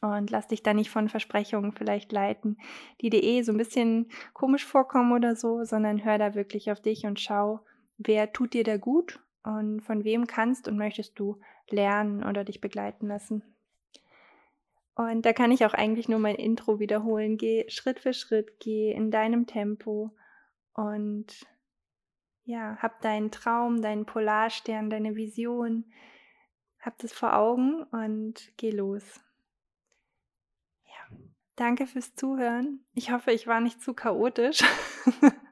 Und 0.00 0.30
lass 0.30 0.48
dich 0.48 0.62
da 0.62 0.72
nicht 0.72 0.90
von 0.90 1.08
Versprechungen 1.08 1.72
vielleicht 1.72 2.10
leiten, 2.10 2.58
die 3.00 3.10
dir 3.10 3.22
eh 3.22 3.42
so 3.42 3.52
ein 3.52 3.58
bisschen 3.58 4.08
komisch 4.32 4.64
vorkommen 4.64 5.12
oder 5.12 5.36
so, 5.36 5.64
sondern 5.64 6.04
hör 6.04 6.18
da 6.18 6.34
wirklich 6.34 6.70
auf 6.70 6.80
dich 6.80 7.04
und 7.04 7.20
schau, 7.20 7.60
wer 7.98 8.32
tut 8.32 8.54
dir 8.54 8.64
da 8.64 8.78
gut 8.78 9.20
und 9.46 9.80
von 9.80 10.02
wem 10.02 10.26
kannst 10.26 10.66
und 10.66 10.76
möchtest 10.76 11.18
du 11.18 11.40
lernen 11.70 12.24
oder 12.24 12.42
dich 12.42 12.60
begleiten 12.60 13.06
lassen. 13.06 13.42
Und 14.96 15.24
da 15.24 15.32
kann 15.32 15.52
ich 15.52 15.64
auch 15.64 15.74
eigentlich 15.74 16.08
nur 16.08 16.18
mein 16.18 16.34
Intro 16.34 16.80
wiederholen. 16.80 17.36
Geh 17.36 17.68
Schritt 17.68 18.00
für 18.00 18.12
Schritt, 18.12 18.58
geh 18.58 18.90
in 18.92 19.10
deinem 19.10 19.46
Tempo 19.46 20.10
und 20.72 21.46
ja, 22.44 22.76
hab 22.78 23.00
deinen 23.02 23.30
Traum, 23.30 23.82
deinen 23.82 24.04
Polarstern, 24.04 24.90
deine 24.90 25.14
Vision, 25.14 25.84
hab 26.80 26.98
das 26.98 27.12
vor 27.12 27.36
Augen 27.36 27.82
und 27.84 28.52
geh 28.56 28.70
los. 28.70 29.20
Ja, 30.84 31.18
danke 31.56 31.86
fürs 31.86 32.14
Zuhören. 32.14 32.84
Ich 32.94 33.12
hoffe, 33.12 33.32
ich 33.32 33.46
war 33.46 33.60
nicht 33.60 33.80
zu 33.80 33.94
chaotisch. 33.94 34.62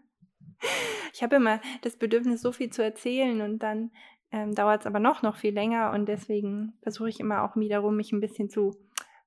ich 1.13 1.23
habe 1.23 1.37
immer 1.37 1.61
das 1.83 1.97
Bedürfnis, 1.97 2.43
so 2.43 2.53
viel 2.53 2.71
zu 2.71 2.83
erzählen 2.83 3.41
und 3.41 3.61
dann 3.61 3.91
ähm, 4.33 4.55
dauert 4.55 4.81
es 4.81 4.87
aber 4.87 5.01
noch, 5.01 5.23
noch 5.23 5.37
viel 5.37 5.55
länger 5.55 5.93
und 5.93 6.07
deswegen 6.07 6.75
versuche 6.83 7.09
ich 7.09 7.21
immer 7.21 7.45
auch 7.45 7.57
wiederum, 7.57 7.97
mich 7.97 8.13
ein 8.13 8.21
bisschen 8.21 8.51
zu 8.51 8.77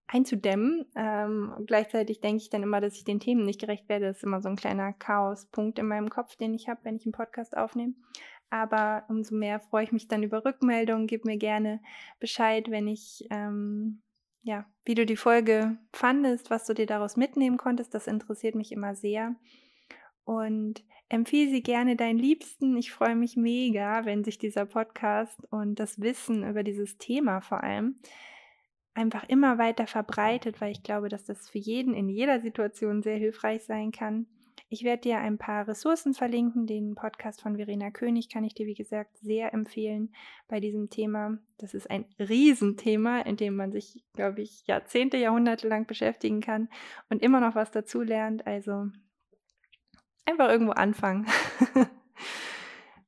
einzudämmen. 0.07 0.85
Ähm, 0.95 1.53
gleichzeitig 1.65 2.21
denke 2.21 2.41
ich 2.41 2.49
dann 2.49 2.63
immer, 2.63 2.81
dass 2.81 2.95
ich 2.95 3.03
den 3.03 3.19
Themen 3.19 3.43
nicht 3.43 3.59
gerecht 3.59 3.87
werde. 3.89 4.07
Das 4.07 4.17
ist 4.17 4.23
immer 4.23 4.41
so 4.41 4.49
ein 4.49 4.55
kleiner 4.55 4.93
Chaospunkt 4.93 5.79
in 5.79 5.87
meinem 5.87 6.09
Kopf, 6.09 6.35
den 6.35 6.53
ich 6.53 6.67
habe, 6.69 6.79
wenn 6.83 6.95
ich 6.95 7.05
einen 7.05 7.13
Podcast 7.13 7.55
aufnehme. 7.55 7.93
Aber 8.49 9.03
umso 9.09 9.35
mehr 9.35 9.59
freue 9.59 9.83
ich 9.83 9.91
mich 9.91 10.07
dann 10.07 10.23
über 10.23 10.45
Rückmeldungen. 10.45 11.07
Gib 11.07 11.25
mir 11.25 11.37
gerne 11.37 11.81
Bescheid, 12.19 12.71
wenn 12.71 12.87
ich, 12.87 13.27
ähm, 13.29 14.01
ja, 14.41 14.65
wie 14.85 14.95
du 14.95 15.05
die 15.05 15.17
Folge 15.17 15.77
fandest, 15.91 16.49
was 16.49 16.65
du 16.65 16.73
dir 16.73 16.85
daraus 16.85 17.17
mitnehmen 17.17 17.57
konntest. 17.57 17.93
Das 17.93 18.07
interessiert 18.07 18.55
mich 18.55 18.71
immer 18.71 18.95
sehr. 18.95 19.35
Und 20.27 20.83
empfehle 21.07 21.49
sie 21.49 21.63
gerne 21.63 21.95
deinen 21.95 22.19
Liebsten. 22.19 22.75
Ich 22.75 22.91
freue 22.91 23.15
mich 23.15 23.37
mega, 23.37 24.03
wenn 24.03 24.25
sich 24.25 24.37
dieser 24.37 24.65
Podcast 24.65 25.39
und 25.51 25.79
das 25.79 26.01
Wissen 26.01 26.43
über 26.43 26.63
dieses 26.63 26.97
Thema 26.97 27.39
vor 27.39 27.63
allem 27.63 27.95
einfach 28.93 29.23
immer 29.29 29.57
weiter 29.57 29.87
verbreitet, 29.87 30.59
weil 30.59 30.73
ich 30.73 30.83
glaube, 30.83 31.07
dass 31.07 31.23
das 31.23 31.49
für 31.49 31.59
jeden 31.59 31.93
in 31.93 32.09
jeder 32.09 32.41
Situation 32.41 33.03
sehr 33.03 33.15
hilfreich 33.15 33.63
sein 33.63 33.93
kann. 33.93 34.25
Ich 34.67 34.83
werde 34.83 35.03
dir 35.03 35.19
ein 35.19 35.37
paar 35.37 35.65
Ressourcen 35.65 36.13
verlinken. 36.13 36.67
Den 36.67 36.95
Podcast 36.95 37.41
von 37.41 37.55
Verena 37.55 37.89
König 37.89 38.27
kann 38.27 38.43
ich 38.43 38.53
dir, 38.53 38.65
wie 38.65 38.73
gesagt, 38.73 39.17
sehr 39.19 39.53
empfehlen 39.53 40.13
bei 40.49 40.59
diesem 40.59 40.89
Thema. 40.89 41.37
Das 41.57 41.73
ist 41.73 41.89
ein 41.89 42.03
Riesenthema, 42.19 43.21
in 43.21 43.37
dem 43.37 43.55
man 43.55 43.71
sich, 43.71 44.03
glaube 44.11 44.41
ich, 44.41 44.67
Jahrzehnte, 44.67 45.15
Jahrhunderte 45.15 45.69
lang 45.69 45.87
beschäftigen 45.87 46.41
kann 46.41 46.67
und 47.09 47.21
immer 47.21 47.39
noch 47.39 47.55
was 47.55 47.71
dazu 47.71 48.01
lernt. 48.01 48.45
Also 48.45 48.87
einfach 50.27 50.49
irgendwo 50.49 50.73
anfangen. 50.73 51.25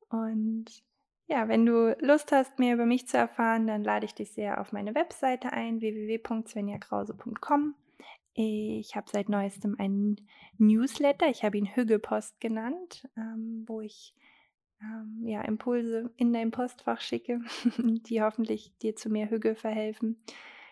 und 0.10 0.66
ja, 1.28 1.48
wenn 1.48 1.66
du 1.66 1.96
Lust 2.00 2.32
hast, 2.32 2.58
mehr 2.58 2.74
über 2.74 2.86
mich 2.86 3.08
zu 3.08 3.18
erfahren, 3.18 3.68
dann 3.68 3.84
lade 3.84 4.06
ich 4.06 4.16
dich 4.16 4.32
sehr 4.32 4.60
auf 4.60 4.72
meine 4.72 4.96
Webseite 4.96 5.54
ein, 5.54 5.80
www.svenjakrause.com. 5.82 7.76
Ich 8.34 8.96
habe 8.96 9.10
seit 9.12 9.30
neuestem 9.30 9.76
einen 9.78 10.16
Newsletter, 10.58 11.28
ich 11.28 11.44
habe 11.44 11.58
ihn 11.58 11.76
Hügelpost 11.76 12.40
genannt, 12.40 13.08
ähm, 13.18 13.66
wo 13.68 13.82
ich 13.82 14.16
ähm, 14.82 15.20
ja, 15.24 15.42
Impulse 15.42 16.12
in 16.16 16.32
dein 16.32 16.52
Postfach 16.52 17.02
schicke, 17.02 17.42
die 17.78 18.22
hoffentlich 18.22 18.74
dir 18.82 18.96
zu 18.96 19.10
mehr 19.10 19.30
Hügel 19.30 19.56
verhelfen. 19.56 20.24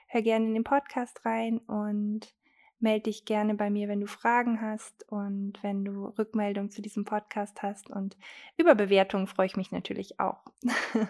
Hör 0.08 0.22
gerne 0.22 0.46
in 0.46 0.54
den 0.54 0.64
Podcast 0.64 1.26
rein 1.26 1.58
und 1.60 2.34
melde 2.80 3.04
dich 3.04 3.26
gerne 3.26 3.56
bei 3.56 3.70
mir, 3.70 3.88
wenn 3.88 4.02
du 4.02 4.08
Fragen 4.08 4.62
hast 4.62 5.10
und 5.12 5.62
wenn 5.62 5.84
du 5.84 6.08
Rückmeldungen 6.18 6.70
zu 6.70 6.82
diesem 6.82 7.06
Podcast 7.06 7.62
hast. 7.64 7.90
Und 7.90 8.18
über 8.58 8.76
Bewertungen 8.76 9.28
freue 9.28 9.48
ich 9.48 9.58
mich 9.58 9.72
natürlich 9.72 10.20
auch. 10.20 10.44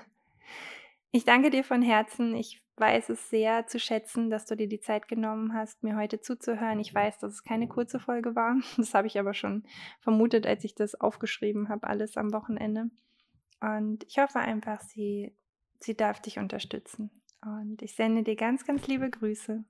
ich 1.11 1.25
danke 1.25 1.49
dir 1.49 1.63
von 1.63 1.81
Herzen. 1.81 2.35
Ich 2.35 2.61
weiß 2.77 3.09
es 3.09 3.29
sehr 3.29 3.65
zu 3.67 3.79
schätzen, 3.79 4.29
dass 4.29 4.45
du 4.45 4.55
dir 4.55 4.67
die 4.67 4.79
Zeit 4.79 5.07
genommen 5.07 5.53
hast, 5.53 5.83
mir 5.83 5.97
heute 5.97 6.21
zuzuhören. 6.21 6.79
Ich 6.79 6.93
weiß, 6.93 7.17
dass 7.17 7.33
es 7.33 7.43
keine 7.43 7.67
kurze 7.67 7.99
Folge 7.99 8.35
war. 8.35 8.55
Das 8.77 8.93
habe 8.93 9.07
ich 9.07 9.19
aber 9.19 9.33
schon 9.33 9.63
vermutet, 9.99 10.45
als 10.45 10.63
ich 10.63 10.75
das 10.75 10.95
aufgeschrieben 10.95 11.69
habe, 11.69 11.87
alles 11.87 12.17
am 12.17 12.31
Wochenende. 12.33 12.89
Und 13.59 14.03
ich 14.07 14.19
hoffe 14.19 14.39
einfach, 14.39 14.81
sie, 14.81 15.35
sie 15.79 15.97
darf 15.97 16.21
dich 16.21 16.37
unterstützen. 16.37 17.09
Und 17.41 17.81
ich 17.81 17.95
sende 17.95 18.23
dir 18.23 18.35
ganz, 18.35 18.65
ganz 18.65 18.87
liebe 18.87 19.09
Grüße. 19.09 19.63